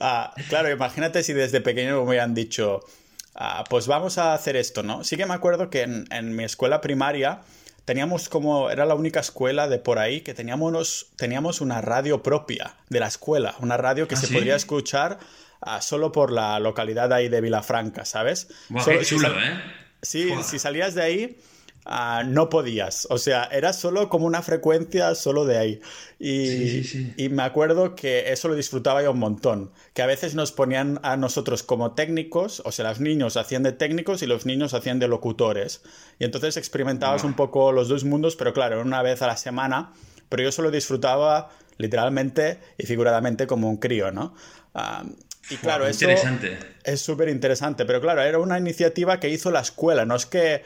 Ah, 0.00 0.34
claro, 0.48 0.68
imagínate 0.68 1.22
si 1.22 1.32
desde 1.32 1.60
pequeño 1.60 2.02
me 2.02 2.08
hubieran 2.08 2.34
dicho, 2.34 2.80
ah, 3.36 3.62
pues 3.70 3.86
vamos 3.86 4.18
a 4.18 4.34
hacer 4.34 4.56
esto, 4.56 4.82
¿no? 4.82 5.04
Sí 5.04 5.16
que 5.16 5.26
me 5.26 5.34
acuerdo 5.34 5.70
que 5.70 5.82
en, 5.82 6.06
en 6.10 6.34
mi 6.34 6.42
escuela 6.42 6.80
primaria 6.80 7.42
teníamos 7.88 8.28
como, 8.28 8.68
era 8.68 8.84
la 8.84 8.94
única 8.94 9.20
escuela 9.20 9.66
de 9.66 9.78
por 9.78 9.98
ahí 9.98 10.20
que 10.20 10.34
teníamos, 10.34 11.06
teníamos 11.16 11.62
una 11.62 11.80
radio 11.80 12.22
propia 12.22 12.74
de 12.90 13.00
la 13.00 13.06
escuela, 13.06 13.54
una 13.60 13.78
radio 13.78 14.06
que 14.06 14.14
¿Ah, 14.14 14.18
se 14.18 14.28
podía 14.28 14.56
escuchar 14.56 15.18
ah, 15.60 15.80
solo 15.80 16.12
por 16.12 16.32
la 16.32 16.58
localidad 16.60 17.12
ahí 17.12 17.28
de 17.28 17.40
Vilafranca, 17.40 18.04
¿sabes? 18.04 18.48
qué 18.84 19.04
chulo, 19.04 19.28
¿eh? 19.28 19.60
Sí, 20.02 20.30
si 20.44 20.58
salías 20.58 20.94
de 20.94 21.02
ahí 21.02 21.36
Ah, 21.90 22.22
no 22.22 22.50
podías. 22.50 23.06
O 23.08 23.16
sea, 23.16 23.44
era 23.44 23.72
solo 23.72 24.10
como 24.10 24.26
una 24.26 24.42
frecuencia 24.42 25.14
solo 25.14 25.46
de 25.46 25.56
ahí. 25.56 25.80
Y, 26.18 27.28
me 27.30 27.42
acuerdo 27.42 27.94
que 27.94 28.30
eso 28.30 28.48
lo 28.48 28.54
disfrutaba 28.54 29.02
yo 29.02 29.12
un 29.12 29.18
montón. 29.18 29.72
Que 29.94 30.02
a 30.02 30.06
veces 30.06 30.34
nos 30.34 30.52
ponían 30.52 31.00
a 31.02 31.16
nosotros 31.16 31.62
como 31.62 31.94
técnicos, 31.94 32.60
o 32.66 32.72
sea, 32.72 32.90
los 32.90 33.00
niños 33.00 33.38
hacían 33.38 33.62
de 33.62 33.72
técnicos 33.72 34.22
y 34.22 34.26
los 34.26 34.44
niños 34.44 34.74
hacían 34.74 34.98
de 34.98 35.08
locutores. 35.08 35.80
Y 36.18 36.24
entonces 36.24 36.58
experimentabas 36.58 37.24
un 37.24 37.32
poco 37.32 37.72
los 37.72 37.88
dos 37.88 38.04
mundos, 38.04 38.36
pero 38.36 38.52
claro, 38.52 38.82
una 38.82 39.00
vez 39.00 39.22
a 39.22 39.26
la 39.26 39.38
semana. 39.38 39.94
Pero 40.28 40.42
yo 40.42 40.52
solo 40.52 40.70
disfrutaba 40.70 41.48
literalmente 41.78 42.60
y 42.76 42.84
figuradamente 42.84 43.46
como 43.46 43.70
un 43.70 43.78
crío, 43.78 44.12
¿no? 44.12 44.34
Ah, 44.74 45.04
y 45.50 45.56
claro, 45.56 45.86
eso 45.86 46.06
es 46.84 47.00
súper 47.00 47.28
interesante. 47.28 47.84
Pero 47.84 48.00
claro, 48.00 48.22
era 48.22 48.38
una 48.38 48.58
iniciativa 48.58 49.18
que 49.20 49.28
hizo 49.28 49.50
la 49.50 49.60
escuela. 49.60 50.04
No 50.04 50.16
es 50.16 50.26
que 50.26 50.62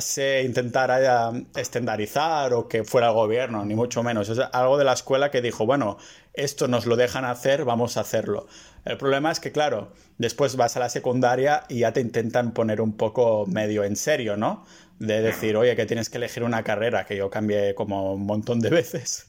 se 0.00 0.42
intentara 0.42 1.32
estandarizar 1.56 2.52
o 2.52 2.68
que 2.68 2.84
fuera 2.84 3.08
el 3.08 3.14
gobierno, 3.14 3.64
ni 3.64 3.74
mucho 3.74 4.02
menos. 4.02 4.28
Es 4.28 4.38
algo 4.52 4.76
de 4.76 4.84
la 4.84 4.92
escuela 4.92 5.30
que 5.30 5.40
dijo, 5.40 5.64
bueno, 5.66 5.98
esto 6.34 6.68
nos 6.68 6.86
lo 6.86 6.96
dejan 6.96 7.24
hacer, 7.24 7.64
vamos 7.64 7.96
a 7.96 8.00
hacerlo. 8.00 8.46
El 8.84 8.96
problema 8.96 9.30
es 9.30 9.38
que, 9.38 9.52
claro, 9.52 9.92
después 10.18 10.56
vas 10.56 10.76
a 10.76 10.80
la 10.80 10.88
secundaria 10.88 11.64
y 11.68 11.80
ya 11.80 11.92
te 11.92 12.00
intentan 12.00 12.52
poner 12.52 12.80
un 12.80 12.96
poco 12.96 13.46
medio 13.46 13.84
en 13.84 13.96
serio, 13.96 14.36
¿no? 14.36 14.64
de 15.06 15.20
decir, 15.20 15.56
oye, 15.56 15.74
que 15.74 15.84
tienes 15.84 16.08
que 16.08 16.18
elegir 16.18 16.44
una 16.44 16.62
carrera, 16.62 17.04
que 17.04 17.16
yo 17.16 17.28
cambié 17.28 17.74
como 17.74 18.14
un 18.14 18.24
montón 18.24 18.60
de 18.60 18.70
veces. 18.70 19.26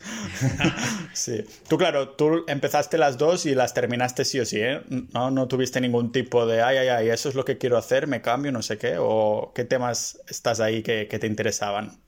sí. 1.14 1.44
Tú, 1.68 1.78
claro, 1.78 2.10
tú 2.10 2.46
empezaste 2.48 3.00
las 3.00 3.18
dos 3.18 3.48
y 3.48 3.56
las 3.56 3.74
terminaste 3.74 4.24
sí 4.24 4.40
o 4.40 4.46
sí, 4.46 4.60
¿eh? 4.62 4.82
No, 5.14 5.32
no 5.32 5.48
tuviste 5.48 5.82
ningún 5.82 6.12
tipo 6.12 6.46
de, 6.46 6.62
ay, 6.62 6.78
ay, 6.78 6.88
ay, 6.90 7.10
eso 7.10 7.28
es 7.28 7.34
lo 7.34 7.44
que 7.44 7.58
quiero 7.58 7.78
hacer, 7.78 8.06
me 8.06 8.22
cambio, 8.22 8.52
no 8.52 8.62
sé 8.62 8.78
qué, 8.78 8.98
o 9.00 9.52
qué 9.56 9.66
temas 9.66 10.22
estás 10.28 10.60
ahí 10.60 10.84
que, 10.84 11.08
que 11.08 11.18
te 11.18 11.26
interesaban. 11.26 12.00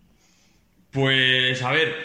Pues, 0.92 1.64
a 1.64 1.72
ver, 1.72 1.96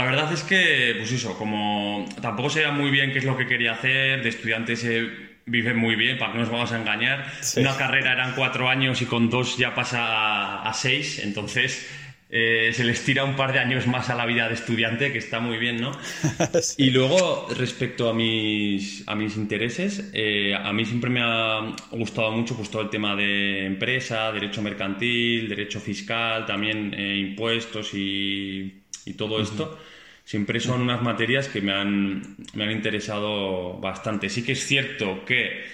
la 0.00 0.06
verdad 0.06 0.32
es 0.32 0.42
que, 0.42 0.94
pues 0.96 1.12
eso, 1.12 1.36
como 1.36 2.06
tampoco 2.22 2.48
sabía 2.48 2.70
muy 2.70 2.90
bien 2.90 3.12
qué 3.12 3.18
es 3.18 3.24
lo 3.24 3.36
que 3.36 3.46
quería 3.46 3.72
hacer, 3.72 4.22
de 4.22 4.30
estudiante 4.30 4.74
se 4.74 5.10
vive 5.44 5.74
muy 5.74 5.94
bien, 5.94 6.16
para 6.16 6.32
que 6.32 6.38
nos 6.38 6.50
vamos 6.50 6.72
a 6.72 6.78
engañar. 6.80 7.30
Una 7.58 7.76
carrera 7.76 8.12
eran 8.12 8.32
cuatro 8.34 8.70
años 8.70 9.02
y 9.02 9.04
con 9.04 9.28
dos 9.28 9.58
ya 9.58 9.74
pasa 9.74 10.62
a, 10.62 10.72
seis, 10.72 11.18
entonces 11.18 11.86
eh, 12.30 12.70
se 12.72 12.84
les 12.84 13.04
tira 13.04 13.24
un 13.24 13.36
par 13.36 13.52
de 13.52 13.58
años 13.58 13.86
más 13.86 14.08
a 14.08 14.14
la 14.14 14.24
vida 14.24 14.48
de 14.48 14.54
estudiante, 14.54 15.12
que 15.12 15.18
está 15.18 15.38
muy 15.38 15.58
bien, 15.58 15.82
¿no? 15.82 15.92
Y 16.78 16.88
luego, 16.88 17.48
respecto 17.54 18.08
a 18.08 18.14
mis, 18.14 19.06
a 19.06 19.14
mis 19.14 19.36
intereses, 19.36 20.10
eh, 20.14 20.54
a 20.54 20.72
mí 20.72 20.86
siempre 20.86 21.10
me 21.10 21.20
ha 21.22 21.76
gustado 21.90 22.32
mucho 22.32 22.56
pues, 22.56 22.70
todo 22.70 22.80
el 22.80 22.88
tema 22.88 23.14
de 23.16 23.66
empresa, 23.66 24.32
derecho 24.32 24.62
mercantil, 24.62 25.46
derecho 25.46 25.78
fiscal, 25.78 26.46
también 26.46 26.94
eh, 26.94 27.18
impuestos 27.18 27.92
y, 27.92 28.79
todo 29.14 29.40
esto 29.40 29.78
siempre 30.24 30.60
son 30.60 30.82
unas 30.82 31.02
materias 31.02 31.48
que 31.48 31.60
me 31.60 31.72
han, 31.72 32.36
me 32.54 32.64
han 32.64 32.70
interesado 32.70 33.78
bastante. 33.78 34.28
Sí 34.28 34.44
que 34.44 34.52
es 34.52 34.64
cierto 34.64 35.24
que 35.24 35.64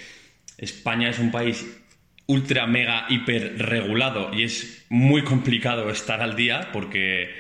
España 0.57 1.11
es 1.11 1.19
un 1.19 1.31
país 1.31 1.83
ultra, 2.27 2.67
mega, 2.67 3.07
hiper 3.09 3.59
regulado 3.59 4.33
y 4.33 4.45
es 4.45 4.87
muy 4.89 5.23
complicado 5.23 5.91
estar 5.91 6.23
al 6.23 6.37
día 6.37 6.71
porque 6.73 7.35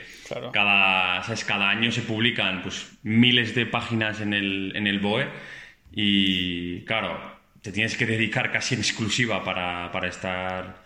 cada, 0.53 1.23
cada 1.47 1.71
año 1.71 1.91
se 1.91 2.03
publican 2.03 2.63
pues, 2.63 2.99
miles 3.03 3.55
de 3.55 3.67
páginas 3.67 4.21
en 4.21 4.33
el, 4.33 4.77
en 4.77 4.87
el 4.87 5.01
BOE 5.01 5.27
y 5.93 6.81
claro, 6.83 7.19
te 7.63 7.73
tienes 7.73 7.97
que 7.97 8.07
dedicar 8.07 8.53
casi 8.53 8.75
en 8.75 8.81
exclusiva 8.81 9.43
para, 9.43 9.91
para 9.91 10.09
estar 10.09 10.85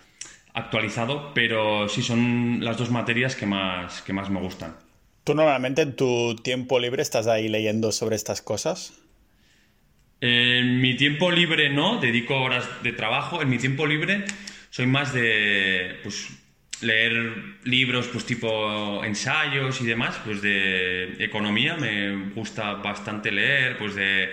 actualizado, 0.54 1.32
pero 1.34 1.88
sí 1.88 2.02
son 2.02 2.64
las 2.64 2.76
dos 2.76 2.90
materias 2.90 3.36
que 3.36 3.46
más, 3.46 4.02
que 4.02 4.12
más 4.12 4.30
me 4.30 4.40
gustan. 4.40 4.76
¿Tú 5.24 5.34
normalmente 5.34 5.82
en 5.82 5.96
tu 5.96 6.36
tiempo 6.36 6.78
libre 6.78 7.02
estás 7.02 7.26
ahí 7.26 7.48
leyendo 7.48 7.92
sobre 7.92 8.16
estas 8.16 8.42
cosas? 8.42 8.94
En 10.20 10.80
mi 10.80 10.96
tiempo 10.96 11.30
libre 11.30 11.70
no, 11.70 11.98
dedico 12.00 12.40
horas 12.40 12.64
de 12.82 12.92
trabajo. 12.92 13.40
En 13.42 13.48
mi 13.48 13.58
tiempo 13.58 13.86
libre 13.86 14.24
soy 14.70 14.86
más 14.86 15.12
de 15.12 15.98
pues, 16.02 16.28
leer 16.82 17.58
libros 17.64 18.08
pues 18.08 18.24
tipo 18.24 19.04
ensayos 19.04 19.80
y 19.80 19.86
demás, 19.86 20.20
pues 20.24 20.42
de 20.42 21.16
economía, 21.24 21.76
me 21.76 22.30
gusta 22.34 22.74
bastante 22.74 23.30
leer, 23.30 23.76
pues 23.78 23.94
de 23.94 24.30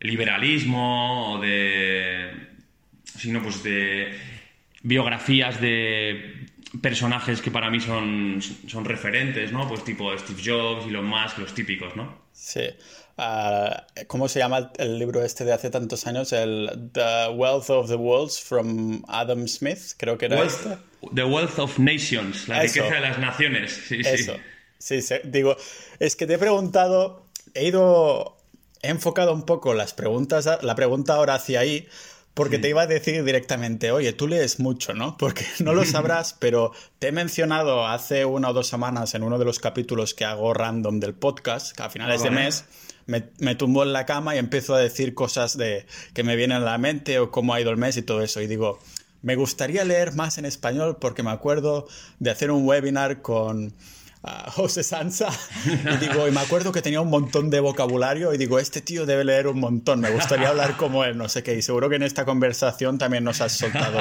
liberalismo 0.00 1.34
o 1.34 1.40
de 1.40 2.30
sino 3.04 3.42
pues 3.42 3.62
de 3.62 4.18
biografías 4.82 5.60
de 5.60 6.43
personajes 6.80 7.40
que 7.40 7.50
para 7.50 7.70
mí 7.70 7.80
son, 7.80 8.40
son 8.66 8.84
referentes, 8.84 9.52
¿no? 9.52 9.68
Pues 9.68 9.84
tipo 9.84 10.16
Steve 10.18 10.40
Jobs, 10.44 10.86
y 10.86 10.88
Elon 10.90 11.06
Musk, 11.06 11.38
los 11.38 11.54
típicos, 11.54 11.94
¿no? 11.96 12.24
Sí. 12.32 12.68
Ah, 13.16 13.86
¿Cómo 14.08 14.28
se 14.28 14.40
llama 14.40 14.72
el 14.76 14.98
libro 14.98 15.24
este 15.24 15.44
de 15.44 15.52
hace 15.52 15.70
tantos 15.70 16.06
años? 16.06 16.32
El 16.32 16.90
The 16.92 17.28
Wealth 17.32 17.70
of 17.70 17.88
the 17.88 17.94
Worlds 17.94 18.40
from 18.40 19.04
Adam 19.06 19.46
Smith, 19.46 19.92
creo 19.96 20.18
que 20.18 20.26
era 20.26 20.42
este. 20.42 20.76
The 21.14 21.24
Wealth 21.24 21.58
of 21.58 21.78
Nations, 21.78 22.48
la 22.48 22.60
riqueza 22.60 22.94
de 22.94 23.00
las 23.00 23.18
naciones. 23.18 23.72
Sí, 23.86 24.00
Eso. 24.04 24.34
Sí. 24.78 25.00
sí, 25.00 25.14
digo, 25.24 25.56
es 26.00 26.16
que 26.16 26.26
te 26.26 26.34
he 26.34 26.38
preguntado, 26.38 27.24
he 27.54 27.66
ido, 27.66 28.36
he 28.82 28.88
enfocado 28.88 29.32
un 29.32 29.44
poco 29.44 29.74
las 29.74 29.94
preguntas, 29.94 30.48
la 30.62 30.74
pregunta 30.74 31.14
ahora 31.14 31.34
hacia 31.34 31.60
ahí, 31.60 31.86
porque 32.34 32.58
te 32.58 32.68
iba 32.68 32.82
a 32.82 32.86
decir 32.86 33.22
directamente, 33.24 33.92
oye, 33.92 34.12
tú 34.12 34.26
lees 34.26 34.58
mucho, 34.58 34.92
¿no? 34.92 35.16
Porque 35.18 35.46
no 35.60 35.72
lo 35.72 35.84
sabrás, 35.84 36.34
pero 36.38 36.72
te 36.98 37.08
he 37.08 37.12
mencionado 37.12 37.86
hace 37.86 38.24
una 38.24 38.50
o 38.50 38.52
dos 38.52 38.66
semanas 38.66 39.14
en 39.14 39.22
uno 39.22 39.38
de 39.38 39.44
los 39.44 39.60
capítulos 39.60 40.14
que 40.14 40.24
hago 40.24 40.52
random 40.52 41.00
del 41.00 41.14
podcast, 41.14 41.74
que 41.76 41.82
a 41.82 41.90
finales 41.90 42.22
de 42.22 42.30
mes 42.30 42.64
me, 43.06 43.30
me 43.38 43.54
tumbo 43.54 43.84
en 43.84 43.92
la 43.92 44.04
cama 44.04 44.34
y 44.34 44.38
empiezo 44.38 44.74
a 44.74 44.80
decir 44.80 45.14
cosas 45.14 45.56
de 45.56 45.86
que 46.12 46.24
me 46.24 46.36
vienen 46.36 46.58
a 46.58 46.60
la 46.60 46.78
mente 46.78 47.18
o 47.20 47.30
cómo 47.30 47.54
ha 47.54 47.60
ido 47.60 47.70
el 47.70 47.76
mes 47.76 47.96
y 47.96 48.02
todo 48.02 48.20
eso. 48.20 48.40
Y 48.40 48.48
digo, 48.48 48.80
me 49.22 49.36
gustaría 49.36 49.84
leer 49.84 50.14
más 50.14 50.36
en 50.38 50.44
español 50.44 50.98
porque 51.00 51.22
me 51.22 51.30
acuerdo 51.30 51.86
de 52.18 52.30
hacer 52.30 52.50
un 52.50 52.66
webinar 52.66 53.22
con 53.22 53.72
a 54.24 54.50
José 54.50 54.82
Sansa 54.82 55.28
y 55.66 55.96
digo, 55.98 56.26
y 56.26 56.30
me 56.30 56.40
acuerdo 56.40 56.72
que 56.72 56.82
tenía 56.82 57.00
un 57.00 57.10
montón 57.10 57.50
de 57.50 57.60
vocabulario 57.60 58.32
y 58.32 58.38
digo, 58.38 58.58
este 58.58 58.80
tío 58.80 59.04
debe 59.06 59.24
leer 59.24 59.46
un 59.46 59.60
montón, 59.60 60.00
me 60.00 60.10
gustaría 60.10 60.48
hablar 60.48 60.76
como 60.76 61.04
él, 61.04 61.18
no 61.18 61.28
sé 61.28 61.42
qué, 61.42 61.54
y 61.54 61.62
seguro 61.62 61.88
que 61.90 61.96
en 61.96 62.02
esta 62.02 62.24
conversación 62.24 62.98
también 62.98 63.24
nos 63.24 63.40
has 63.40 63.52
soltado 63.52 63.98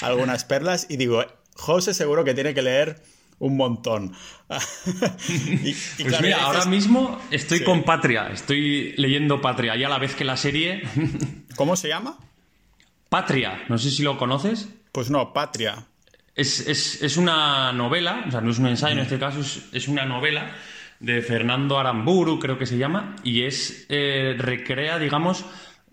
algunas 0.00 0.44
perlas 0.44 0.86
y 0.88 0.96
digo, 0.96 1.24
José 1.56 1.92
seguro 1.92 2.24
que 2.24 2.34
tiene 2.34 2.54
que 2.54 2.62
leer 2.62 3.02
un 3.40 3.56
montón. 3.56 4.14
pues 4.48 6.20
mira, 6.20 6.44
ahora 6.44 6.66
mismo 6.66 7.20
estoy 7.30 7.64
con 7.64 7.82
Patria, 7.82 8.28
estoy 8.32 8.94
leyendo 8.96 9.40
Patria 9.40 9.76
y 9.76 9.84
a 9.84 9.88
la 9.88 9.98
vez 9.98 10.14
que 10.14 10.24
la 10.24 10.36
serie... 10.36 10.82
¿Cómo 11.56 11.76
se 11.76 11.88
llama? 11.88 12.18
Patria, 13.08 13.64
no 13.68 13.78
sé 13.78 13.90
si 13.90 14.02
lo 14.02 14.18
conoces. 14.18 14.68
Pues 14.90 15.10
no, 15.10 15.32
Patria. 15.32 15.86
Es, 16.36 17.16
una 17.16 17.72
novela, 17.72 18.24
o 18.26 18.30
sea, 18.30 18.40
no 18.40 18.50
es 18.50 18.58
un 18.58 18.66
ensayo 18.66 18.94
en 18.94 19.00
este 19.00 19.18
caso, 19.18 19.40
es, 19.40 19.88
una 19.88 20.04
novela 20.04 20.52
de 20.98 21.22
Fernando 21.22 21.78
Aramburu, 21.78 22.40
creo 22.40 22.58
que 22.58 22.66
se 22.66 22.76
llama, 22.76 23.14
y 23.22 23.42
es, 23.42 23.86
eh, 23.88 24.34
recrea, 24.36 24.98
digamos, 24.98 25.44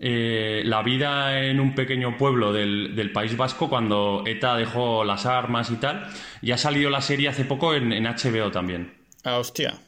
eh, 0.04 0.62
la 0.64 0.82
vida 0.82 1.44
en 1.44 1.60
un 1.60 1.76
pequeño 1.76 2.18
pueblo 2.18 2.52
del, 2.52 3.10
País 3.14 3.36
Vasco 3.36 3.68
cuando 3.68 4.24
ETA 4.26 4.56
dejó 4.56 5.04
las 5.04 5.26
armas 5.26 5.70
y 5.70 5.76
tal, 5.76 6.08
y 6.40 6.50
ha 6.50 6.58
salido 6.58 6.90
la 6.90 7.00
serie 7.00 7.28
hace 7.28 7.44
poco 7.44 7.72
en, 7.72 7.90
HBO 8.02 8.50
también. 8.50 8.94
Ah, 9.22 9.38
hostia. 9.38 9.78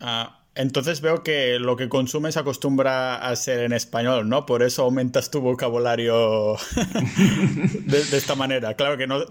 Ah, 0.00 0.40
entonces 0.56 1.00
veo 1.00 1.22
que 1.22 1.60
lo 1.60 1.76
que 1.76 1.88
consumes 1.88 2.36
acostumbra 2.36 3.14
a 3.14 3.36
ser 3.36 3.60
en 3.60 3.72
español, 3.72 4.28
¿no? 4.28 4.44
Por 4.44 4.64
eso 4.64 4.82
aumentas 4.82 5.30
tu 5.30 5.40
vocabulario 5.40 6.56
de, 7.86 7.98
esta 8.00 8.34
manera. 8.34 8.74
Claro 8.74 8.96
que 8.98 9.06
no, 9.06 9.24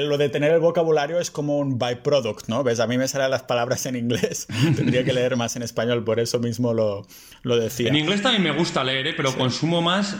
lo 0.00 0.16
de 0.16 0.28
tener 0.30 0.52
el 0.52 0.60
vocabulario 0.60 1.20
es 1.20 1.30
como 1.30 1.58
un 1.58 1.78
byproduct, 1.78 2.48
¿no? 2.48 2.64
¿Ves? 2.64 2.80
A 2.80 2.86
mí 2.86 2.96
me 2.96 3.08
salen 3.08 3.30
las 3.30 3.42
palabras 3.42 3.84
en 3.86 3.96
inglés. 3.96 4.46
Tendría 4.76 5.04
que 5.04 5.12
leer 5.12 5.36
más 5.36 5.54
en 5.56 5.62
español, 5.62 6.02
por 6.02 6.18
eso 6.18 6.38
mismo 6.38 6.72
lo, 6.72 7.06
lo 7.42 7.56
decía. 7.56 7.88
En 7.88 7.96
inglés 7.96 8.22
también 8.22 8.42
me 8.42 8.52
gusta 8.52 8.82
leer, 8.82 9.08
¿eh? 9.08 9.14
pero 9.14 9.36
consumo 9.36 9.82
más 9.82 10.16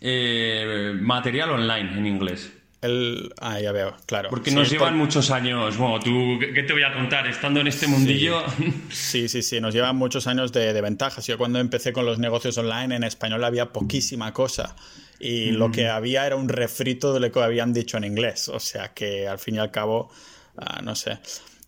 eh, 0.00 0.94
material 0.98 1.50
online 1.50 1.98
en 1.98 2.06
inglés. 2.06 2.50
El... 2.80 3.34
Ah, 3.38 3.60
ya 3.60 3.72
veo, 3.72 3.94
claro. 4.06 4.30
Porque 4.30 4.52
nos 4.52 4.70
llevan 4.70 4.96
muchos 4.96 5.30
años. 5.30 5.76
Bueno, 5.76 6.00
tú, 6.00 6.38
¿qué 6.54 6.62
te 6.62 6.72
voy 6.72 6.82
a 6.82 6.94
contar? 6.94 7.26
Estando 7.26 7.60
en 7.60 7.66
este 7.66 7.86
mundillo. 7.86 8.42
Sí, 8.90 9.28
sí, 9.28 9.42
sí, 9.42 9.60
nos 9.60 9.74
llevan 9.74 9.96
muchos 9.96 10.26
años 10.26 10.50
de, 10.50 10.72
de, 10.72 10.80
ventajas. 10.80 11.26
Yo 11.26 11.36
cuando 11.36 11.58
empecé 11.58 11.92
con 11.92 12.06
los 12.06 12.18
negocios 12.18 12.56
online 12.56 12.96
en 12.96 13.04
español 13.04 13.44
había 13.44 13.66
poquísima 13.66 14.32
cosa. 14.32 14.76
Y 15.20 15.50
lo 15.50 15.70
que 15.70 15.88
había 15.88 16.26
era 16.26 16.36
un 16.36 16.48
refrito 16.48 17.12
de 17.12 17.20
lo 17.20 17.30
que 17.30 17.40
habían 17.40 17.72
dicho 17.74 17.98
en 17.98 18.04
inglés. 18.04 18.48
O 18.48 18.58
sea 18.58 18.94
que 18.94 19.28
al 19.28 19.38
fin 19.38 19.56
y 19.56 19.58
al 19.58 19.70
cabo, 19.70 20.10
ah, 20.56 20.80
no 20.82 20.96
sé. 20.96 21.18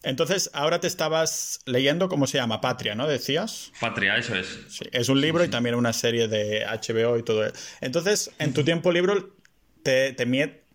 Entonces, 0.03 0.51
ahora 0.53 0.81
te 0.81 0.89
estabas 0.89 1.61
leyendo, 1.65 2.09
¿cómo 2.09 2.27
se 2.27 2.39
llama? 2.39 2.61
Patria, 2.61 2.95
¿no? 2.95 3.07
Decías. 3.07 3.73
Patria, 3.81 4.17
eso 4.17 4.35
es. 4.35 4.59
Sí, 4.69 4.85
es 4.91 5.09
un 5.09 5.21
libro 5.21 5.45
y 5.45 5.49
también 5.49 5.77
una 5.77 5.93
serie 5.93 6.27
de 6.27 6.67
HBO 6.67 7.19
y 7.19 7.23
todo. 7.23 7.45
Entonces, 7.81 8.31
en 8.39 8.53
tu 8.53 8.65
tiempo 8.65 8.91
libre, 8.91 9.15
te, 9.83 10.13
te 10.13 10.27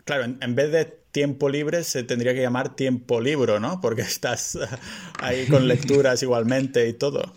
claro, 0.05 0.23
en, 0.39 0.55
vez 0.55 0.71
de 0.71 0.85
tiempo 1.11 1.49
libre 1.49 1.83
se 1.83 2.03
tendría 2.03 2.33
que 2.33 2.41
llamar 2.41 2.75
tiempo 2.75 3.19
libro, 3.19 3.59
¿no? 3.59 3.81
Porque 3.81 4.01
estás 4.03 4.57
ahí 5.19 5.45
con 5.47 5.67
lecturas 5.67 6.23
igualmente 6.23 6.87
y 6.87 6.93
todo. 6.93 7.33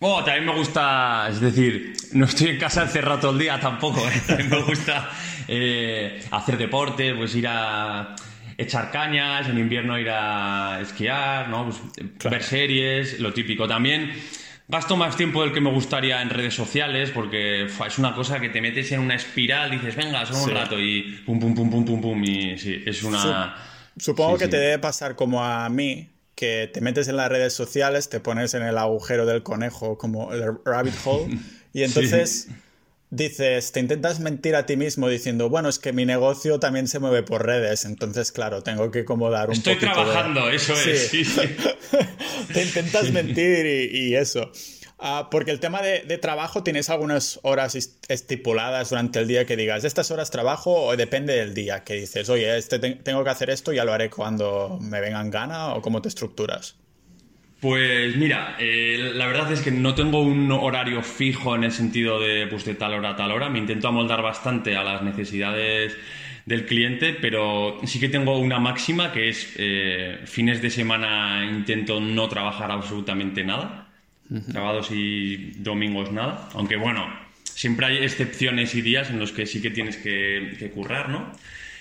Bueno, 0.00 0.24
también 0.24 0.46
me 0.46 0.54
gusta, 0.54 1.28
es 1.28 1.40
decir, 1.40 1.92
no 2.12 2.24
estoy 2.24 2.48
en 2.48 2.58
casa 2.58 2.82
encerrado 2.82 3.20
todo 3.20 3.32
el 3.32 3.38
día 3.38 3.60
tampoco. 3.60 4.00
¿eh? 4.08 4.22
También 4.26 4.50
me 4.50 4.62
gusta 4.62 5.10
eh, 5.46 6.24
hacer 6.30 6.56
deporte, 6.56 7.14
pues 7.14 7.34
ir 7.34 7.46
a 7.46 8.16
echar 8.56 8.90
cañas, 8.90 9.48
en 9.48 9.58
invierno 9.58 9.98
ir 9.98 10.10
a 10.10 10.80
esquiar, 10.80 11.48
¿no? 11.48 11.66
Pues, 11.66 12.30
ver 12.30 12.42
series, 12.42 13.20
lo 13.20 13.32
típico. 13.32 13.68
También 13.68 14.12
Gasto 14.70 14.96
más 14.96 15.16
tiempo 15.16 15.42
del 15.42 15.52
que 15.52 15.60
me 15.60 15.72
gustaría 15.72 16.22
en 16.22 16.30
redes 16.30 16.54
sociales 16.54 17.10
porque 17.10 17.64
es 17.64 17.98
una 17.98 18.14
cosa 18.14 18.38
que 18.38 18.50
te 18.50 18.60
metes 18.60 18.92
en 18.92 19.00
una 19.00 19.16
espiral, 19.16 19.68
dices, 19.68 19.96
venga, 19.96 20.24
solo 20.24 20.44
un 20.44 20.50
rato 20.50 20.78
y 20.78 21.20
pum, 21.26 21.40
pum, 21.40 21.52
pum, 21.56 21.68
pum, 21.68 21.84
pum, 21.84 22.00
pum. 22.00 22.22
Y 22.22 22.56
sí, 22.56 22.80
es 22.86 23.02
una. 23.02 23.56
Supongo 23.96 24.38
que 24.38 24.46
te 24.46 24.58
debe 24.58 24.78
pasar 24.78 25.16
como 25.16 25.44
a 25.44 25.68
mí, 25.68 26.08
que 26.40 26.70
te 26.72 26.80
metes 26.80 27.06
en 27.08 27.16
las 27.16 27.28
redes 27.28 27.52
sociales, 27.52 28.08
te 28.08 28.18
pones 28.18 28.54
en 28.54 28.62
el 28.62 28.78
agujero 28.78 29.26
del 29.26 29.42
conejo, 29.42 29.98
como 29.98 30.32
el 30.32 30.42
rabbit 30.64 30.94
hole, 31.04 31.38
y 31.74 31.82
entonces 31.82 32.48
dices, 33.10 33.72
te 33.72 33.80
intentas 33.80 34.20
mentir 34.20 34.56
a 34.56 34.64
ti 34.64 34.78
mismo 34.78 35.06
diciendo, 35.10 35.50
bueno, 35.50 35.68
es 35.68 35.78
que 35.78 35.92
mi 35.92 36.06
negocio 36.06 36.58
también 36.58 36.88
se 36.88 36.98
mueve 36.98 37.22
por 37.22 37.44
redes, 37.44 37.84
entonces, 37.84 38.32
claro, 38.32 38.62
tengo 38.62 38.90
que 38.90 39.04
como 39.04 39.30
dar 39.30 39.50
un 39.50 39.56
Estoy 39.56 39.76
trabajando, 39.76 40.48
eso 40.48 40.72
es. 40.72 41.08
Sí. 41.08 41.24
te 42.54 42.62
intentas 42.62 43.10
mentir 43.12 43.66
y, 43.92 44.14
eso. 44.16 44.50
Ah, 45.02 45.28
porque 45.30 45.50
el 45.50 45.60
tema 45.60 45.80
de, 45.80 46.18
trabajo, 46.18 46.62
¿tienes 46.62 46.90
algunas 46.90 47.40
horas 47.42 47.74
estipuladas 48.08 48.90
durante 48.90 49.18
el 49.18 49.26
día 49.28 49.46
que 49.46 49.56
digas, 49.56 49.84
estas 49.84 50.10
horas 50.10 50.30
trabajo 50.30 50.74
o 50.74 50.94
depende 50.94 51.32
del 51.34 51.54
día? 51.54 51.84
Que 51.84 51.94
dices, 51.94 52.28
oye, 52.28 52.58
este 52.58 52.78
tengo 52.78 53.24
que 53.24 53.30
hacer 53.30 53.48
esto, 53.48 53.72
ya 53.72 53.86
lo 53.86 53.94
haré 53.94 54.10
cuando 54.10 54.78
me 54.78 55.00
vengan 55.00 55.30
gana 55.30 55.72
o 55.72 55.80
cómo 55.80 56.02
te 56.02 56.08
estructuras? 56.08 56.76
Pues 57.60 58.14
mira, 58.16 58.56
eh, 58.58 59.12
la 59.14 59.26
verdad 59.26 59.50
es 59.52 59.62
que 59.62 59.70
no 59.70 59.94
tengo 59.94 60.20
un 60.20 60.52
horario 60.52 61.02
fijo 61.02 61.54
en 61.54 61.64
el 61.64 61.72
sentido 61.72 62.20
de, 62.20 62.46
pues, 62.46 62.66
de 62.66 62.74
tal 62.74 62.92
hora 62.92 63.10
a 63.10 63.16
tal 63.16 63.32
hora. 63.32 63.48
Me 63.48 63.58
intento 63.58 63.88
amoldar 63.88 64.20
bastante 64.20 64.76
a 64.76 64.84
las 64.84 65.02
necesidades 65.02 65.96
del 66.44 66.66
cliente, 66.66 67.14
pero 67.14 67.78
sí 67.84 68.00
que 68.00 68.10
tengo 68.10 68.38
una 68.38 68.58
máxima 68.58 69.12
que 69.12 69.30
es 69.30 69.54
eh, 69.56 70.20
fines 70.24 70.60
de 70.60 70.70
semana 70.70 71.48
intento 71.50 72.00
no 72.00 72.28
trabajar 72.28 72.70
absolutamente 72.70 73.44
nada. 73.44 73.89
Sábados 74.52 74.90
y 74.90 75.52
domingos 75.58 76.12
nada. 76.12 76.48
Aunque 76.54 76.76
bueno, 76.76 77.06
siempre 77.44 77.86
hay 77.86 77.96
excepciones 77.98 78.74
y 78.74 78.82
días 78.82 79.10
en 79.10 79.18
los 79.18 79.32
que 79.32 79.46
sí 79.46 79.60
que 79.60 79.70
tienes 79.70 79.96
que, 79.96 80.56
que 80.58 80.70
currar, 80.70 81.08
¿no? 81.08 81.32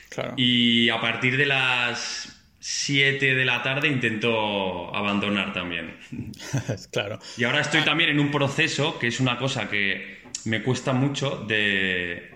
Claro. 0.10 0.34
Y 0.38 0.90
a 0.90 1.00
partir 1.00 1.38
de 1.38 1.46
las 1.46 2.40
7 2.60 3.36
de 3.36 3.46
la 3.46 3.64
tarde 3.64 3.88
intento 3.88 4.94
abandonar 4.96 5.54
también. 5.54 5.96
claro. 6.92 7.20
Y 7.38 7.44
ahora 7.44 7.62
estoy 7.62 7.82
también 7.82 8.10
en 8.10 8.20
un 8.20 8.32
proceso 8.32 9.00
que 9.00 9.08
es 9.08 9.20
una 9.20 9.38
cosa 9.38 9.70
que 9.70 10.20
me 10.46 10.62
cuesta 10.64 10.94
mucho 10.94 11.38
de 11.48 12.32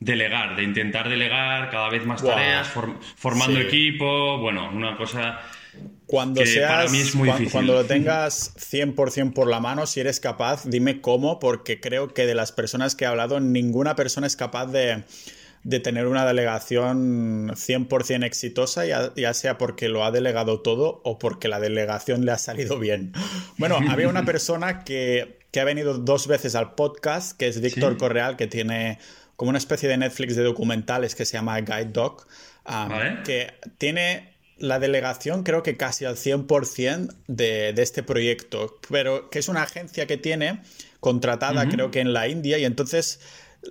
delegar, 0.00 0.54
de 0.54 0.62
intentar 0.62 1.08
delegar 1.08 1.70
cada 1.70 1.88
vez 1.88 2.06
más 2.06 2.22
tareas, 2.22 2.72
formando 3.16 3.60
equipo, 3.60 4.38
bueno, 4.38 4.70
una 4.72 4.96
cosa 4.96 5.40
cuando 6.06 6.40
difícil. 6.40 7.50
Cuando 7.50 7.74
lo 7.74 7.84
tengas 7.84 8.54
100% 8.56 9.32
por 9.32 9.48
la 9.48 9.60
mano, 9.60 9.86
si 9.86 10.00
eres 10.00 10.20
capaz, 10.20 10.64
dime 10.64 11.00
cómo, 11.00 11.38
porque 11.38 11.80
creo 11.80 12.14
que 12.14 12.26
de 12.26 12.34
las 12.34 12.52
personas 12.52 12.94
que 12.94 13.04
he 13.04 13.08
hablado, 13.08 13.40
ninguna 13.40 13.94
persona 13.94 14.26
es 14.26 14.36
capaz 14.36 14.66
de 14.66 15.04
de 15.64 15.80
tener 15.80 16.06
una 16.06 16.24
delegación 16.24 17.48
100% 17.50 18.24
exitosa, 18.24 18.84
ya, 18.86 19.34
sea 19.34 19.58
porque 19.58 19.88
lo 19.88 20.04
ha 20.04 20.10
delegado 20.10 20.60
todo 20.60 21.00
o 21.04 21.18
porque 21.18 21.48
la 21.48 21.60
delegación 21.60 22.24
le 22.24 22.32
ha 22.32 22.38
salido 22.38 22.78
bien. 22.78 23.12
Bueno, 23.58 23.78
había 23.90 24.08
una 24.08 24.24
persona 24.24 24.84
que, 24.84 25.38
ha 25.58 25.64
venido 25.64 25.98
dos 25.98 26.28
veces 26.28 26.54
al 26.54 26.74
podcast, 26.74 27.36
que 27.36 27.48
es 27.48 27.60
Víctor 27.60 27.96
Correal, 27.96 28.36
que 28.36 28.46
tiene 28.46 28.98
como 29.34 29.48
una 29.48 29.58
especie 29.58 29.88
de 29.88 29.96
Netflix 29.96 30.36
de 30.36 30.44
documentales 30.44 31.16
que 31.16 31.24
se 31.24 31.32
llama 31.32 31.60
Guide 31.60 31.86
Dog, 31.92 32.26
que 33.24 33.54
tiene 33.76 34.37
la 34.58 34.78
delegación 34.78 35.42
creo 35.42 35.62
que 35.62 35.76
casi 35.76 36.04
al 36.04 36.16
100% 36.16 37.14
de, 37.26 37.72
de 37.72 37.82
este 37.82 38.02
proyecto, 38.02 38.78
pero 38.90 39.30
que 39.30 39.38
es 39.38 39.48
una 39.48 39.62
agencia 39.62 40.06
que 40.06 40.16
tiene 40.16 40.60
contratada 41.00 41.68
creo 41.68 41.90
que 41.90 42.00
en 42.00 42.12
la 42.12 42.28
India 42.28 42.58
y 42.58 42.64
entonces 42.64 43.20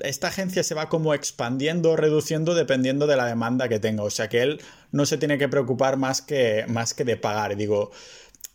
esta 0.02 0.28
agencia 0.28 0.64
se 0.64 0.76
va 0.76 0.90
como 0.90 1.14
expandiendo 1.14 1.92
o 1.92 1.96
reduciendo 1.96 2.56
dependiendo 2.56 3.08
de 3.08 3.16
la 3.16 3.26
demanda 3.26 3.70
que 3.70 3.80
tenga. 3.80 4.04
O 4.04 4.10
sea 4.10 4.28
que 4.30 4.42
él 4.42 4.62
no 4.92 5.06
se 5.06 5.18
tiene 5.18 5.38
que 5.38 5.48
preocupar 5.48 5.98
más 5.98 6.22
que, 6.22 6.66
más 6.68 6.94
que 6.94 7.04
de 7.04 7.18
pagar. 7.18 7.56
Digo, 7.56 7.92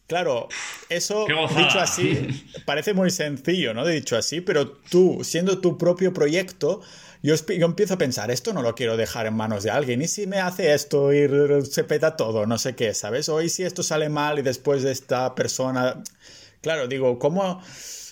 claro, 0.07 0.49
eso 0.89 1.27
dicho 1.57 1.79
así 1.79 2.47
parece 2.67 2.95
muy 2.95 3.11
sencillo, 3.11 3.75
¿no? 3.75 3.87
Dicho 3.87 4.17
así, 4.17 4.41
pero 4.41 4.69
tú, 4.71 5.21
siendo 5.23 5.61
tu 5.61 5.79
propio 5.79 6.13
proyecto, 6.13 6.81
yo, 7.23 7.35
yo, 7.35 7.67
empiezo 7.67 7.95
a 7.95 7.99
pensar, 7.99 8.31
esto 8.31 8.53
no 8.53 8.63
lo 8.63 8.75
quiero 8.75 8.97
dejar 8.97 9.27
en 9.27 9.35
manos 9.35 9.63
de 9.63 9.71
alguien. 9.71 10.03
¿Y 10.03 10.09
si 10.09 10.27
me 10.27 10.41
hace 10.41 10.75
esto 10.75 11.13
y 11.13 11.29
se 11.65 11.85
peta 11.85 12.17
todo? 12.17 12.47
No 12.47 12.59
sé 12.59 12.75
qué, 12.75 12.95
¿sabes? 12.95 13.29
O 13.29 13.41
¿y 13.41 13.49
si 13.49 13.63
esto 13.63 13.83
sale 13.83 14.09
mal 14.09 14.39
y 14.39 14.43
después 14.43 14.83
de 14.83 14.93
esta 14.93 15.35
persona... 15.35 16.03
Claro, 16.61 16.89
digo, 16.89 17.19
¿cómo...? 17.19 17.63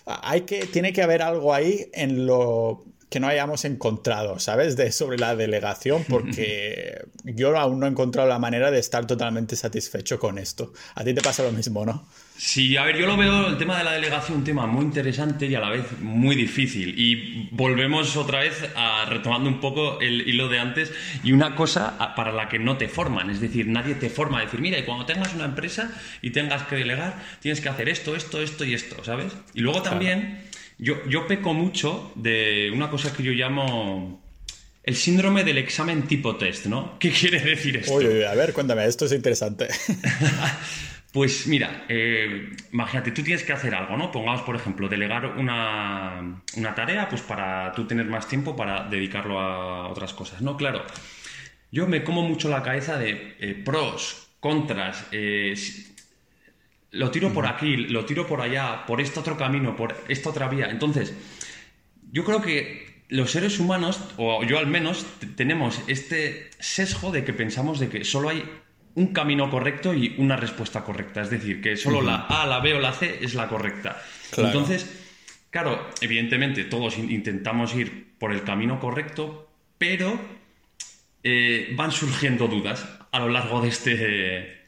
Hay 0.06 0.42
que, 0.42 0.66
tiene 0.66 0.92
que 0.92 1.02
haber 1.02 1.22
algo 1.22 1.54
ahí 1.54 1.88
en 1.92 2.26
lo 2.26 2.84
que 3.10 3.18
no 3.18 3.26
hayamos 3.26 3.64
encontrado, 3.64 4.38
¿sabes? 4.38 4.76
De 4.76 4.92
sobre 4.92 5.18
la 5.18 5.34
delegación, 5.34 6.04
porque 6.08 7.04
yo 7.24 7.56
aún 7.58 7.80
no 7.80 7.86
he 7.86 7.90
encontrado 7.90 8.28
la 8.28 8.38
manera 8.38 8.70
de 8.70 8.78
estar 8.78 9.06
totalmente 9.06 9.56
satisfecho 9.56 10.18
con 10.18 10.38
esto. 10.38 10.72
A 10.94 11.02
ti 11.02 11.12
te 11.12 11.20
pasa 11.20 11.42
lo 11.42 11.50
mismo, 11.50 11.84
¿no? 11.84 12.06
Sí, 12.36 12.76
a 12.78 12.84
ver, 12.84 12.96
yo 12.96 13.06
lo 13.06 13.18
veo 13.18 13.48
el 13.48 13.58
tema 13.58 13.76
de 13.76 13.84
la 13.84 13.92
delegación 13.92 14.38
un 14.38 14.44
tema 14.44 14.66
muy 14.66 14.84
interesante 14.84 15.46
y 15.46 15.54
a 15.54 15.60
la 15.60 15.68
vez 15.68 16.00
muy 16.00 16.36
difícil. 16.36 16.94
Y 16.96 17.48
volvemos 17.50 18.16
otra 18.16 18.40
vez 18.40 18.64
a 18.76 19.04
retomando 19.06 19.50
un 19.50 19.60
poco 19.60 20.00
el 20.00 20.26
hilo 20.26 20.48
de 20.48 20.58
antes 20.58 20.92
y 21.22 21.32
una 21.32 21.54
cosa 21.54 22.14
para 22.16 22.32
la 22.32 22.48
que 22.48 22.58
no 22.58 22.78
te 22.78 22.88
forman, 22.88 23.28
es 23.28 23.40
decir, 23.40 23.66
nadie 23.66 23.94
te 23.94 24.08
forma 24.08 24.38
a 24.38 24.42
decir, 24.42 24.60
mira, 24.60 24.78
y 24.78 24.84
cuando 24.84 25.04
tengas 25.04 25.34
una 25.34 25.44
empresa 25.44 25.90
y 26.22 26.30
tengas 26.30 26.62
que 26.62 26.76
delegar, 26.76 27.18
tienes 27.40 27.60
que 27.60 27.68
hacer 27.68 27.88
esto, 27.88 28.16
esto, 28.16 28.40
esto 28.40 28.64
y 28.64 28.72
esto, 28.72 29.02
¿sabes? 29.04 29.32
Y 29.52 29.60
luego 29.60 29.82
también 29.82 30.49
yo, 30.80 31.06
yo 31.06 31.26
peco 31.26 31.52
mucho 31.52 32.12
de 32.14 32.70
una 32.72 32.90
cosa 32.90 33.14
que 33.14 33.22
yo 33.22 33.32
llamo 33.32 34.20
el 34.82 34.96
síndrome 34.96 35.44
del 35.44 35.58
examen 35.58 36.06
tipo 36.06 36.36
test, 36.36 36.66
¿no? 36.66 36.98
¿Qué 36.98 37.10
quiere 37.10 37.40
decir 37.40 37.76
esto? 37.76 37.94
Uy, 37.94 38.24
a 38.24 38.34
ver, 38.34 38.52
cuéntame, 38.52 38.86
esto 38.86 39.04
es 39.04 39.12
interesante. 39.12 39.68
pues 41.12 41.46
mira, 41.46 41.84
eh, 41.88 42.56
imagínate, 42.72 43.10
tú 43.10 43.22
tienes 43.22 43.44
que 43.44 43.52
hacer 43.52 43.74
algo, 43.74 43.96
¿no? 43.96 44.10
Pongamos, 44.10 44.40
por 44.42 44.56
ejemplo, 44.56 44.88
delegar 44.88 45.26
una, 45.26 46.42
tarea, 46.74 47.08
pues 47.08 47.20
para 47.20 47.72
tú 47.72 47.86
tener 47.86 48.06
más 48.06 48.26
tiempo 48.26 48.56
para 48.56 48.88
dedicarlo 48.88 49.38
a 49.38 49.88
otras 49.88 50.14
cosas, 50.14 50.40
¿no? 50.40 50.56
Claro, 50.56 50.82
yo 51.70 51.86
me 51.86 52.02
como 52.02 52.22
mucho 52.22 52.48
la 52.48 52.62
cabeza 52.62 52.98
de 52.98 53.36
eh, 53.38 53.62
pros, 53.62 54.28
contras, 54.40 55.04
eh, 55.12 55.54
lo 56.92 57.10
tiro 57.10 57.32
por 57.32 57.46
aquí, 57.46 57.76
lo 57.76 58.04
tiro 58.04 58.26
por 58.26 58.40
allá, 58.40 58.84
por 58.86 59.00
este 59.00 59.20
otro 59.20 59.36
camino, 59.36 59.76
por 59.76 59.96
esta 60.08 60.30
otra 60.30 60.48
vía. 60.48 60.68
Entonces, 60.70 61.14
yo 62.10 62.24
creo 62.24 62.42
que 62.42 63.04
los 63.08 63.30
seres 63.30 63.58
humanos, 63.58 64.00
o 64.16 64.44
yo 64.44 64.58
al 64.58 64.66
menos, 64.66 65.06
tenemos 65.36 65.80
este 65.86 66.50
sesgo 66.58 67.10
de 67.10 67.24
que 67.24 67.32
pensamos 67.32 67.78
de 67.78 67.88
que 67.88 68.04
solo 68.04 68.28
hay 68.28 68.44
un 68.94 69.08
camino 69.08 69.50
correcto 69.50 69.94
y 69.94 70.14
una 70.18 70.36
respuesta 70.36 70.84
correcta. 70.84 71.22
Es 71.22 71.30
decir, 71.30 71.60
que 71.60 71.76
solo 71.76 72.02
la 72.02 72.26
A, 72.26 72.46
la 72.46 72.60
B 72.60 72.74
o 72.74 72.80
la 72.80 72.92
C 72.92 73.18
es 73.20 73.34
la 73.34 73.48
correcta. 73.48 74.02
Entonces, 74.36 74.90
claro, 75.50 75.88
evidentemente 76.00 76.64
todos 76.64 76.98
intentamos 76.98 77.74
ir 77.74 78.14
por 78.18 78.32
el 78.32 78.42
camino 78.42 78.80
correcto, 78.80 79.50
pero 79.78 80.18
eh, 81.22 81.72
van 81.76 81.92
surgiendo 81.92 82.48
dudas. 82.48 82.86
a 83.12 83.18
lo 83.18 83.28
largo 83.28 83.60
de 83.60 83.68
este, 83.68 83.96
de 83.96 84.62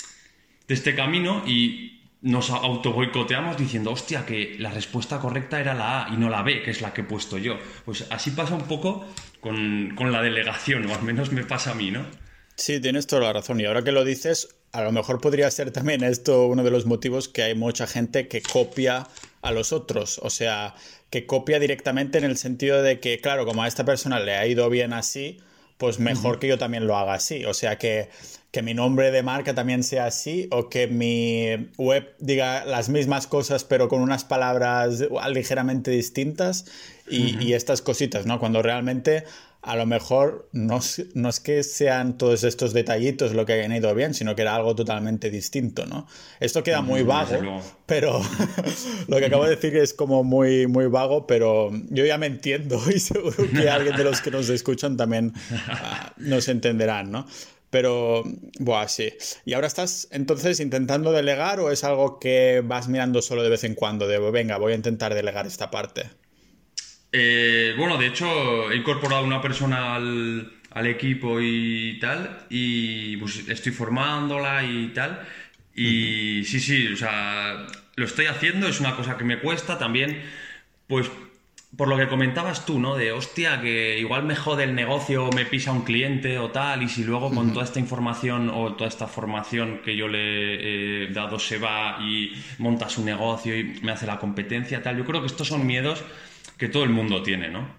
este 0.69 0.97
camino 0.97 1.45
y 1.47 1.92
nos 2.23 2.51
auto 2.51 2.93
boicoteamos 2.93 3.57
diciendo, 3.57 3.91
hostia, 3.91 4.25
que 4.25 4.57
la 4.59 4.71
respuesta 4.71 5.19
correcta 5.19 5.61
era 5.61 5.75
la 5.75 6.07
A 6.07 6.15
y 6.15 6.17
no 6.17 6.31
la 6.31 6.43
B, 6.43 6.63
que 6.63 6.71
es 6.71 6.81
la 6.81 6.93
que 6.93 7.03
he 7.03 7.05
puesto 7.05 7.37
yo. 7.37 7.59
Pues 7.85 8.07
así 8.11 8.31
pasa 8.31 8.55
un 8.55 8.63
poco 8.63 9.05
con, 9.41 9.95
con 9.97 10.13
la 10.13 10.23
delegación, 10.23 10.87
o 10.87 10.95
al 10.95 11.03
menos 11.03 11.33
me 11.33 11.45
pasa 11.45 11.73
a 11.73 11.75
mí, 11.75 11.91
¿no? 11.91 12.07
Sí, 12.55 12.81
tienes 12.81 13.07
toda 13.07 13.23
la 13.23 13.33
razón. 13.33 13.61
Y 13.61 13.65
ahora 13.65 13.83
que 13.83 13.93
lo 13.93 14.05
dices, 14.05 14.55
a 14.73 14.83
lo 14.83 14.93
mejor 14.93 15.21
podría 15.21 15.51
ser 15.51 15.73
también 15.73 16.05
esto 16.05 16.47
uno 16.47 16.63
de 16.63 16.71
los 16.71 16.87
motivos 16.87 17.29
que 17.29 17.43
hay 17.43 17.55
mucha 17.55 17.87
gente 17.87 18.29
que 18.29 18.41
copia 18.41 19.09
a 19.43 19.51
los 19.51 19.73
otros. 19.73 20.21
O 20.23 20.31
sea, 20.31 20.75
que 21.11 21.27
copia 21.27 21.59
directamente 21.59 22.19
en 22.19 22.25
el 22.25 22.37
sentido 22.37 22.83
de 22.83 23.01
que, 23.01 23.21
claro, 23.21 23.45
como 23.47 23.65
a 23.65 23.69
esta 23.69 23.85
persona 23.85 24.21
le 24.21 24.37
ha 24.37 24.47
ido 24.47 24.71
bien 24.71 24.93
así, 24.93 25.41
pues 25.77 25.99
mejor 25.99 26.39
que 26.39 26.47
yo 26.47 26.59
también 26.59 26.87
lo 26.87 26.97
haga 26.97 27.15
así. 27.15 27.45
O 27.45 27.55
sea, 27.55 27.79
que, 27.79 28.11
que, 28.53 28.63
mi 28.63 28.75
nombre 28.75 29.11
de 29.11 29.23
marca 29.23 29.55
también 29.55 29.83
sea 29.83 30.07
así 30.07 30.49
o 30.51 30.69
que 30.69 30.87
mi 30.87 31.71
web 31.79 32.15
diga 32.19 32.65
las 32.65 32.89
mismas 32.89 33.27
cosas 33.27 33.65
pero 33.65 33.89
con 33.89 34.01
unas 34.01 34.25
palabras 34.25 35.03
ligeramente 35.31 35.91
distintas 35.91 36.67
y, 37.09 37.43
y 37.43 37.55
estas 37.55 37.83
cositas, 37.83 38.27
¿no? 38.27 38.39
Cuando 38.39 38.63
realmente 38.63 39.25
a 39.63 39.77
lo 39.77 39.87
mejor 39.87 40.49
no, 40.51 40.81
no, 41.15 41.29
es 41.29 41.39
que 41.39 41.63
sean 41.63 42.19
todos 42.19 42.43
estos 42.43 42.73
detallitos 42.73 43.33
lo 43.33 43.47
que 43.47 43.53
hayan 43.53 43.73
ido 43.73 43.95
bien, 43.95 44.13
sino 44.13 44.35
que 44.35 44.43
era 44.43 44.57
algo 44.57 44.75
totalmente 44.75 45.31
distinto, 45.31 45.87
¿no? 45.87 46.09
Esto 46.41 46.65
queda 46.65 46.83
muy 46.83 47.05
vago, 47.05 47.63
pero 47.87 48.21
lo 49.07 49.19
que 49.19 49.27
acabo 49.27 49.45
de 49.45 49.51
decir 49.51 49.77
es 49.77 49.95
como 49.95 50.25
muy, 50.25 50.67
muy 50.67 50.87
vago, 50.87 51.29
pero 51.29 51.71
yo 51.91 52.05
ya 52.05 52.19
me 52.19 52.27
entiendo 52.27 52.83
y 52.93 52.99
seguro 52.99 53.37
que 53.55 53.71
alguien 53.71 53.97
de 53.97 54.03
los 54.03 54.21
que 54.21 54.33
nos 54.33 54.49
escuchan 54.49 54.97
también 54.97 55.33
uh, 55.53 56.11
nos 56.17 56.49
entenderán, 56.49 57.13
¿no? 57.13 57.27
Pero, 57.73 58.23
buah, 58.59 58.87
sí. 58.87 59.15
¿Y 59.47 59.55
ahora 59.55 59.67
estás 59.67 60.07
entonces 60.13 60.61
intentando 60.61 61.11
delegar 61.11 61.59
o 61.59 61.71
es 61.71 61.85
algo 61.85 62.21
que 62.21 62.61
vas 62.63 62.87
mirando 62.87 63.23
solo 63.23 63.43
de 63.43 63.49
vez 63.49 63.65
en 63.65 63.75
cuando? 63.75 64.07
De, 64.07 64.19
venga, 64.31 64.59
voy 64.59 64.75
a 64.75 64.77
intentar 64.77 65.15
delegar 65.15 65.47
esta 65.47 65.71
parte. 65.71 66.11
Eh, 67.13 67.73
bueno, 67.79 67.97
de 67.97 68.09
hecho, 68.09 68.71
he 68.71 68.77
incorporado 68.77 69.25
una 69.25 69.41
persona 69.41 69.95
al, 69.95 70.53
al, 70.69 70.87
equipo 70.87 71.41
y 71.41 71.99
tal, 71.99 72.45
y 72.51 73.17
pues 73.17 73.49
estoy 73.49 73.73
formándola 73.73 74.63
y 74.65 74.89
tal. 74.89 75.27
Y 75.75 76.45
sí, 76.45 76.61
sí, 76.61 76.89
o 76.89 76.97
sea, 76.99 77.67
lo 77.97 78.05
estoy 78.05 78.27
haciendo, 78.27 78.69
es 78.69 78.81
una 78.81 78.97
cosa 78.97 79.17
que 79.17 79.25
me 79.25 79.41
cuesta 79.41 79.79
también, 79.79 80.23
pues 80.89 81.11
por 81.77 81.89
lo 81.89 81.97
que 81.97 82.07
comentabas 82.07 82.67
tú, 82.67 82.79
¿no? 82.79 82.97
De 82.97 83.13
hostia, 83.13 83.61
que 83.61 83.99
igual 83.99 84.25
me 84.25 84.37
jode 84.37 84.65
el 84.65 84.75
negocio, 84.75 85.31
me 85.35 85.47
pisa 85.47 85.73
un 85.73 85.83
cliente 85.83 86.39
o 86.39 86.51
tal, 86.51 86.83
y 86.83 86.89
si 86.89 87.03
luego 87.03 87.31
con 87.31 87.53
toda 87.53 87.65
esta 87.65 87.81
información 87.81 88.51
o 88.51 88.75
toda 88.75 88.89
esta 88.89 89.07
formación 89.07 89.81
que 89.83 89.97
yo 89.97 90.07
le 90.07 91.05
he 91.05 91.13
dado 91.13 91.39
se 91.39 91.59
va 91.59 91.99
y 92.03 92.33
monta 92.59 92.91
su 92.91 93.03
negocio 93.05 93.59
y 93.59 93.81
me 93.83 93.93
hace 93.93 94.07
la 94.07 94.19
competencia, 94.19 94.83
tal. 94.83 94.99
Yo 94.99 95.07
creo 95.07 95.21
que 95.21 95.27
estos 95.29 95.49
son 95.49 95.67
miedos 95.67 96.03
que 96.59 96.69
todo 96.69 96.85
el 96.85 96.91
mundo 96.91 97.23
tiene, 97.23 97.49
¿no? 97.49 97.75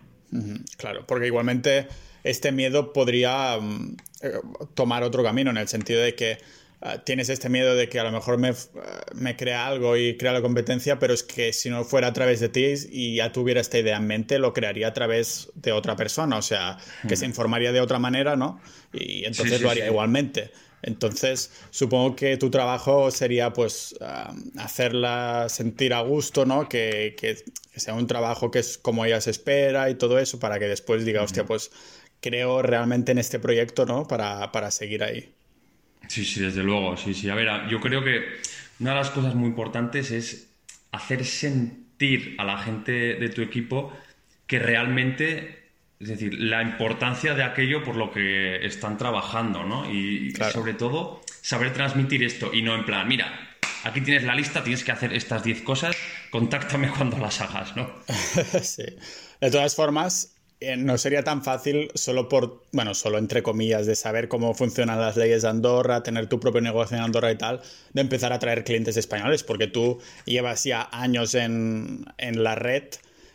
Claro, 0.77 1.05
porque 1.05 1.27
igualmente 1.27 1.87
este 2.23 2.51
miedo 2.51 2.93
podría 2.93 3.59
mm, 3.61 3.95
eh, 4.23 4.31
tomar 4.73 5.03
otro 5.03 5.23
camino 5.23 5.51
en 5.51 5.57
el 5.57 5.67
sentido 5.67 6.01
de 6.01 6.15
que 6.15 6.39
uh, 6.83 6.99
tienes 7.05 7.29
este 7.29 7.49
miedo 7.49 7.75
de 7.75 7.89
que 7.89 7.99
a 7.99 8.03
lo 8.03 8.11
mejor 8.11 8.37
me, 8.37 8.51
uh, 8.51 8.55
me, 9.13 9.35
crea 9.35 9.67
algo 9.67 9.97
y 9.97 10.17
crea 10.17 10.33
la 10.33 10.41
competencia, 10.41 10.99
pero 10.99 11.13
es 11.13 11.23
que 11.23 11.53
si 11.53 11.69
no 11.69 11.83
fuera 11.83 12.07
a 12.07 12.13
través 12.13 12.39
de 12.39 12.49
ti 12.49 12.73
y 12.89 13.15
ya 13.15 13.31
tuviera 13.31 13.61
esta 13.61 13.79
idea 13.79 13.97
en 13.97 14.07
mente, 14.07 14.39
lo 14.39 14.53
crearía 14.53 14.87
a 14.87 14.93
través 14.93 15.49
de 15.55 15.71
otra 15.71 15.95
persona, 15.95 16.37
o 16.37 16.41
sea, 16.41 16.77
que 17.07 17.15
se 17.15 17.25
informaría 17.25 17.71
de 17.71 17.81
otra 17.81 17.99
manera, 17.99 18.35
¿no? 18.35 18.61
Y 18.91 19.25
entonces 19.25 19.53
sí, 19.53 19.57
sí, 19.57 19.63
lo 19.63 19.69
haría 19.69 19.85
sí. 19.85 19.89
igualmente. 19.89 20.51
Entonces, 20.83 21.51
supongo 21.69 22.15
que 22.15 22.35
tu 22.35 22.51
trabajo 22.51 23.09
sería 23.09 23.53
pues 23.53 23.95
uh, 24.01 24.59
hacerla 24.59 25.47
sentir 25.47 25.93
a 25.93 26.01
gusto, 26.01 26.45
¿no? 26.45 26.67
Que, 26.67 27.15
que, 27.17 27.37
que, 27.71 27.79
sea 27.79 27.93
un 27.93 28.05
trabajo 28.05 28.51
que 28.51 28.59
es 28.59 28.77
como 28.77 29.05
ella 29.05 29.21
se 29.21 29.31
espera 29.31 29.89
y 29.89 29.95
todo 29.95 30.19
eso 30.19 30.39
para 30.39 30.59
que 30.59 30.65
después 30.67 31.05
diga, 31.05 31.23
hostia, 31.23 31.45
pues 31.45 31.71
creo 32.19 32.61
realmente 32.61 33.13
en 33.13 33.17
este 33.17 33.39
proyecto, 33.39 33.85
¿no? 33.85 34.07
Para, 34.07 34.51
para 34.51 34.71
seguir 34.71 35.03
ahí. 35.03 35.33
Sí, 36.07 36.25
sí, 36.25 36.41
desde 36.41 36.63
luego, 36.63 36.97
sí, 36.97 37.13
sí. 37.13 37.29
A 37.29 37.35
ver, 37.35 37.67
yo 37.69 37.79
creo 37.79 38.03
que 38.03 38.23
una 38.79 38.91
de 38.91 38.97
las 38.97 39.09
cosas 39.09 39.35
muy 39.35 39.47
importantes 39.47 40.11
es 40.11 40.49
hacer 40.91 41.25
sentir 41.25 42.35
a 42.37 42.43
la 42.43 42.57
gente 42.57 42.91
de 42.91 43.29
tu 43.29 43.41
equipo 43.41 43.93
que 44.47 44.59
realmente 44.59 45.63
es 46.03 46.09
decir, 46.09 46.33
la 46.37 46.61
importancia 46.61 47.33
de 47.33 47.43
aquello 47.43 47.81
por 47.83 47.95
lo 47.95 48.11
que 48.11 48.65
están 48.65 48.97
trabajando, 48.97 49.63
¿no? 49.63 49.89
Y 49.89 50.33
claro. 50.33 50.51
sobre 50.51 50.73
todo, 50.73 51.21
saber 51.41 51.71
transmitir 51.71 52.23
esto 52.23 52.53
y 52.53 52.61
no 52.61 52.75
en 52.75 52.85
plan, 52.85 53.07
mira, 53.07 53.55
aquí 53.85 54.01
tienes 54.01 54.23
la 54.23 54.35
lista, 54.35 54.63
tienes 54.63 54.83
que 54.83 54.91
hacer 54.91 55.13
estas 55.13 55.43
10 55.43 55.61
cosas, 55.61 55.95
contáctame 56.29 56.89
cuando 56.97 57.17
las 57.19 57.39
hagas, 57.39 57.75
¿no? 57.77 57.89
sí. 58.61 58.83
De 59.39 59.51
todas 59.51 59.75
formas, 59.75 60.32
no 60.77 60.97
sería 60.97 61.23
tan 61.23 61.43
fácil 61.43 61.89
solo 61.93 62.29
por, 62.29 62.63
bueno, 62.71 62.93
solo 62.93 63.17
entre 63.17 63.43
comillas, 63.43 63.85
de 63.85 63.95
saber 63.95 64.27
cómo 64.27 64.53
funcionan 64.53 64.99
las 64.99 65.17
leyes 65.17 65.41
de 65.41 65.49
Andorra, 65.49 66.03
tener 66.03 66.27
tu 66.27 66.39
propio 66.39 66.61
negocio 66.61 66.97
en 66.97 67.03
Andorra 67.03 67.31
y 67.31 67.37
tal, 67.37 67.61
de 67.93 68.01
empezar 68.01 68.33
a 68.33 68.39
traer 68.39 68.63
clientes 68.63 68.97
españoles, 68.97 69.43
porque 69.43 69.67
tú 69.67 69.99
llevas 70.25 70.63
ya 70.63 70.89
años 70.91 71.35
en, 71.35 72.05
en 72.17 72.43
la 72.43 72.55
red 72.55 72.83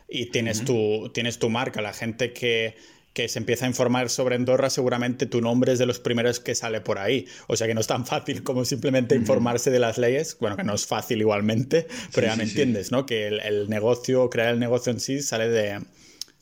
y 0.09 0.27
tienes, 0.27 0.61
uh 0.61 0.63
-huh. 0.63 0.67
tu, 0.67 1.09
tienes 1.13 1.39
tu 1.39 1.51
marca. 1.51 1.83
La 1.83 1.93
gente 1.93 2.33
que, 2.33 2.77
que 3.13 3.29
se 3.29 3.39
empieza 3.39 3.67
a 3.67 3.69
informar 3.69 4.11
sobre 4.11 4.37
Andorra, 4.37 4.71
seguramente 4.71 5.27
tu 5.27 5.41
nombre 5.41 5.73
es 5.73 5.79
de 5.79 5.87
los 5.87 5.99
primeros 5.99 6.41
que 6.41 6.55
sale 6.55 6.81
por 6.81 6.99
ahí. 6.99 7.27
O 7.47 7.57
sea 7.57 7.67
que 7.67 7.75
no 7.75 7.81
es 7.81 7.87
tan 7.87 8.07
fácil 8.07 8.43
como 8.43 8.65
simplemente 8.65 9.15
informarse 9.17 9.71
de 9.71 9.79
las 9.81 9.99
leyes. 9.99 10.37
Bueno, 10.41 10.57
que 10.57 10.65
no 10.65 10.75
es 10.75 10.87
fácil 10.87 11.21
igualmente, 11.21 11.87
pero 12.15 12.27
sí, 12.27 12.31
ya 12.31 12.37
me 12.37 12.45
sí, 12.45 12.51
entiendes, 12.51 12.87
sí. 12.89 12.95
¿no? 12.95 13.07
Que 13.07 13.27
el, 13.27 13.41
el, 13.41 13.69
negocio, 13.69 14.31
crear 14.31 14.55
el 14.55 14.59
negocio 14.61 14.93
en 14.93 15.01
sí 15.01 15.21
sale 15.21 15.49
de, 15.49 15.81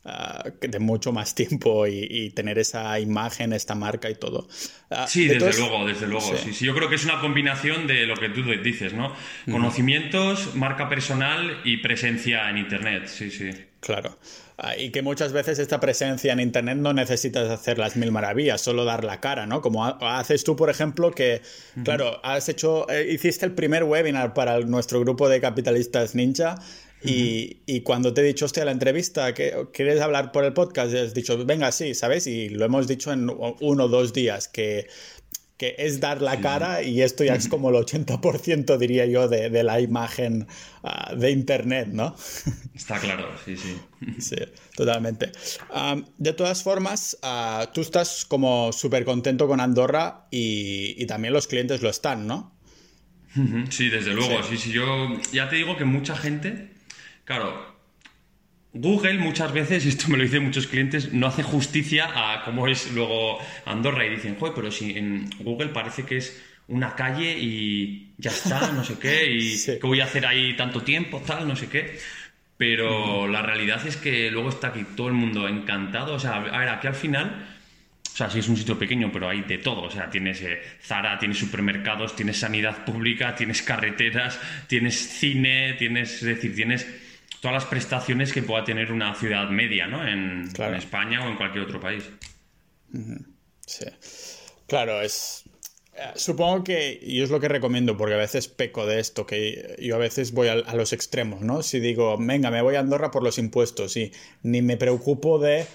Uh, 0.07 0.51
de 0.61 0.79
mucho 0.79 1.11
más 1.11 1.35
tiempo 1.35 1.85
y, 1.85 2.07
y, 2.09 2.31
tener 2.31 2.61
esa 2.61 3.01
imagen, 3.01 3.53
esta 3.53 3.75
marca 3.75 4.09
y 4.09 4.15
todo. 4.15 4.47
Uh, 4.89 4.95
sí, 5.09 5.27
de 5.27 5.35
desde 5.41 5.59
luego, 5.59 5.85
desde 5.85 6.07
luego. 6.07 6.37
Sí. 6.37 6.53
Sí, 6.53 6.65
Yo 6.65 6.77
creo 6.77 6.89
que 6.89 6.95
es 6.95 7.05
una 7.05 7.19
combinación 7.21 7.89
de 7.89 8.07
lo 8.07 8.15
que 8.15 8.29
tú 8.29 8.45
dices, 8.63 8.93
¿no? 8.93 9.13
Conocimientos, 9.51 10.55
marca 10.55 10.89
personal 10.89 11.61
y 11.65 11.79
presencia 11.79 12.49
en 12.51 12.59
Internet. 12.59 13.09
Sí, 13.09 13.33
sí. 13.33 13.51
Claro. 13.81 14.17
Uh, 14.59 14.81
y 14.81 14.91
que 14.91 15.03
muchas 15.03 15.33
veces 15.33 15.59
esta 15.59 15.81
presencia 15.81 16.33
en 16.33 16.39
Internet 16.39 16.79
no 16.79 16.93
necesitas 16.93 17.51
hacer 17.51 17.77
las 17.77 17.97
mil 17.97 18.13
maravillas, 18.13 18.61
solo 18.61 18.85
dar 18.85 19.03
la 19.03 19.21
cara, 19.21 19.45
¿no? 19.47 19.61
Como 19.61 19.85
haces 19.85 20.45
tú, 20.45 20.55
por 20.55 20.71
ejemplo, 20.71 21.11
que, 21.11 21.43
uh 21.43 21.81
-huh. 21.81 21.85
claro, 21.85 22.21
has 22.23 22.49
hecho, 22.49 22.89
eh, 22.89 23.09
hiciste 23.13 23.45
el 23.45 23.53
primer 23.53 23.83
webinar 23.83 24.35
para 24.35 24.61
nuestro 24.61 25.01
grupo 25.01 25.29
de 25.29 25.41
capitalistas 25.41 26.15
ninja 26.15 26.55
y, 27.07 27.63
y, 27.67 27.81
cuando 27.81 28.13
te 28.13 28.21
he 28.21 28.25
dicho, 28.25 28.45
hostia, 28.45 28.65
la 28.65 28.73
entrevista, 28.73 29.33
¿quieres 29.33 30.01
hablar 30.01 30.33
por 30.33 30.45
el 30.45 30.53
podcast? 30.53 30.93
Y 30.93 30.99
has 30.99 31.15
dicho, 31.15 31.45
venga, 31.45 31.73
sí, 31.73 31.95
¿sabes? 31.95 32.27
Y 32.27 32.49
lo 32.49 32.65
hemos 32.65 32.87
dicho 32.87 33.13
en 33.13 33.31
uno 33.31 33.85
o 33.85 33.89
dos 33.89 34.13
días, 34.13 34.49
que, 34.49 34.87
que 35.57 35.75
es 35.79 36.01
dar 36.01 36.21
la 36.21 36.41
cara 36.41 36.83
y 36.83 37.01
esto 37.01 37.25
ya 37.25 37.35
es 37.35 37.49
como 37.49 37.71
el 37.71 37.77
80%, 37.77 38.77
diría 38.77 39.07
yo, 39.07 39.27
de, 39.29 39.49
de 39.49 39.63
la 39.63 39.81
imagen 39.81 40.47
uh, 40.83 41.17
de 41.17 41.31
Internet, 41.31 41.89
¿no? 41.93 42.15
Está 42.75 42.99
claro, 42.99 43.31
sí, 43.45 43.57
sí. 43.57 43.77
Sí, 44.19 44.37
totalmente. 44.75 45.33
Um, 45.75 46.05
de 46.19 46.35
todas 46.35 46.63
formas, 46.63 47.17
uh, 47.23 47.67
tú 47.73 47.81
estás 47.81 48.27
como 48.27 48.71
súper 48.73 49.05
contento 49.07 49.49
con 49.49 49.61
Andorra 49.61 50.27
y, 50.31 50.95
y, 51.03 51.07
también 51.07 51.33
los 51.33 51.47
clientes 51.47 51.81
lo 51.81 51.89
están, 51.89 52.27
¿no? 52.27 52.55
Sí, 53.71 53.91
desde 53.91 54.15
luego, 54.15 54.43
sí, 54.43 54.57
sí, 54.57 54.59
sí. 54.59 54.73
Yo 54.73 54.85
ya 55.33 55.49
te 55.51 55.57
digo 55.57 55.77
que 55.77 55.85
mucha 55.85 56.17
gente 56.17 56.76
Claro, 57.27 57.77
Google 58.72 59.18
muchas 59.18 59.53
veces, 59.53 59.85
y 59.85 59.89
esto 59.89 60.09
me 60.09 60.16
lo 60.16 60.22
dicen 60.22 60.45
muchos 60.45 60.66
clientes, 60.66 61.12
no 61.12 61.27
hace 61.27 61.43
justicia 61.43 62.09
a 62.14 62.45
cómo 62.45 62.68
es 62.68 62.93
luego 62.93 63.39
Andorra 63.64 64.07
y 64.07 64.11
dicen, 64.11 64.37
joder, 64.39 64.55
pero 64.55 64.70
si 64.70 64.97
en 64.97 65.29
Google 65.41 65.68
parece 65.68 66.05
que 66.05 66.18
es 66.18 66.43
una 66.68 66.95
calle 66.95 67.37
y 67.39 68.12
ya 68.16 68.31
está, 68.31 68.72
no 68.72 68.85
sé 68.85 68.99
qué, 68.99 69.31
y 69.31 69.41
sí. 69.57 69.72
qué 69.81 69.87
voy 69.87 70.01
a 70.01 70.05
hacer 70.05 70.24
ahí 70.24 70.55
tanto 70.57 70.83
tiempo, 70.83 71.20
tal, 71.27 71.47
no 71.47 71.57
sé 71.57 71.68
qué. 71.68 71.99
Pero 72.57 73.24
uh 73.24 73.27
-huh. 73.27 73.31
la 73.31 73.43
realidad 73.43 73.87
es 73.87 73.97
que 73.97 74.31
luego 74.31 74.49
está 74.49 74.68
aquí 74.68 74.85
todo 74.97 75.09
el 75.09 75.14
mundo 75.14 75.47
encantado. 75.47 76.14
O 76.14 76.18
sea, 76.18 76.37
a 76.37 76.59
ver, 76.59 76.68
aquí 76.70 76.87
al 76.87 76.95
final, 76.95 77.47
o 78.07 78.16
sea, 78.16 78.31
sí 78.31 78.39
es 78.39 78.49
un 78.49 78.57
sitio 78.57 78.79
pequeño, 78.79 79.11
pero 79.12 79.29
hay 79.29 79.43
de 79.43 79.59
todo. 79.59 79.83
O 79.83 79.91
sea, 79.91 80.09
tienes 80.09 80.41
eh, 80.41 80.62
Zara, 80.83 81.18
tienes 81.18 81.39
supermercados, 81.39 82.16
tienes 82.16 82.39
sanidad 82.39 82.85
pública, 82.87 83.35
tienes 83.35 83.61
carreteras, 83.61 84.41
tienes 84.68 84.95
cine, 84.97 85.74
tienes, 85.74 86.14
es 86.14 86.22
decir, 86.22 86.55
tienes 86.55 86.87
todas 87.41 87.55
las 87.55 87.64
prestaciones 87.66 88.32
que 88.32 88.43
pueda 88.43 88.64
tener 88.64 88.93
una 88.93 89.14
ciudad 89.14 89.49
media, 89.49 89.87
¿no? 89.87 90.07
En, 90.07 90.51
claro. 90.53 90.72
en 90.72 90.78
España 90.78 91.24
o 91.24 91.28
en 91.28 91.37
cualquier 91.37 91.64
otro 91.64 91.80
país. 91.80 92.05
Sí. 93.66 93.87
Claro, 94.66 95.01
es. 95.01 95.45
Eh, 95.95 96.12
supongo 96.14 96.64
que, 96.64 96.99
y 97.01 97.22
es 97.22 97.30
lo 97.30 97.41
que 97.41 97.49
recomiendo, 97.49 97.97
porque 97.97 98.14
a 98.14 98.18
veces 98.18 98.49
peco 98.49 98.87
de 98.87 99.01
esto, 99.01 99.26
que 99.26 99.76
yo 99.80 99.97
a 99.97 99.99
veces 99.99 100.32
voy 100.32 100.49
a, 100.49 100.53
a, 100.53 100.74
los 100.74 100.93
extremos, 100.93 101.41
¿no? 101.41 101.62
Si 101.62 101.80
digo, 101.80 102.16
venga, 102.18 102.51
me 102.51 102.62
voy 102.62 102.74
a 102.74 102.80
Andorra 102.80 103.11
por 103.11 103.22
los 103.22 103.39
impuestos 103.39 103.97
y 103.97 104.12
ni 104.43 104.61
me 104.61 104.76
preocupo 104.76 105.39
de 105.39 105.66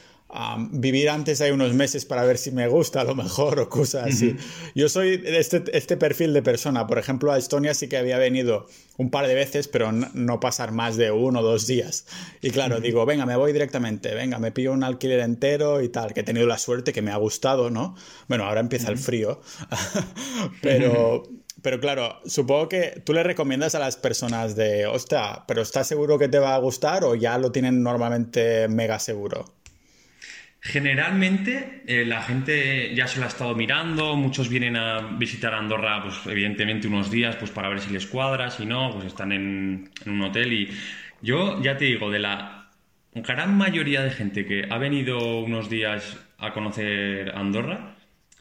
vivir 0.72 1.10
antes 1.10 1.42
hay 1.42 1.52
unos 1.52 1.74
meses 1.74 2.06
para 2.06 2.24
ver 2.24 2.38
si 2.38 2.52
me 2.52 2.68
gusta 2.68 3.02
a 3.02 3.04
lo 3.04 3.16
mejor 3.16 3.60
o 3.60 3.70
cosas 3.70 4.08
así. 4.14 4.36
Yo 4.76 4.90
soy 4.90 5.22
este, 5.26 5.64
este 5.74 5.98
perfil 5.98 6.34
de 6.34 6.42
persona. 6.42 6.88
Por 6.88 7.00
ejemplo, 7.00 7.32
a 7.32 7.38
Estonia 7.38 7.74
sí 7.74 7.88
que 7.88 7.98
había 7.98 8.18
venido 8.18 8.68
un 8.98 9.10
par 9.10 9.28
de 9.28 9.36
veces, 9.36 9.68
pero 9.68 9.92
no, 9.92 10.40
pasar 10.40 10.72
más 10.72 10.96
de 10.96 11.12
uno 11.12 11.40
o 11.40 11.44
dos 11.44 11.68
días. 11.68 12.06
Y 12.42 12.52
claro, 12.52 12.80
digo, 12.80 13.06
venga, 13.06 13.26
me 13.26 13.36
voy 13.36 13.52
directamente, 13.52 14.14
venga, 14.14 14.40
me 14.40 14.52
pillo 14.52 14.74
un 14.74 14.84
alquiler 14.84 15.20
entero 15.20 15.82
y 15.82 15.90
tal, 15.90 16.14
que 16.14 16.22
he 16.22 16.24
tenido 16.24 16.48
la 16.48 16.58
suerte, 16.58 16.94
que 16.94 17.02
me 17.02 17.12
ha 17.12 17.18
gustado, 17.18 17.70
¿no? 17.70 17.96
Bueno, 18.28 18.46
ahora 18.46 18.62
empieza 18.62 18.90
el 18.92 18.98
frío, 18.98 19.42
pero... 20.62 21.24
Pero 21.64 21.80
claro, 21.80 22.16
supongo 22.26 22.70
que 22.70 23.04
tú 23.06 23.14
le 23.14 23.22
recomiendas 23.22 23.76
a 23.76 23.80
las 23.80 23.96
personas 23.96 24.56
de, 24.56 24.88
hostia, 24.88 25.44
pero 25.48 25.62
¿estás 25.62 25.86
seguro 25.86 26.18
que 26.18 26.28
te 26.28 26.40
va 26.40 26.56
a 26.56 26.58
gustar 26.58 27.04
o 27.04 27.14
ya 27.14 27.38
lo 27.38 27.52
tienen 27.52 27.84
normalmente 27.84 28.68
mega 28.68 28.98
seguro? 28.98 29.61
Generalmente 30.64 31.82
eh, 31.88 32.06
la 32.06 32.22
gente 32.22 32.94
ya 32.94 33.08
se 33.08 33.18
lo 33.18 33.26
ha 33.26 33.30
estado 33.30 33.56
mirando, 33.56 34.16
muchos 34.16 34.48
vienen 34.48 34.76
a 34.76 35.00
visitar 35.18 35.56
Andorra, 35.56 36.04
pues 36.04 36.20
evidentemente 36.28 36.88
unos 36.88 37.10
días, 37.10 37.36
pues 37.36 37.50
para 37.50 37.68
ver 37.68 37.80
si 37.80 37.92
les 37.92 38.06
cuadra, 38.06 38.52
si 38.52 38.68
no, 38.68 38.92
pues 38.94 39.06
están 39.06 39.32
en, 39.32 39.90
un 40.06 40.22
hotel 40.22 40.54
y 40.54 40.70
yo 41.24 41.60
ya 41.64 41.78
te 41.78 41.86
digo, 41.86 42.12
de 42.12 42.20
la 42.20 42.70
gran 43.12 43.58
mayoría 43.58 44.04
de 44.04 44.12
gente 44.12 44.46
que 44.46 44.68
ha 44.70 44.78
venido 44.78 45.40
unos 45.40 45.68
días 45.68 46.20
a 46.38 46.54
conocer 46.54 47.32
Andorra, 47.36 47.96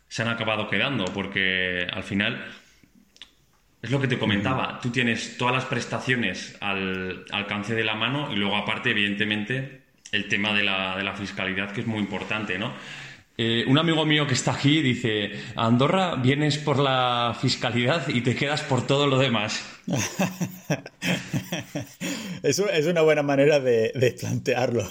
se 0.07 0.21
han 0.21 0.29
acabado 0.29 0.69
quedando, 0.69 1.07
porque 1.07 1.87
al 1.91 2.03
final 2.03 2.45
es 3.81 3.91
lo 3.91 3.99
que 3.99 4.09
te 4.09 4.19
comentaba, 4.19 4.79
tú 4.83 4.91
tienes 4.91 5.39
todas 5.39 5.55
las 5.55 5.65
prestaciones 5.65 6.59
al 6.61 7.25
alcance 7.31 7.75
de 7.75 7.85
la 7.85 7.95
mano 7.95 8.31
y 8.31 8.37
luego 8.37 8.57
aparte, 8.57 8.91
evidentemente, 8.91 9.80
el 10.13 10.29
tema 10.29 10.55
de 10.55 10.65
la, 10.65 10.97
de 10.97 11.05
la 11.05 11.15
fiscalidad, 11.15 11.73
que 11.73 11.83
es 11.83 11.87
muy 11.87 11.99
importante, 11.99 12.59
¿no? 12.59 12.73
Eh, 13.43 13.65
un 13.67 13.79
amigo 13.79 14.05
mío 14.05 14.27
que 14.27 14.35
está 14.35 14.53
aquí 14.53 14.83
dice, 14.83 15.31
Andorra 15.57 16.17
vienes 16.17 16.59
por 16.59 16.79
la 16.79 17.35
fiscalidad 17.41 18.07
y 18.09 18.21
te 18.21 18.35
quedas 18.35 18.61
por 18.61 18.87
todo 18.87 19.07
lo 19.07 19.19
demás. 19.19 19.65
es, 22.43 22.59
es 22.59 22.87
una 22.87 23.01
buena 23.01 23.23
manera 23.23 23.59
de, 23.59 24.15
plantearlo. 24.21 24.87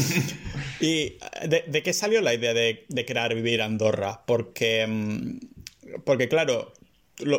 ¿Y 0.80 1.14
de, 1.48 1.82
qué 1.82 1.92
salió 1.92 2.20
la 2.20 2.32
idea 2.32 2.54
de, 2.54 2.86
de 2.88 3.04
crear 3.04 3.34
Vivir 3.34 3.60
Andorra? 3.60 4.22
Porque, 4.24 4.86
mm, 4.86 5.98
porque 6.04 6.28
claro, 6.28 6.74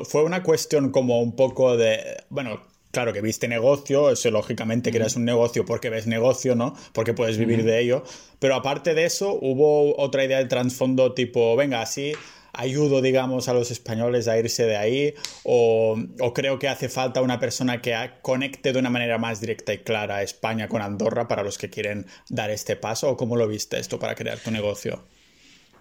fue 0.04 0.24
una 0.24 0.44
cuestión 0.44 0.92
como 0.92 1.22
un 1.22 1.38
poco 1.38 1.78
de, 1.78 2.26
bueno, 2.30 2.62
claro, 2.96 3.12
que 3.12 3.20
viste 3.20 3.50
negocio, 3.50 4.10
eso 4.10 4.32
lógicamente 4.32 4.90
que 4.90 5.00
eres 5.00 5.18
un 5.18 5.26
negocio 5.26 5.66
porque 5.66 5.90
ves 5.90 6.08
negocio, 6.08 6.56
¿no? 6.56 6.78
Porque 6.94 7.14
puedes 7.14 7.38
vivir 7.38 7.66
de 7.66 7.82
ello. 7.82 8.04
Pero 8.40 8.56
aparte 8.56 8.94
de 8.94 9.04
eso, 9.04 9.38
hubo 9.42 10.00
otra 10.00 10.24
idea 10.24 10.38
de 10.38 10.46
trasfondo 10.46 11.14
tipo, 11.14 11.58
venga, 11.58 11.82
así 11.82 12.14
ayudo, 12.54 13.02
digamos, 13.02 13.50
a 13.50 13.54
los 13.54 13.70
españoles 13.70 14.30
a 14.30 14.38
irse 14.38 14.66
de 14.66 14.78
ahí, 14.78 15.14
o, 15.44 15.98
creo 16.34 16.58
que 16.58 16.70
hace 16.70 16.88
falta 16.88 17.22
una 17.22 17.38
persona 17.38 17.82
que 17.82 17.94
conecte 18.22 18.72
de 18.72 18.80
una 18.80 18.90
manera 18.90 19.18
más 19.18 19.42
directa 19.42 19.74
y 19.74 19.80
clara 19.80 20.16
a 20.16 20.24
España 20.24 20.70
con 20.70 20.82
Andorra 20.82 21.28
para 21.28 21.44
los 21.44 21.58
que 21.58 21.70
quieren 21.70 22.06
dar 22.30 22.50
este 22.50 22.78
paso, 22.78 23.10
o 23.10 23.18
cómo 23.18 23.36
lo 23.36 23.46
viste 23.46 23.78
esto 23.78 24.00
para 24.00 24.16
crear 24.16 24.40
tu 24.40 24.52
negocio. 24.52 25.04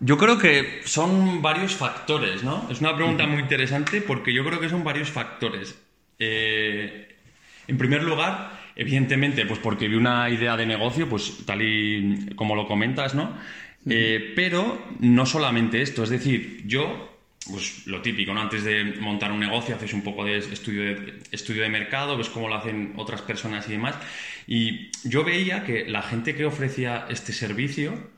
Yo 0.01 0.19
creo 0.19 0.37
que 0.37 0.81
son 0.85 1.43
varios 1.43 1.77
factores, 1.77 2.43
¿no? 2.43 2.67
Es 2.73 2.81
una 2.81 2.97
pregunta 2.97 3.25
muy 3.29 3.41
interesante 3.41 4.01
porque 4.03 4.35
yo 4.35 4.45
creo 4.45 4.59
que 4.59 4.69
son 4.69 4.83
varios 4.83 5.11
factores. 5.11 5.77
Eh, 6.19 7.17
en 7.67 7.79
primer 7.79 8.03
lugar, 8.03 8.51
evidentemente, 8.77 9.47
pues 9.47 9.59
porque 9.61 9.89
vi 9.89 9.97
una 9.97 10.29
idea 10.29 10.57
de 10.57 10.67
negocio, 10.67 11.09
pues 11.09 11.45
tal 11.47 11.63
y 11.63 12.35
como 12.37 12.55
lo 12.55 12.67
comentas, 12.67 13.15
¿no? 13.15 13.37
Eh, 13.89 14.33
pero 14.35 14.83
no 15.01 15.27
solamente 15.27 15.83
esto, 15.83 16.05
es 16.05 16.11
decir, 16.11 16.63
yo, 16.67 17.19
pues 17.51 17.87
lo 17.87 18.01
típico, 18.01 18.33
¿no? 18.33 18.41
Antes 18.41 18.65
de 18.65 18.85
montar 19.01 19.31
un 19.31 19.41
negocio 19.41 19.75
haces 19.75 19.93
un 19.93 20.03
poco 20.03 20.25
de 20.25 20.39
estudio 20.39 20.83
de, 20.83 21.21
estudio 21.31 21.63
de 21.63 21.69
mercado, 21.69 22.17
ves 22.17 22.31
cómo 22.31 22.49
lo 22.49 22.55
hacen 22.55 22.95
otras 22.97 23.23
personas 23.23 23.69
y 23.69 23.73
demás. 23.73 23.97
Y 24.47 24.91
yo 25.05 25.25
veía 25.25 25.65
que 25.65 25.87
la 25.87 26.03
gente 26.03 26.35
que 26.35 26.47
ofrecía 26.47 27.07
este 27.11 27.33
servicio 27.33 28.11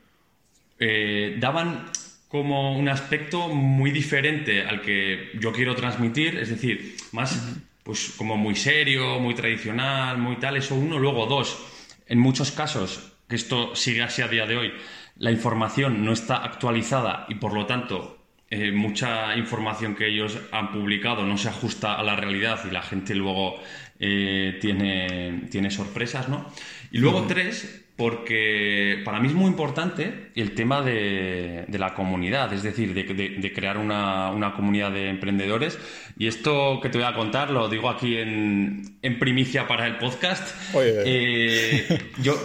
eh, 0.79 1.35
daban 1.39 1.91
como 2.27 2.77
un 2.77 2.89
aspecto 2.89 3.47
muy 3.49 3.91
diferente 3.91 4.63
al 4.63 4.81
que 4.81 5.31
yo 5.39 5.51
quiero 5.53 5.75
transmitir, 5.75 6.37
es 6.37 6.49
decir, 6.49 6.95
más 7.11 7.57
pues 7.87 8.13
como 8.17 8.35
muy 8.35 8.53
serio, 8.53 9.17
muy 9.17 9.33
tradicional, 9.33 10.17
muy 10.17 10.35
tal, 10.35 10.57
eso 10.57 10.75
uno. 10.75 10.99
Luego 10.99 11.25
dos, 11.25 11.57
en 12.05 12.19
muchos 12.19 12.51
casos, 12.51 13.13
que 13.29 13.37
esto 13.37 13.77
sigue 13.77 14.03
así 14.03 14.21
a 14.21 14.27
día 14.27 14.45
de 14.45 14.57
hoy, 14.57 14.73
la 15.15 15.31
información 15.31 16.03
no 16.03 16.11
está 16.11 16.43
actualizada 16.43 17.25
y 17.29 17.35
por 17.35 17.53
lo 17.53 17.65
tanto 17.65 18.17
eh, 18.49 18.73
mucha 18.73 19.37
información 19.37 19.95
que 19.95 20.09
ellos 20.09 20.37
han 20.51 20.73
publicado 20.73 21.25
no 21.25 21.37
se 21.37 21.47
ajusta 21.47 21.93
a 21.93 22.03
la 22.03 22.17
realidad 22.17 22.59
y 22.69 22.73
la 22.73 22.81
gente 22.81 23.15
luego 23.15 23.55
eh, 24.01 24.57
tiene, 24.59 25.47
tiene 25.49 25.71
sorpresas, 25.71 26.27
¿no? 26.27 26.45
Y 26.91 26.97
luego 26.97 27.25
tres, 27.25 27.86
porque 27.97 29.01
para 29.03 29.19
mí 29.19 29.27
es 29.27 29.33
muy 29.33 29.47
importante 29.47 30.29
el 30.35 30.53
tema 30.53 30.83
de, 30.83 31.65
la 31.67 31.95
comunidad, 31.95 32.53
es 32.53 32.61
decir, 32.61 32.93
de, 32.93 33.53
crear 33.53 33.79
una, 33.79 34.53
comunidad 34.55 34.91
de 34.91 35.09
emprendedores. 35.09 35.79
Y 36.15 36.27
esto 36.27 36.79
que 36.79 36.89
te 36.89 36.99
voy 36.99 37.07
a 37.07 37.15
contar 37.15 37.49
lo 37.49 37.67
digo 37.67 37.89
aquí 37.89 38.17
en, 38.17 38.99
primicia 39.19 39.67
para 39.67 39.87
el 39.87 39.97
podcast. 39.97 40.55
Eh, 40.75 42.11
yo, 42.21 42.35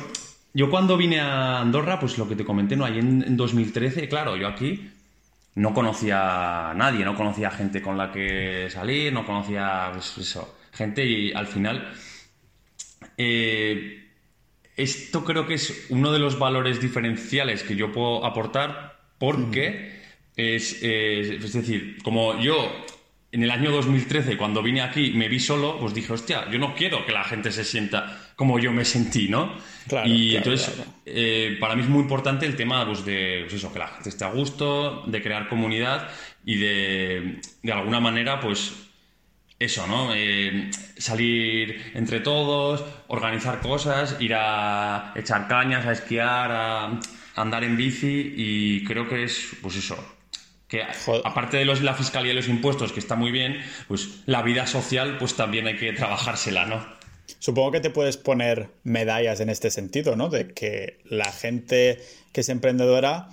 yo 0.54 0.70
cuando 0.70 0.96
vine 0.96 1.20
a 1.20 1.60
Andorra, 1.60 2.00
pues 2.00 2.16
lo 2.16 2.26
que 2.26 2.34
te 2.34 2.46
comenté, 2.46 2.74
¿no? 2.74 2.86
Ahí 2.86 2.98
en, 2.98 3.36
2013, 3.36 4.08
claro, 4.08 4.36
yo 4.36 4.48
aquí 4.48 4.90
no 5.56 5.74
conocía 5.74 6.70
a 6.70 6.74
nadie, 6.74 7.04
no 7.04 7.14
conocía 7.14 7.50
gente 7.50 7.82
con 7.82 7.98
la 7.98 8.10
que 8.10 8.68
salir, 8.70 9.12
no 9.12 9.26
conocía 9.26 9.90
pues, 9.92 10.16
eso, 10.16 10.56
gente 10.72 11.04
y 11.04 11.30
al 11.34 11.46
final... 11.46 11.92
Eh, 13.18 14.01
esto 14.76 15.24
creo 15.24 15.46
que 15.46 15.54
es 15.54 15.86
uno 15.90 16.12
de 16.12 16.18
los 16.18 16.38
valores 16.38 16.80
diferenciales 16.80 17.62
que 17.62 17.76
yo 17.76 17.92
puedo 17.92 18.24
aportar 18.24 19.00
porque 19.18 20.00
es, 20.36 20.82
es, 20.82 21.52
decir, 21.52 21.98
como 22.02 22.40
yo 22.40 22.84
en 23.30 23.42
el 23.42 23.50
año 23.50 23.70
2013 23.70 24.36
cuando 24.36 24.62
vine 24.62 24.80
aquí 24.80 25.12
me 25.12 25.28
vi 25.28 25.38
solo, 25.40 25.78
pues 25.78 25.94
dije, 25.94 26.12
hostia, 26.12 26.50
yo 26.50 26.58
no 26.58 26.74
quiero 26.74 27.04
que 27.04 27.12
la 27.12 27.24
gente 27.24 27.52
se 27.52 27.64
sienta 27.64 28.32
como 28.36 28.58
yo 28.58 28.72
me 28.72 28.84
sentí, 28.84 29.28
¿no? 29.28 29.56
y 30.04 30.36
entonces 30.36 30.72
eh, 31.04 31.56
para 31.60 31.76
mí 31.76 31.82
es 31.82 31.88
muy 31.88 32.00
importante 32.00 32.46
el 32.46 32.56
tema 32.56 32.86
pues, 32.86 33.04
de 33.04 33.40
pues 33.42 33.54
eso, 33.54 33.72
que 33.72 33.78
la 33.78 33.88
gente 33.88 34.08
esté 34.08 34.24
a 34.24 34.30
gusto, 34.30 35.02
de 35.06 35.22
crear 35.22 35.48
comunidad 35.48 36.08
y 36.44 36.56
de, 36.56 37.40
de 37.62 37.72
alguna 37.72 38.00
manera 38.00 38.40
pues 38.40 38.91
eso, 39.64 39.86
¿no? 39.86 40.14
Eh, 40.14 40.70
salir 40.96 41.92
entre 41.94 42.20
todos, 42.20 42.84
organizar 43.08 43.60
cosas, 43.60 44.16
ir 44.20 44.34
a 44.34 45.12
echar 45.16 45.48
cañas, 45.48 45.86
a 45.86 45.92
esquiar, 45.92 46.50
a 46.52 47.00
andar 47.36 47.64
en 47.64 47.76
bici 47.76 48.34
y 48.36 48.84
creo 48.84 49.08
que 49.08 49.24
es, 49.24 49.56
pues 49.62 49.76
eso, 49.76 49.96
que 50.68 50.82
aparte 51.24 51.58
de 51.58 51.64
los, 51.64 51.82
la 51.82 51.94
fiscalía 51.94 52.32
y 52.32 52.34
los 52.34 52.48
impuestos, 52.48 52.92
que 52.92 53.00
está 53.00 53.14
muy 53.14 53.30
bien, 53.30 53.60
pues 53.88 54.22
la 54.26 54.42
vida 54.42 54.66
social, 54.66 55.18
pues 55.18 55.34
también 55.34 55.66
hay 55.66 55.76
que 55.76 55.92
trabajársela, 55.92 56.66
¿no? 56.66 56.84
Supongo 57.38 57.72
que 57.72 57.80
te 57.80 57.90
puedes 57.90 58.16
poner 58.16 58.70
medallas 58.82 59.40
en 59.40 59.48
este 59.48 59.70
sentido, 59.70 60.16
¿no? 60.16 60.28
De 60.28 60.48
que 60.48 60.98
la 61.04 61.30
gente 61.30 62.00
que 62.32 62.40
es 62.40 62.48
emprendedora 62.48 63.28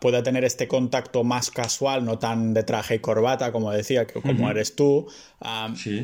pueda 0.00 0.22
tener 0.22 0.44
este 0.44 0.68
contacto 0.68 1.24
más 1.24 1.50
casual, 1.50 2.04
no 2.04 2.18
tan 2.18 2.54
de 2.54 2.62
traje 2.62 2.96
y 2.96 2.98
corbata, 2.98 3.52
como 3.52 3.70
decía, 3.70 4.06
que 4.06 4.20
como 4.20 4.50
eres 4.50 4.74
tú, 4.76 5.06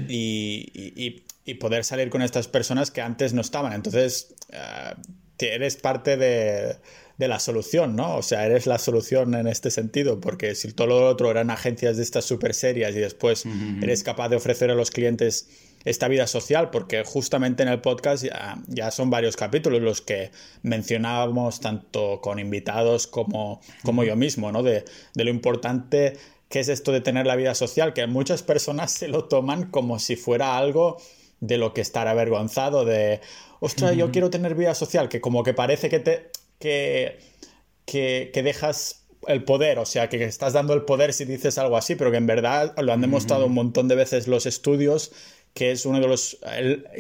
y, 0.09 1.23
poder 1.61 1.85
salir 1.85 2.11
con 2.11 2.23
estas 2.23 2.49
personas 2.49 2.91
que 2.91 3.01
antes 3.01 3.35
no 3.35 3.41
estaban. 3.41 3.73
Entonces, 3.73 4.35
ah, 4.53 4.95
eres 5.39 5.77
parte 5.77 6.17
de, 6.17 6.77
la 7.19 7.39
solución, 7.39 7.97
¿no? 7.97 8.17
O 8.17 8.23
sea, 8.23 8.45
eres 8.45 8.67
la 8.67 8.79
solución 8.79 9.35
en 9.35 9.47
este 9.47 9.71
sentido, 9.71 10.21
porque 10.21 10.55
si 10.55 10.73
todo 10.73 10.89
lo 10.89 11.09
otro 11.09 11.31
eran 11.31 11.51
agencias 11.51 11.97
de 11.97 12.03
estas 12.03 12.25
súper 12.25 12.55
serias 12.55 12.95
y 12.95 12.99
después 12.99 13.45
eres 13.81 14.03
capaz 14.03 14.29
de 14.29 14.37
ofrecer 14.37 14.71
a 14.71 14.75
los 14.75 14.91
clientes 14.91 15.49
esta 15.85 16.09
vida 16.09 16.27
social, 16.27 16.71
porque 16.71 17.05
justamente 17.05 17.63
en 17.63 17.69
el 17.69 17.81
podcast 17.81 18.25
ya, 18.69 18.91
son 18.91 19.11
varios 19.11 19.37
capítulos 19.37 19.83
los 19.83 20.01
que 20.01 20.31
mencionábamos 20.63 21.61
tanto 21.61 22.21
con 22.23 22.39
invitados 22.39 23.07
como, 23.07 23.61
como 23.83 24.05
yo 24.05 24.17
mismo, 24.17 24.51
¿no? 24.51 24.63
De, 24.63 24.85
lo 25.15 25.31
importante 25.31 26.17
que 26.49 26.61
es 26.61 26.69
esto 26.69 26.93
de 26.93 27.01
tener 27.01 27.27
la 27.27 27.37
vida 27.37 27.55
social, 27.55 27.93
que 27.93 28.07
muchas 28.07 28.43
personas 28.43 28.93
se 28.93 29.09
lo 29.09 29.25
toman 29.25 29.71
como 29.71 29.99
si 29.99 30.17
fuera 30.17 30.57
algo 30.57 30.99
de 31.41 31.59
lo 31.59 31.75
que 31.75 31.81
estar 31.81 32.09
avergonzado, 32.09 32.85
de, 32.85 33.21
ostras, 33.61 33.97
yo 33.97 34.11
quiero 34.11 34.31
tener 34.31 34.55
vida 34.55 34.75
social, 34.75 35.09
que 35.09 35.21
como 35.21 35.43
que 35.43 35.55
parece 35.55 35.89
que 35.89 35.99
te... 35.99 36.31
que, 36.59 37.19
que, 37.85 38.31
que 38.33 38.43
dejas 38.43 39.05
el 39.29 39.45
poder, 39.45 39.79
o 39.79 39.87
sea, 39.87 40.09
que 40.09 40.23
estás 40.25 40.53
dando 40.53 40.75
el 40.75 40.83
poder 40.83 41.13
si 41.13 41.25
dices 41.25 41.59
algo 41.59 41.77
así, 41.77 41.95
pero 41.95 42.11
que 42.11 42.17
en 42.17 42.27
verdad 42.27 42.75
lo 42.79 42.93
han 42.93 43.01
demostrado 43.01 43.47
un 43.47 43.55
montón 43.55 43.89
de 43.89 43.95
veces 43.95 44.29
los 44.29 44.47
estudios 44.47 45.13
que 45.55 45.71
es 45.71 45.87
uno 45.87 46.01
de 46.01 46.09
los, 46.09 46.39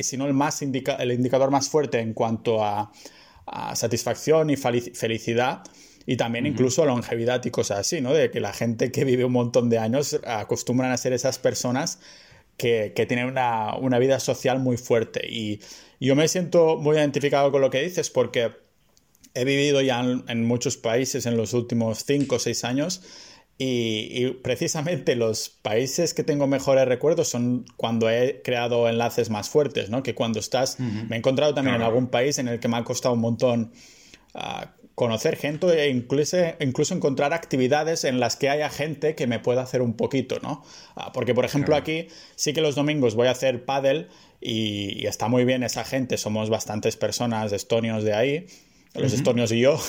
si 0.00 0.16
no 0.16 0.26
el 0.26 0.32
más 0.32 0.62
el 0.62 1.12
indicador 1.12 1.50
más 1.50 1.68
fuerte 1.68 1.98
en 1.98 2.14
cuanto 2.14 2.64
a, 2.64 2.90
satisfacción 3.74 4.48
y 4.48 4.56
felicidad 4.56 5.62
y 6.06 6.16
también 6.16 6.46
incluso 6.46 6.86
longevidad 6.86 7.44
y 7.44 7.50
cosas 7.50 7.80
así, 7.80 8.00
¿no? 8.00 8.14
De 8.14 8.30
que 8.30 8.40
la 8.40 8.54
gente 8.54 8.90
que 8.90 9.04
vive 9.04 9.24
un 9.26 9.32
montón 9.32 9.68
de 9.68 9.78
años 9.78 10.18
acostumbran 10.24 10.92
a 10.92 10.96
ser 10.96 11.12
esas 11.12 11.38
personas 11.38 11.98
que, 12.56 12.92
tienen 13.06 13.26
una, 13.26 13.98
vida 13.98 14.20
social 14.20 14.60
muy 14.60 14.76
fuerte. 14.76 15.26
Y 15.28 15.60
yo 16.00 16.14
me 16.14 16.28
siento 16.28 16.76
muy 16.76 16.96
identificado 16.96 17.50
con 17.52 17.60
lo 17.60 17.70
que 17.70 17.82
dices 17.82 18.10
porque 18.10 18.52
he 19.34 19.44
vivido 19.44 19.80
ya 19.80 20.00
en, 20.00 20.44
muchos 20.44 20.76
países 20.76 21.26
en 21.26 21.36
los 21.36 21.52
últimos 21.52 22.04
5 22.04 22.36
o 22.36 22.38
6 22.38 22.64
años 22.64 23.02
y, 23.56 24.30
precisamente 24.42 25.14
los 25.14 25.48
países 25.48 26.12
que 26.12 26.24
tengo 26.24 26.46
mejores 26.46 26.86
recuerdos 26.86 27.28
son 27.28 27.64
cuando 27.76 28.10
he 28.10 28.42
creado 28.42 28.88
enlaces 28.88 29.30
más 29.30 29.48
fuertes, 29.48 29.90
¿no? 29.90 30.02
Que 30.02 30.14
cuando 30.14 30.40
estás... 30.40 30.80
Me 30.80 31.14
he 31.14 31.18
encontrado 31.18 31.54
también 31.54 31.76
en 31.76 31.82
algún 31.82 32.08
país 32.08 32.38
en 32.38 32.48
el 32.48 32.58
que 32.58 32.68
me 32.68 32.76
ha 32.76 32.84
costado 32.84 33.14
un 33.14 33.20
montón... 33.20 33.72
Ah, 34.34 34.74
conocer 34.96 35.36
gente 35.36 35.66
e 35.66 35.88
incluso, 35.88 36.36
incluso 36.60 36.94
encontrar 36.94 37.32
actividades 37.32 38.04
en 38.04 38.20
las 38.20 38.36
que 38.36 38.48
haya 38.48 38.70
gente 38.70 39.16
que 39.16 39.26
me 39.26 39.40
pueda 39.40 39.62
hacer 39.62 39.82
un 39.82 39.94
poquito, 39.94 40.38
¿no? 40.40 40.62
Ah, 40.94 41.10
porque, 41.12 41.34
por 41.34 41.44
ejemplo, 41.44 41.74
aquí 41.74 42.06
sí 42.36 42.52
que 42.52 42.60
los 42.60 42.76
domingos 42.76 43.16
voy 43.16 43.26
a 43.26 43.32
hacer 43.32 43.64
paddle 43.64 44.06
y, 44.40 45.02
y, 45.02 45.06
está 45.06 45.26
muy 45.26 45.44
bien 45.44 45.64
esa 45.64 45.84
gente, 45.84 46.16
somos 46.16 46.48
bastantes 46.48 46.96
personas 46.96 47.52
estonios 47.52 48.04
de 48.04 48.14
ahí 48.14 48.46
los 48.94 49.12
estonios 49.12 49.52
y 49.52 49.60
yo. 49.60 49.78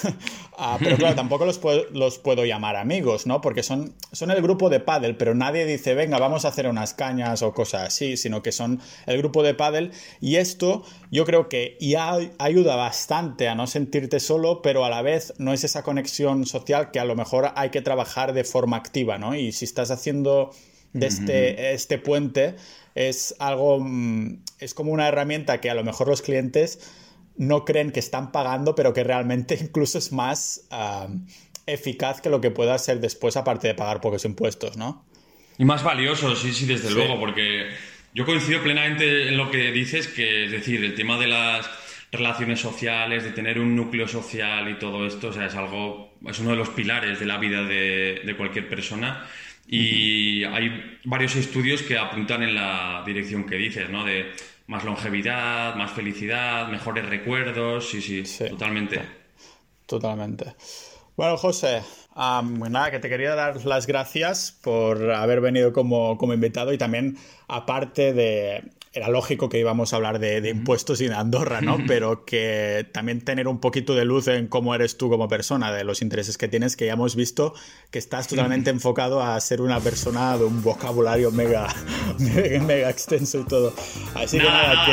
Ah, 0.58 0.78
pero 0.80 0.96
claro, 0.96 1.16
tampoco 1.16 1.46
los 1.46 1.60
puedo, 1.60 1.84
los 1.92 2.18
puedo 2.18 2.46
llamar 2.46 2.78
amigos, 2.78 3.28
¿no? 3.28 3.42
Porque 3.42 3.62
son, 3.62 3.94
son 4.14 4.32
el 4.32 4.42
grupo 4.42 4.70
de 4.70 4.80
paddle, 4.80 5.14
pero 5.16 5.36
nadie 5.36 5.66
dice, 5.66 5.96
venga, 5.96 6.18
vamos 6.18 6.46
a 6.46 6.48
hacer 6.48 6.66
unas 6.70 6.94
cañas 6.94 7.42
o 7.42 7.54
cosas 7.54 7.88
así, 7.88 8.16
sino 8.16 8.42
que 8.42 8.54
son 8.54 8.80
el 9.06 9.18
grupo 9.18 9.44
de 9.44 9.54
paddle. 9.54 9.92
Y 10.22 10.38
esto 10.38 10.86
yo 11.12 11.26
creo 11.26 11.50
que 11.50 11.78
ya 11.82 12.18
ayuda 12.38 12.78
bastante 12.78 13.50
a 13.50 13.56
no 13.56 13.68
sentirte 13.68 14.22
solo, 14.22 14.62
pero 14.62 14.86
a 14.86 14.90
la 14.90 15.02
vez 15.02 15.34
no 15.40 15.52
es 15.52 15.66
esa 15.66 15.84
conexión 15.84 16.46
social 16.46 16.92
que 16.92 17.02
a 17.02 17.06
lo 17.06 17.18
mejor 17.18 17.52
hay 17.58 17.70
que 17.70 17.82
trabajar 17.82 18.32
de 18.32 18.46
forma 18.46 18.78
activa, 18.78 19.18
¿no? 19.18 19.36
Y 19.36 19.52
si 19.52 19.66
estás 19.66 19.92
haciendo 19.92 20.52
de 20.94 21.08
este, 21.08 21.74
este 21.74 21.98
puente, 21.98 22.56
es 22.96 23.36
algo, 23.40 23.80
mm, 23.82 24.40
es 24.60 24.74
como 24.74 24.94
una 24.94 25.10
herramienta 25.10 25.60
que 25.60 25.70
a 25.70 25.76
lo 25.76 25.84
mejor 25.84 26.08
los 26.08 26.22
clientes 26.22 26.80
no 27.38 27.66
creen 27.66 27.92
que 27.92 28.00
están 28.00 28.32
pagando, 28.32 28.76
pero 28.76 28.94
que 28.94 29.04
realmente 29.04 29.58
incluso 29.62 29.98
es 29.98 30.12
más 30.12 30.68
eficaz 31.66 32.22
que 32.22 32.30
lo 32.30 32.42
que 32.42 32.52
pueda 32.52 32.78
ser 32.78 33.00
después, 33.00 33.38
aparte 33.38 33.68
de 33.68 33.76
pagar 33.76 34.02
pocos 34.02 34.26
impuestos, 34.26 34.78
¿no? 34.78 35.06
Y 35.58 35.66
más 35.66 35.84
valioso, 35.84 36.36
sí, 36.36 36.54
sí, 36.54 36.66
desde 36.66 36.92
luego, 36.92 37.20
porque 37.20 37.70
yo 38.14 38.26
coincido 38.26 38.62
plenamente 38.62 39.30
en 39.30 39.38
lo 39.38 39.50
que 39.50 39.72
dices, 39.72 40.08
que 40.08 40.46
es 40.46 40.52
decir, 40.52 40.84
el 40.84 40.96
tema 40.96 41.18
de 41.18 41.28
las 41.28 41.70
relaciones 42.12 42.60
sociales, 42.60 43.24
de 43.24 43.32
tener 43.32 43.60
un 43.60 43.76
núcleo 43.76 44.08
social 44.08 44.70
y 44.70 44.78
todo 44.78 45.06
esto, 45.08 45.30
o 45.30 45.34
sea, 45.34 45.46
es 45.46 45.56
algo, 45.56 46.14
es 46.28 46.40
uno 46.40 46.52
de 46.52 46.56
los 46.58 46.70
pilares 46.70 47.20
de 47.20 47.26
la 47.26 47.38
vida 47.38 47.64
de, 47.64 48.22
de 48.24 48.36
cualquier 48.36 48.68
persona. 48.68 49.26
Y 49.68 50.44
hay 50.44 51.00
varios 51.06 51.36
estudios 51.36 51.82
que 51.82 51.98
apuntan 51.98 52.44
en 52.44 52.54
la 52.54 53.02
dirección 53.06 53.46
que 53.46 53.56
dices, 53.56 53.90
¿no? 53.90 54.04
De 54.06 54.32
más 54.68 54.84
longevidad, 54.84 55.76
más 55.76 55.92
felicidad, 55.92 56.68
mejores 56.68 57.06
recuerdos, 57.08 57.90
sí, 57.90 58.02
sí, 58.02 58.50
totalmente. 58.50 59.02
Totalmente. 59.86 60.56
Bueno, 61.16 61.38
José, 61.38 61.82
pues 62.14 62.72
nada, 62.72 62.92
que 62.92 63.00
te 63.00 63.08
quería 63.08 63.36
dar 63.36 63.66
las 63.66 63.88
gracias 63.88 64.58
por 64.64 65.12
haber 65.12 65.40
venido 65.40 65.72
como, 65.72 66.18
como 66.18 66.34
invitado 66.34 66.74
y 66.74 66.78
también, 66.78 67.18
aparte 67.48 68.14
de 68.14 68.64
era 68.96 69.10
lógico 69.10 69.50
que 69.50 69.60
íbamos 69.60 69.92
a 69.92 69.98
hablar 69.98 70.20
de, 70.20 70.50
impuestos 70.50 71.02
y 71.02 71.08
de 71.10 71.16
Andorra, 71.16 71.60
¿no? 71.60 71.78
Pero 71.88 72.24
que 72.24 72.88
también 72.94 73.22
tener 73.22 73.48
un 73.48 73.60
poquito 73.60 73.94
de 73.94 74.06
luz 74.06 74.30
en 74.30 74.48
cómo 74.48 74.74
eres 74.74 74.98
tú 74.98 75.10
como 75.10 75.28
persona, 75.28 75.72
de 75.74 75.84
los 75.84 76.02
intereses 76.02 76.38
que 76.38 76.48
tienes, 76.48 76.78
que 76.78 76.86
ya 76.86 76.94
hemos 76.94 77.16
visto 77.16 77.54
que 77.92 78.00
estás 78.00 78.28
totalmente 78.28 78.70
enfocado 78.72 79.22
a 79.22 79.40
ser 79.42 79.62
una 79.62 79.82
persona 79.82 80.38
de 80.38 80.46
un 80.46 80.64
vocabulario 80.64 81.30
mega, 81.32 81.68
mega, 82.20 82.90
extenso 82.90 83.42
y 83.42 83.44
todo. 83.44 83.74
Así 84.16 84.40
que 84.40 84.46
nada, 84.46 84.86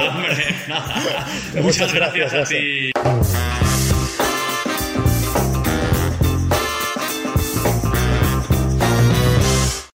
que... 1.52 1.60
Muchas, 1.60 1.94
gracias, 1.94 2.34
a 2.34 2.44
ti. 2.44 3.71